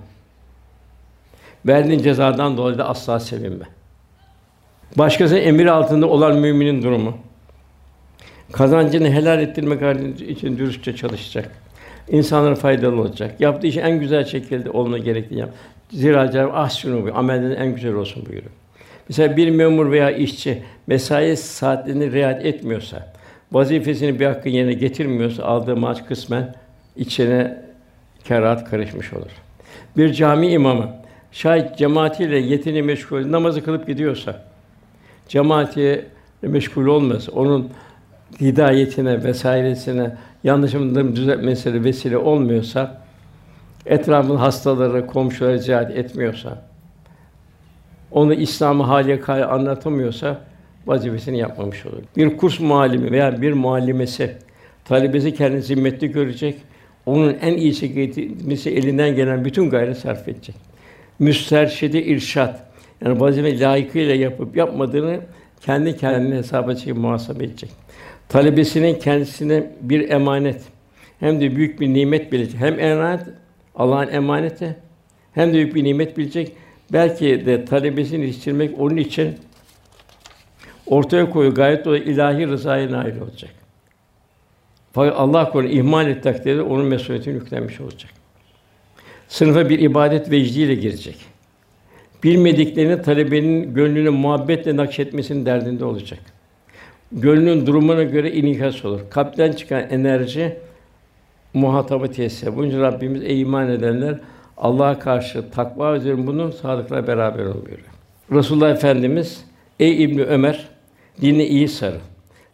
Verdiğin 1.66 2.02
cezadan 2.02 2.56
dolayı 2.56 2.78
da 2.78 2.88
asla 2.88 3.20
sevinme. 3.20 3.64
Başkasının 4.96 5.40
emir 5.40 5.66
altında 5.66 6.06
olan 6.06 6.36
müminin 6.36 6.82
durumu. 6.82 7.16
Kazancını 8.52 9.10
helal 9.10 9.40
ettirmek 9.40 9.82
için 10.20 10.58
dürüstçe 10.58 10.96
çalışacak. 10.96 11.50
İnsanlara 12.08 12.54
faydalı 12.54 13.00
olacak. 13.00 13.40
Yaptığı 13.40 13.66
işi 13.66 13.80
en 13.80 14.00
güzel 14.00 14.24
şekilde 14.24 14.70
olma 14.70 14.98
gerektiğini 14.98 15.40
yap. 15.40 15.50
Zira 15.90 16.30
Cenab-ı 16.30 16.52
ahsinu 16.52 16.92
buyuruyor. 16.92 17.16
Amellerin 17.16 17.60
en 17.60 17.74
güzel 17.74 17.94
olsun 17.94 18.26
buyuruyor. 18.26 18.52
Mesela 19.08 19.36
bir 19.36 19.50
memur 19.50 19.90
veya 19.90 20.10
işçi 20.10 20.62
mesai 20.86 21.36
saatlerini 21.36 22.12
riayet 22.12 22.46
etmiyorsa, 22.46 23.12
vazifesini 23.52 24.20
bir 24.20 24.26
hakkı 24.26 24.48
yerine 24.48 24.72
getirmiyorsa 24.72 25.44
aldığı 25.44 25.76
maaş 25.76 26.02
kısmen 26.02 26.54
içine 26.96 27.62
kerahat 28.24 28.70
karışmış 28.70 29.12
olur. 29.12 29.30
Bir 29.96 30.12
cami 30.12 30.48
imamı 30.48 30.88
şayet 31.32 31.78
cemaatiyle 31.78 32.38
yetini 32.38 32.82
meşgul 32.82 33.32
namazı 33.32 33.64
kılıp 33.64 33.86
gidiyorsa 33.86 34.42
cemaatiye 35.28 36.04
meşgul 36.42 36.86
olmasa 36.86 37.32
onun 37.32 37.70
hidayetine 38.40 39.24
vesairesine 39.24 40.16
yanlışımdır 40.44 41.16
düzeltmesine 41.16 41.84
vesile 41.84 42.16
olmuyorsa 42.16 43.02
etrafın 43.86 44.36
hastaları, 44.36 45.06
komşuları 45.06 45.58
ziyaret 45.58 45.96
etmiyorsa 45.96 46.58
onu 48.10 48.34
İslam'ı 48.34 48.82
haliye 48.82 49.24
anlatamıyorsa 49.26 50.38
vazifesini 50.86 51.38
yapmamış 51.38 51.86
olur. 51.86 52.02
Bir 52.16 52.36
kurs 52.36 52.60
muallimi 52.60 53.10
veya 53.10 53.42
bir 53.42 53.52
muallimesi 53.52 54.32
talebesi 54.84 55.34
kendini 55.34 55.62
zimmetli 55.62 56.12
görecek. 56.12 56.56
Onun 57.06 57.36
en 57.40 57.56
iyi 57.56 57.74
şekilde 57.74 58.70
elinden 58.70 59.16
gelen 59.16 59.44
bütün 59.44 59.70
gayret 59.70 59.98
sarf 59.98 60.28
edecek. 60.28 60.54
Müsterşidi 61.18 61.98
irşat 61.98 62.62
yani 63.04 63.20
vazife 63.20 63.60
layıkıyla 63.60 64.14
yapıp 64.14 64.56
yapmadığını 64.56 65.20
kendi 65.60 65.96
kendine 65.96 66.34
hesaba 66.34 66.74
çekip 66.74 66.96
muhasebe 66.96 67.44
edecek. 67.44 67.70
Talebesinin 68.28 68.94
kendisine 68.94 69.70
bir 69.80 70.10
emanet 70.10 70.62
hem 71.20 71.40
de 71.40 71.56
büyük 71.56 71.80
bir 71.80 71.94
nimet 71.94 72.32
bilecek. 72.32 72.60
Hem 72.60 72.80
emanet 72.80 73.20
Allah'ın 73.74 74.08
emaneti 74.08 74.76
hem 75.32 75.48
de 75.48 75.52
büyük 75.52 75.74
bir 75.74 75.84
nimet 75.84 76.18
bilecek. 76.18 76.52
Belki 76.92 77.46
de 77.46 77.64
talebesini 77.64 78.26
yetiştirmek 78.26 78.80
onun 78.80 78.96
için 78.96 79.34
ortaya 80.86 81.30
koyu 81.30 81.54
gayet 81.54 81.86
o 81.86 81.96
ilahi 81.96 82.48
rızaya 82.48 82.92
nail 82.92 83.20
olacak. 83.20 83.50
Fakat 84.92 85.14
Allah 85.16 85.50
korusun 85.50 85.76
ihmal 85.76 86.08
et 86.08 86.22
takdirde 86.22 86.62
onun 86.62 86.86
mesuliyetini 86.86 87.34
yüklenmiş 87.34 87.80
olacak. 87.80 88.10
Sınıfa 89.28 89.68
bir 89.68 89.78
ibadet 89.78 90.30
vecdiyle 90.30 90.74
girecek. 90.74 91.16
Bilmediklerini 92.24 93.02
talebenin 93.02 93.74
gönlünü 93.74 94.10
muhabbetle 94.10 94.76
nakşetmesinin 94.76 95.46
derdinde 95.46 95.84
olacak. 95.84 96.18
Gönlünün 97.12 97.66
durumuna 97.66 98.02
göre 98.02 98.32
inikas 98.32 98.84
olur. 98.84 99.00
Kalpten 99.10 99.52
çıkan 99.52 99.90
enerji 99.90 100.56
muhatabı 101.54 102.12
tesis 102.12 102.48
Bunun 102.56 102.68
için 102.68 102.80
Rabbimiz 102.80 103.22
ey 103.22 103.40
iman 103.40 103.70
edenler 103.70 104.18
Allah'a 104.56 104.98
karşı 104.98 105.50
takva 105.50 105.96
üzerine 105.96 106.26
bunun 106.26 106.50
sadıkla 106.50 107.06
beraber 107.06 107.44
buyuruyor. 107.44 107.90
Resulullah 108.32 108.70
Efendimiz 108.70 109.44
ey 109.80 110.04
İbn 110.04 110.18
Ömer 110.18 110.68
dini 111.20 111.44
iyi 111.44 111.68
sarı. 111.68 111.98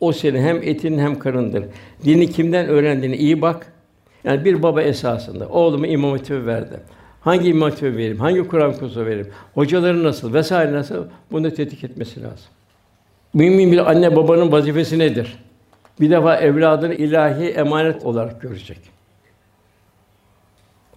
O 0.00 0.12
senin 0.12 0.42
hem 0.42 0.56
etin 0.62 0.98
hem 0.98 1.18
karındır. 1.18 1.64
Dini 2.04 2.30
kimden 2.30 2.66
öğrendiğini 2.66 3.16
iyi 3.16 3.42
bak. 3.42 3.72
Yani 4.24 4.44
bir 4.44 4.62
baba 4.62 4.82
esasında 4.82 5.48
oğlumu 5.48 5.86
imam 5.86 6.10
hatibi 6.10 6.46
verdi. 6.46 6.80
Hangi 7.20 7.48
imam 7.48 7.70
hatibi 7.70 7.96
vereyim? 7.96 8.20
Hangi 8.20 8.48
Kur'an 8.48 8.72
kursu 8.72 9.06
vereyim? 9.06 9.28
Hocaları 9.54 10.04
nasıl 10.04 10.34
vesaire 10.34 10.72
nasıl? 10.72 11.04
Bunu 11.32 11.54
tetkik 11.54 11.84
etmesi 11.84 12.22
lazım. 12.22 12.46
Mümin 13.34 13.72
bir 13.72 13.90
anne 13.90 14.16
babanın 14.16 14.52
vazifesi 14.52 14.98
nedir? 14.98 15.38
Bir 16.00 16.10
defa 16.10 16.36
evladını 16.36 16.94
ilahi 16.94 17.44
emanet 17.44 18.04
olarak 18.04 18.40
görecek. 18.40 18.78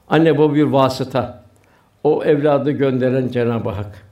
Anne 0.10 0.38
baba 0.38 0.56
bir 0.56 0.64
vasıta. 0.64 1.44
O 2.04 2.24
evladı 2.24 2.72
gönderen 2.72 3.28
Cenab-ı 3.28 3.70
Hak. 3.70 4.06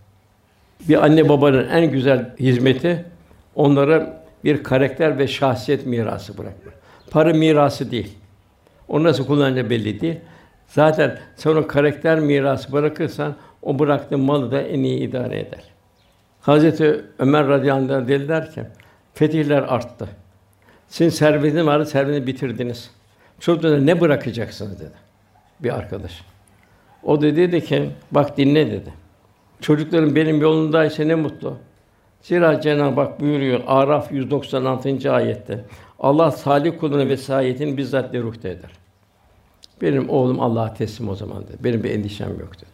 Bir 0.90 1.06
anne 1.06 1.30
babanın 1.30 1.68
en 1.70 1.92
güzel 1.92 2.36
hizmeti 2.40 3.06
onlara 3.60 4.24
bir 4.44 4.64
karakter 4.64 5.18
ve 5.18 5.28
şahsiyet 5.28 5.86
mirası 5.86 6.38
bırakmak. 6.38 6.74
Para 7.12 7.34
mirası 7.34 7.92
değil. 7.92 8.18
O 8.88 9.04
nasıl 9.04 9.28
kullanacağı 9.28 9.70
belli 9.70 10.02
değil. 10.02 10.20
Zaten 10.68 11.20
sen 11.36 11.56
o 11.56 11.68
karakter 11.68 12.20
mirası 12.20 12.72
bırakırsan 12.72 13.36
o 13.62 13.80
bıraktığın 13.80 14.20
malı 14.20 14.52
da 14.52 14.62
en 14.62 14.84
iyi 14.84 15.00
idare 15.00 15.40
eder. 15.40 15.64
Hazreti 16.42 17.02
Ömer 17.20 17.48
radıyallahu 17.48 17.94
anh 17.94 18.08
dediler 18.08 18.52
ki 18.52 18.64
fetihler 19.14 19.62
arttı. 19.62 20.08
Sizin 20.88 21.10
servetiniz 21.10 21.66
vardı, 21.66 21.86
servetini 21.86 22.28
bitirdiniz. 22.28 22.92
Çocuklara 23.40 23.78
ne 23.78 24.02
bırakacaksınız 24.02 24.80
dedi 24.80 24.96
bir 25.60 25.78
arkadaş. 25.78 26.22
O 27.04 27.22
dedi 27.22 27.66
ki, 27.66 27.90
bak 28.12 28.38
dinle 28.38 28.72
dedi. 28.72 28.94
Çocukların 29.62 30.16
benim 30.16 30.42
yolundaysa 30.42 31.04
ne 31.04 31.16
mutlu. 31.16 31.58
Zira 32.22 32.62
Cenab-ı 32.62 33.02
Hak 33.02 33.20
buyuruyor 33.20 33.62
Araf 33.68 34.12
196. 34.12 35.14
ayette. 35.14 35.66
Allah 36.00 36.32
salih 36.32 36.80
kuluna 36.80 37.10
vesayetini 37.10 37.78
bizzat 37.78 38.14
de 38.14 38.20
ruhta 38.20 38.48
eder. 38.48 38.72
Benim 39.82 40.10
oğlum 40.10 40.40
Allah'a 40.40 40.74
teslim 40.74 41.10
o 41.10 41.16
zaman 41.16 41.44
dedi. 41.44 41.58
Benim 41.64 41.84
bir 41.84 41.92
endişem 41.92 42.30
yok 42.30 42.54
dedi. 42.58 42.70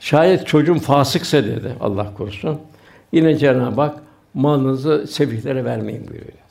Şayet 0.00 0.46
çocuğum 0.46 0.78
fasıksa 0.78 1.44
dedi 1.44 1.72
Allah 1.80 2.14
korusun. 2.14 2.60
Yine 3.12 3.38
Cenab-ı 3.38 3.80
Hak 3.80 3.98
malınızı 4.34 5.06
sefihlere 5.06 5.64
vermeyin 5.64 6.08
buyuruyor. 6.08 6.26
Dedi. 6.26 6.44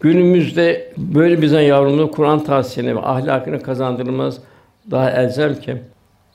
Günümüzde 0.00 0.92
böyle 0.96 1.42
bize 1.42 1.62
yavrumuzun 1.62 2.08
Kur'an 2.08 2.44
tahsiline 2.44 2.96
ve 2.96 3.00
ahlakını 3.00 3.62
kazandırmamız 3.62 4.38
daha 4.90 5.10
elzem 5.10 5.60
ki 5.60 5.82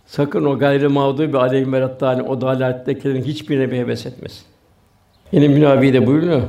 sakın 0.07 0.45
o 0.45 0.59
gayri 0.59 0.87
mağdubi 0.87 1.33
bir 1.33 1.37
aleyhim 1.37 1.73
verattâni 1.73 2.21
o 2.21 2.41
dalalettekilerin 2.41 3.23
hiçbirine 3.23 3.71
bir 3.71 3.77
heves 3.77 4.05
etmesin. 4.05 4.43
Yine 5.31 5.47
Münavi 5.47 5.93
de 5.93 6.07
buyuruyor. 6.07 6.41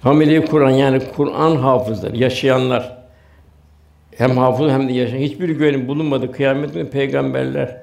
Hamile 0.00 0.44
Kur'an 0.44 0.70
yani 0.70 1.02
Kur'an 1.16 1.56
hafızları, 1.56 2.16
yaşayanlar 2.16 2.96
hem 4.16 4.30
hafız 4.30 4.70
hem 4.70 4.88
de 4.88 4.92
yaşayan 4.92 5.18
hiçbir 5.18 5.48
güvenin 5.48 5.88
bulunmadı 5.88 6.32
kıyamet 6.32 6.74
günü 6.74 6.90
peygamberler 6.90 7.76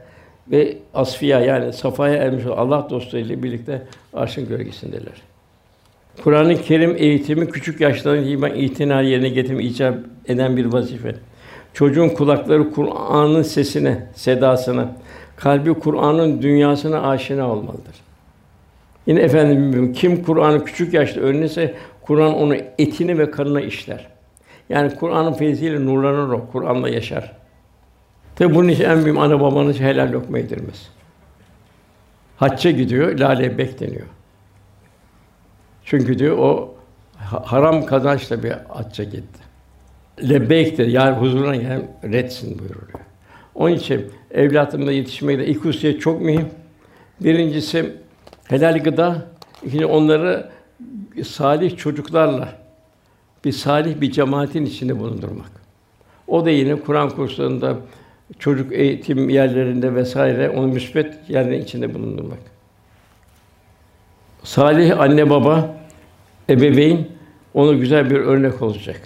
ve 0.52 0.78
asfiya 0.94 1.40
yani 1.40 1.74
safaya 1.74 2.16
ermiş 2.16 2.46
olan 2.46 2.58
Allah 2.58 2.88
dostlarıyla 2.90 3.44
birlikte 3.44 3.82
arşın 4.14 4.48
gölgesindeler. 4.48 5.22
Kur'an-ı 6.24 6.62
Kerim 6.62 6.96
eğitimi 6.98 7.50
küçük 7.50 7.82
yaştan 7.82 8.24
itibaren 8.24 8.56
itina 8.56 9.02
yerine 9.02 9.30
getirme 9.30 9.64
icap 9.64 9.96
eden 10.28 10.58
bir 10.58 10.66
vazife. 10.66 11.16
Çocuğun 11.74 12.10
kulakları 12.10 12.72
Kur'an'ın 12.72 13.42
sesine, 13.42 14.08
sedasına, 14.16 14.92
kalbi 15.36 15.74
Kur'an'ın 15.74 16.42
dünyasına 16.42 17.10
aşina 17.10 17.52
olmalıdır. 17.52 17.96
Yine 19.06 19.20
efendim 19.20 19.94
kim 19.94 20.24
Kur'an'ı 20.24 20.66
küçük 20.66 20.94
yaşta 20.94 21.22
öğrenirse 21.22 21.76
Kur'an 22.02 22.36
onu 22.36 22.56
etini 22.56 23.18
ve 23.18 23.32
kanına 23.32 23.62
işler. 23.62 24.08
Yani 24.70 24.96
Kur'an'ın 24.96 25.34
feyziyle 25.34 25.86
nurlanır 25.86 26.34
o, 26.34 26.48
Kur'an'la 26.52 26.90
yaşar. 26.90 27.32
Tabi 28.36 28.56
bunun 28.56 28.68
için 28.68 28.84
en 28.84 29.06
büyük 29.06 29.18
ana 29.18 29.42
babanın 29.42 29.74
helal 29.74 30.12
lokma 30.12 30.38
yedirmez. 30.38 30.90
Hacca 32.38 32.72
gidiyor, 32.72 33.20
lale 33.20 33.58
bekleniyor. 33.58 34.08
Çünkü 35.86 36.20
diyor 36.20 36.38
o 36.38 36.74
haram 37.46 37.86
kazançla 37.86 38.44
bir 38.44 38.52
hacca 38.52 39.04
gitti. 39.04 39.51
Lebbeyk 40.30 40.80
yani 40.80 41.18
huzuruna 41.18 41.56
gelen 41.56 41.88
retsin 42.04 42.60
buyuruyor. 42.60 43.00
Onun 43.56 43.76
için 43.76 44.12
evlatımda 44.32 44.92
yetişmekte 44.92 45.48
iki 45.48 45.60
hususiyet 45.60 46.02
çok 46.02 46.22
mühim. 46.22 46.46
Birincisi 47.22 47.94
helal 48.48 48.84
gıda, 48.84 49.26
ikinci 49.64 49.86
onları 49.86 50.50
salih 51.24 51.78
çocuklarla 51.78 52.50
bir 53.46 53.52
salih 53.52 54.02
bir 54.02 54.12
cemaatin 54.12 54.66
içinde 54.66 55.00
bulundurmak. 55.00 55.52
O 56.28 56.46
da 56.46 56.50
yine 56.50 56.76
Kur'an 56.76 57.10
kurslarında, 57.10 57.78
çocuk 58.40 58.74
eğitim 58.74 59.30
yerlerinde 59.30 59.96
vesaire 59.96 60.50
onu 60.50 60.68
müsbet 60.68 61.30
yerlerin 61.30 61.62
içinde 61.62 61.94
bulundurmak. 61.94 62.40
Salih 64.44 65.00
anne 65.00 65.30
baba, 65.30 65.78
ebeveyn 66.50 67.08
ona 67.54 67.74
güzel 67.74 68.10
bir 68.10 68.16
örnek 68.16 68.62
olacak. 68.62 69.02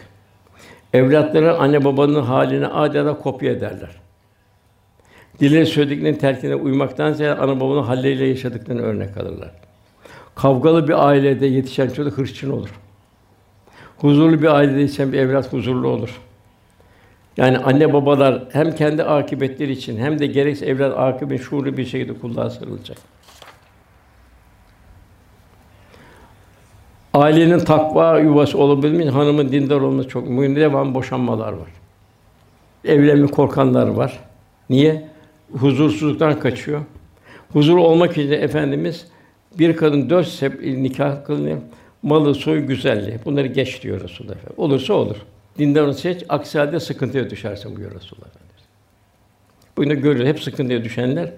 Evlatları 0.93 1.57
anne 1.57 1.85
babanın 1.85 2.21
haline 2.21 2.67
adeta 2.67 3.17
kopya 3.17 3.51
ederler. 3.51 3.89
Dileri 5.39 5.65
söylediklerinin 5.65 6.17
terkine 6.17 6.55
uymaktan 6.55 7.13
ziyade 7.13 7.41
ana 7.41 7.59
babanın 7.59 7.83
halleriyle 7.83 8.25
yaşadıklarını 8.25 8.81
örnek 8.81 9.17
alırlar. 9.17 9.51
Kavgalı 10.35 10.87
bir 10.87 11.07
ailede 11.07 11.45
yetişen 11.45 11.89
çocuk 11.89 12.17
hırsçın 12.17 12.51
olur. 12.51 12.69
Huzurlu 13.97 14.41
bir 14.41 14.55
ailede 14.55 14.79
yetişen 14.79 15.13
bir 15.13 15.19
evlat 15.19 15.53
huzurlu 15.53 15.87
olur. 15.87 16.21
Yani 17.37 17.57
anne 17.57 17.93
babalar 17.93 18.43
hem 18.51 18.75
kendi 18.75 19.03
akıbetleri 19.03 19.71
için 19.71 19.97
hem 19.97 20.19
de 20.19 20.25
gerekse 20.25 20.65
evlat 20.65 20.93
akıbet 20.97 21.41
şuurlu 21.41 21.77
bir 21.77 21.85
şekilde 21.85 22.19
kulluğa 22.19 22.49
sarılacak. 22.49 22.97
Ailenin 27.15 27.59
takva 27.59 28.19
yuvası 28.19 28.57
olabilmek 28.57 29.13
hanımın 29.13 29.51
dindar 29.51 29.81
olması 29.81 30.09
çok 30.09 30.29
mühim. 30.29 30.55
Devam 30.55 30.95
boşanmalar 30.95 31.53
var. 31.53 31.69
Evlenme 32.85 33.27
korkanlar 33.27 33.87
var. 33.87 34.19
Niye? 34.69 35.07
Huzursuzluktan 35.51 36.39
kaçıyor. 36.39 36.81
Huzur 37.53 37.77
olmak 37.77 38.11
için 38.11 38.31
efendimiz 38.31 39.07
bir 39.59 39.75
kadın 39.75 40.09
dört 40.09 40.27
sep 40.27 40.61
nikah 40.61 41.25
kılınıyor. 41.25 41.57
Malı, 42.03 42.35
soy, 42.35 42.59
güzelliği. 42.65 43.19
Bunları 43.25 43.47
geç 43.47 43.83
diyor 43.83 44.01
Resulullah 44.01 44.35
Efendimiz. 44.35 44.59
Olursa 44.59 44.93
olur. 44.93 45.17
Dindarını 45.57 45.93
seç, 45.93 46.23
aksi 46.29 46.59
halde 46.59 46.79
sıkıntıya 46.79 47.29
düşersin 47.29 47.75
buyuruyor 47.75 48.01
Resulullah 48.01 48.27
Efendimiz. 48.27 48.63
Bugün 49.77 49.89
de 49.89 49.95
görüyoruz 49.95 50.27
hep 50.29 50.43
sıkıntıya 50.43 50.83
düşenler 50.83 51.31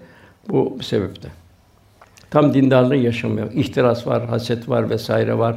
bu 0.48 0.78
sebepte. 0.82 1.28
Tam 2.30 2.54
dindarlığı 2.54 2.96
yaşamıyor. 2.96 3.52
İhtiras 3.52 4.06
var, 4.06 4.26
haset 4.26 4.68
var 4.68 4.90
vesaire 4.90 5.38
var. 5.38 5.56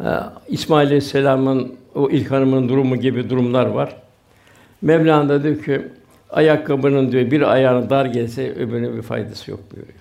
Ee, 0.00 0.04
İsmail 0.48 0.86
Aleyhisselam'ın 0.86 1.74
o 1.94 2.10
ilk 2.10 2.30
hanımının 2.30 2.68
durumu 2.68 2.96
gibi 2.96 3.30
durumlar 3.30 3.66
var. 3.66 3.96
Mevlana 4.82 5.28
da 5.28 5.42
diyor 5.42 5.62
ki 5.62 5.82
ayakkabının 6.30 7.12
diyor 7.12 7.30
bir 7.30 7.52
ayağına 7.52 7.90
dar 7.90 8.06
gelse 8.06 8.54
öbürüne 8.54 8.96
bir 8.96 9.02
faydası 9.02 9.50
yok 9.50 9.60
buyuruyor. 9.72 9.98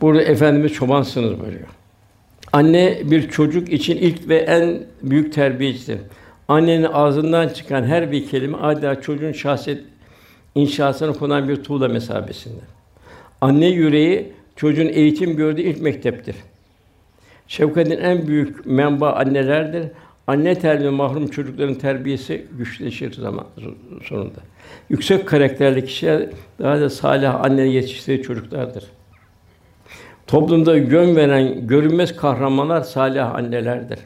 Burada 0.00 0.22
efendimiz 0.22 0.72
çobansınız 0.72 1.40
buyuruyor. 1.40 1.68
Anne 2.52 2.98
bir 3.04 3.28
çocuk 3.30 3.72
için 3.72 3.96
ilk 3.96 4.28
ve 4.28 4.36
en 4.36 4.82
büyük 5.02 5.32
terbiyecidir. 5.32 5.98
Annenin 6.48 6.84
ağzından 6.84 7.48
çıkan 7.48 7.82
her 7.82 8.12
bir 8.12 8.28
kelime 8.28 8.58
adeta 8.58 9.00
çocuğun 9.00 9.32
şahsiyet 9.32 9.80
inşasına 10.54 11.12
konan 11.12 11.48
bir 11.48 11.56
tuğla 11.56 11.88
mesabesinde. 11.88 12.60
Anne 13.40 13.66
yüreği 13.66 14.32
çocuğun 14.56 14.88
eğitim 14.88 15.36
gördüğü 15.36 15.62
ilk 15.62 15.80
mekteptir. 15.80 16.36
Şefkatin 17.48 17.98
en 17.98 18.26
büyük 18.26 18.66
menba 18.66 19.12
annelerdir. 19.12 19.84
Anne 20.26 20.58
terbiye 20.58 20.90
mahrum 20.90 21.28
çocukların 21.28 21.74
terbiyesi 21.74 22.46
güçleşir 22.58 23.12
zaman 23.12 23.46
sonunda. 24.02 24.40
Yüksek 24.88 25.28
karakterli 25.28 25.84
kişiler 25.84 26.28
daha 26.58 26.80
da 26.80 26.90
salih 26.90 27.44
anne 27.44 27.62
yetiştirdiği 27.62 28.22
çocuklardır. 28.22 28.84
Toplumda 30.26 30.76
yön 30.76 31.16
veren 31.16 31.66
görünmez 31.66 32.16
kahramanlar 32.16 32.80
salih 32.80 33.34
annelerdir. 33.34 33.98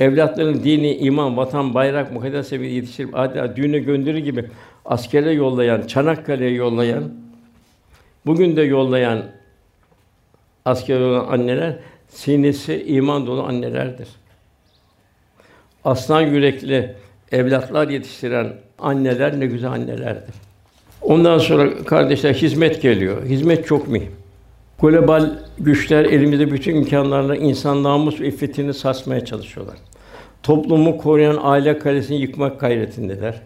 Evlatların 0.00 0.64
dini, 0.64 0.96
iman, 0.96 1.36
vatan, 1.36 1.74
bayrak, 1.74 2.12
mukaddes 2.12 2.48
seviyede 2.48 2.74
yetiştirip 2.74 3.18
adeta 3.18 3.56
düğüne 3.56 3.78
gönderir 3.78 4.18
gibi 4.18 4.44
askere 4.84 5.32
yollayan, 5.32 5.82
Çanakkale'ye 5.82 6.50
yollayan, 6.50 7.04
bugün 8.26 8.56
de 8.56 8.62
yollayan 8.62 9.22
asker 10.64 11.00
olan 11.00 11.28
anneler 11.28 11.76
sinesi 12.08 12.84
iman 12.86 13.26
dolu 13.26 13.42
annelerdir. 13.42 14.08
Aslan 15.84 16.20
yürekli 16.20 16.94
evlatlar 17.32 17.88
yetiştiren 17.88 18.52
anneler 18.78 19.40
ne 19.40 19.46
güzel 19.46 19.70
annelerdir. 19.70 20.34
Ondan 21.02 21.38
sonra 21.38 21.84
kardeşler 21.84 22.34
hizmet 22.34 22.82
geliyor. 22.82 23.24
Hizmet 23.24 23.66
çok 23.66 23.88
mühim. 23.88 24.12
Global 24.80 25.30
güçler 25.58 26.04
elimizde 26.04 26.52
bütün 26.52 26.76
imkanlarla 26.76 27.36
insan 27.36 27.82
namus 27.82 28.20
ve 28.20 28.26
iffetini 28.26 28.74
sarsmaya 28.74 29.24
çalışıyorlar. 29.24 29.76
Toplumu 30.42 30.98
koruyan 30.98 31.38
aile 31.42 31.78
kalesini 31.78 32.20
yıkmak 32.20 32.60
gayretindeler. 32.60 33.40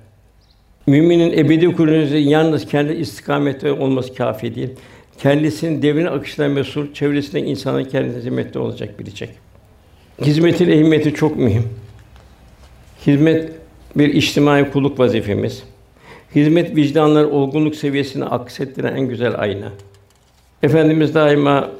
Müminin 0.87 1.39
ebedi 1.39 1.73
kurulunuzu 1.73 2.17
yalnız 2.17 2.67
kendi 2.67 2.93
istikamette 2.93 3.73
olması 3.73 4.15
kafi 4.15 4.55
değil. 4.55 4.71
Kendisinin 5.19 5.83
devrin 5.83 6.07
akışına 6.07 6.49
mesul, 6.49 6.93
çevresinde 6.93 7.41
insanın 7.41 7.85
kendisine 7.85 8.23
hizmette 8.23 8.59
olacak 8.59 8.99
bilecek. 8.99 9.31
Hizmetin 10.23 10.69
ehemmiyeti 10.69 11.15
çok 11.15 11.37
mühim. 11.37 11.69
Hizmet 13.07 13.53
bir 13.97 14.15
içtimai 14.15 14.71
kulluk 14.71 14.99
vazifemiz. 14.99 15.63
Hizmet 16.35 16.77
vicdanlar 16.77 17.25
olgunluk 17.25 17.75
seviyesini 17.75 18.25
aksettiren 18.25 18.97
en 18.97 19.09
güzel 19.09 19.41
ayna. 19.41 19.73
Efendimiz 20.63 21.15
daima 21.15 21.71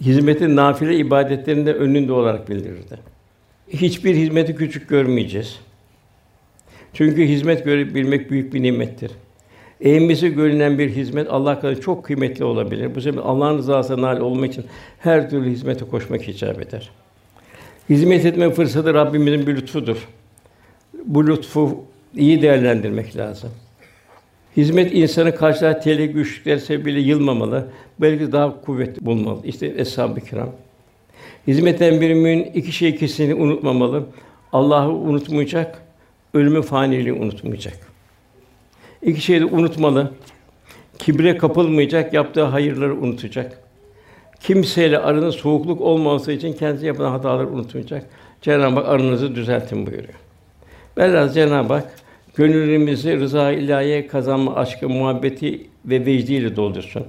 hizmetin 0.00 0.56
nafile 0.56 0.96
ibadetlerinde 0.96 1.74
önünde 1.74 2.12
olarak 2.12 2.50
bildirirdi. 2.50 2.98
Hiçbir 3.68 4.14
hizmeti 4.16 4.56
küçük 4.56 4.88
görmeyeceğiz. 4.88 5.58
Çünkü 6.92 7.24
hizmet 7.24 7.64
görebilmek 7.64 8.30
büyük 8.30 8.54
bir 8.54 8.62
nimettir. 8.62 9.10
Eğimimizi 9.80 10.34
görünen 10.34 10.78
bir 10.78 10.90
hizmet 10.90 11.30
Allah 11.30 11.60
kadar 11.60 11.80
çok 11.80 12.04
kıymetli 12.04 12.44
olabilir. 12.44 12.94
Bu 12.94 13.00
sebeple 13.00 13.20
Allah'ın 13.20 13.58
rızasına 13.58 14.02
nail 14.02 14.20
olmak 14.20 14.52
için 14.52 14.64
her 14.98 15.30
türlü 15.30 15.50
hizmete 15.50 15.84
koşmak 15.84 16.28
icap 16.28 16.62
eder. 16.62 16.90
Hizmet 17.90 18.24
etme 18.24 18.50
fırsatı 18.50 18.94
Rabbimizin 18.94 19.46
bir 19.46 19.56
lütfudur. 19.56 20.08
Bu 21.04 21.26
lütfu 21.26 21.84
iyi 22.16 22.42
değerlendirmek 22.42 23.16
lazım. 23.16 23.50
Hizmet 24.56 24.94
insanı 24.94 25.34
karşılayan 25.34 25.80
tehlike 25.80 26.06
güçlükler 26.06 26.58
sebebiyle 26.58 27.00
yılmamalı, 27.00 27.66
belki 28.00 28.32
daha 28.32 28.60
kuvvetli 28.60 29.06
bulmalı. 29.06 29.40
İşte 29.44 29.74
eshab-ı 29.76 30.20
kiram. 30.20 30.50
Hizmetten 31.46 32.00
bir 32.00 32.14
mümin 32.14 32.44
iki 32.44 32.72
şey 32.72 32.96
kesinlikle 32.96 33.34
unutmamalı. 33.34 34.06
Allah'ı 34.52 34.92
unutmayacak, 34.92 35.82
ölümü 36.34 36.62
faniliği 36.62 37.12
unutmayacak. 37.12 37.89
İki 39.02 39.20
şeyi 39.20 39.40
de 39.40 39.44
unutmalı. 39.44 40.12
Kibre 40.98 41.36
kapılmayacak, 41.36 42.14
yaptığı 42.14 42.42
hayırları 42.42 42.94
unutacak. 42.94 43.58
Kimseyle 44.40 44.98
aranızda 44.98 45.32
soğukluk 45.32 45.80
olmaması 45.80 46.32
için 46.32 46.52
kendisi 46.52 46.86
yapılan 46.86 47.10
hataları 47.10 47.48
unutmayacak. 47.48 48.06
Cenab-ı 48.42 48.74
Hak 48.74 48.88
aranızı 48.88 49.34
düzeltin 49.34 49.86
buyuruyor. 49.86 50.14
Velhâsıl 50.98 51.34
Cenab-ı 51.34 51.72
Hak 51.72 51.94
gönüllerimizi 52.34 53.20
rıza 53.20 53.52
ilahiye 53.52 54.06
kazanma 54.06 54.54
aşkı, 54.54 54.88
muhabbeti 54.88 55.66
ve 55.84 56.06
vecdiyle 56.06 56.56
doldursun. 56.56 57.04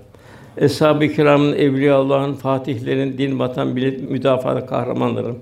Eshab-ı 0.58 1.08
kiramın, 1.08 1.54
evliya 1.54 1.96
Allah'ın, 1.96 2.34
fatihlerin, 2.34 3.18
din, 3.18 3.40
vatan, 3.40 3.68
millet 3.68 4.10
müdafaa 4.10 4.66
kahramanların 4.66 5.38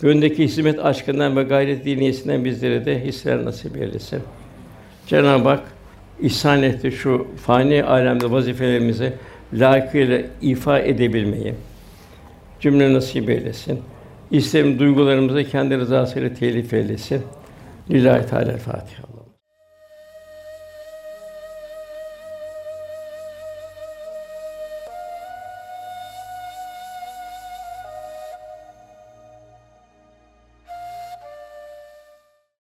gönlündeki 0.00 0.44
hizmet 0.44 0.84
aşkından 0.84 1.36
ve 1.36 1.42
gayret 1.42 1.84
diniyesinden 1.84 2.44
bizlere 2.44 2.84
de 2.84 3.04
hisler 3.04 3.44
nasip 3.44 3.76
eylesin. 3.76 4.22
Cenab-ı 5.06 5.48
Hak 5.48 5.77
ihsan 6.20 6.62
etti 6.62 6.92
şu 6.92 7.26
fani 7.46 7.84
alemde 7.84 8.30
vazifelerimizi 8.30 9.12
layıkıyla 9.52 10.22
ifa 10.42 10.78
edebilmeyi 10.78 11.54
cümle 12.60 12.92
nasip 12.92 13.30
eylesin. 13.30 13.80
İsterim 14.30 14.78
duygularımızı 14.78 15.44
kendi 15.44 15.78
rızasıyla 15.78 16.34
telif 16.34 16.72
eylesin. 16.72 17.22
Lillahi 17.90 18.26
Teala 18.26 18.56
Fatiha. 18.56 19.17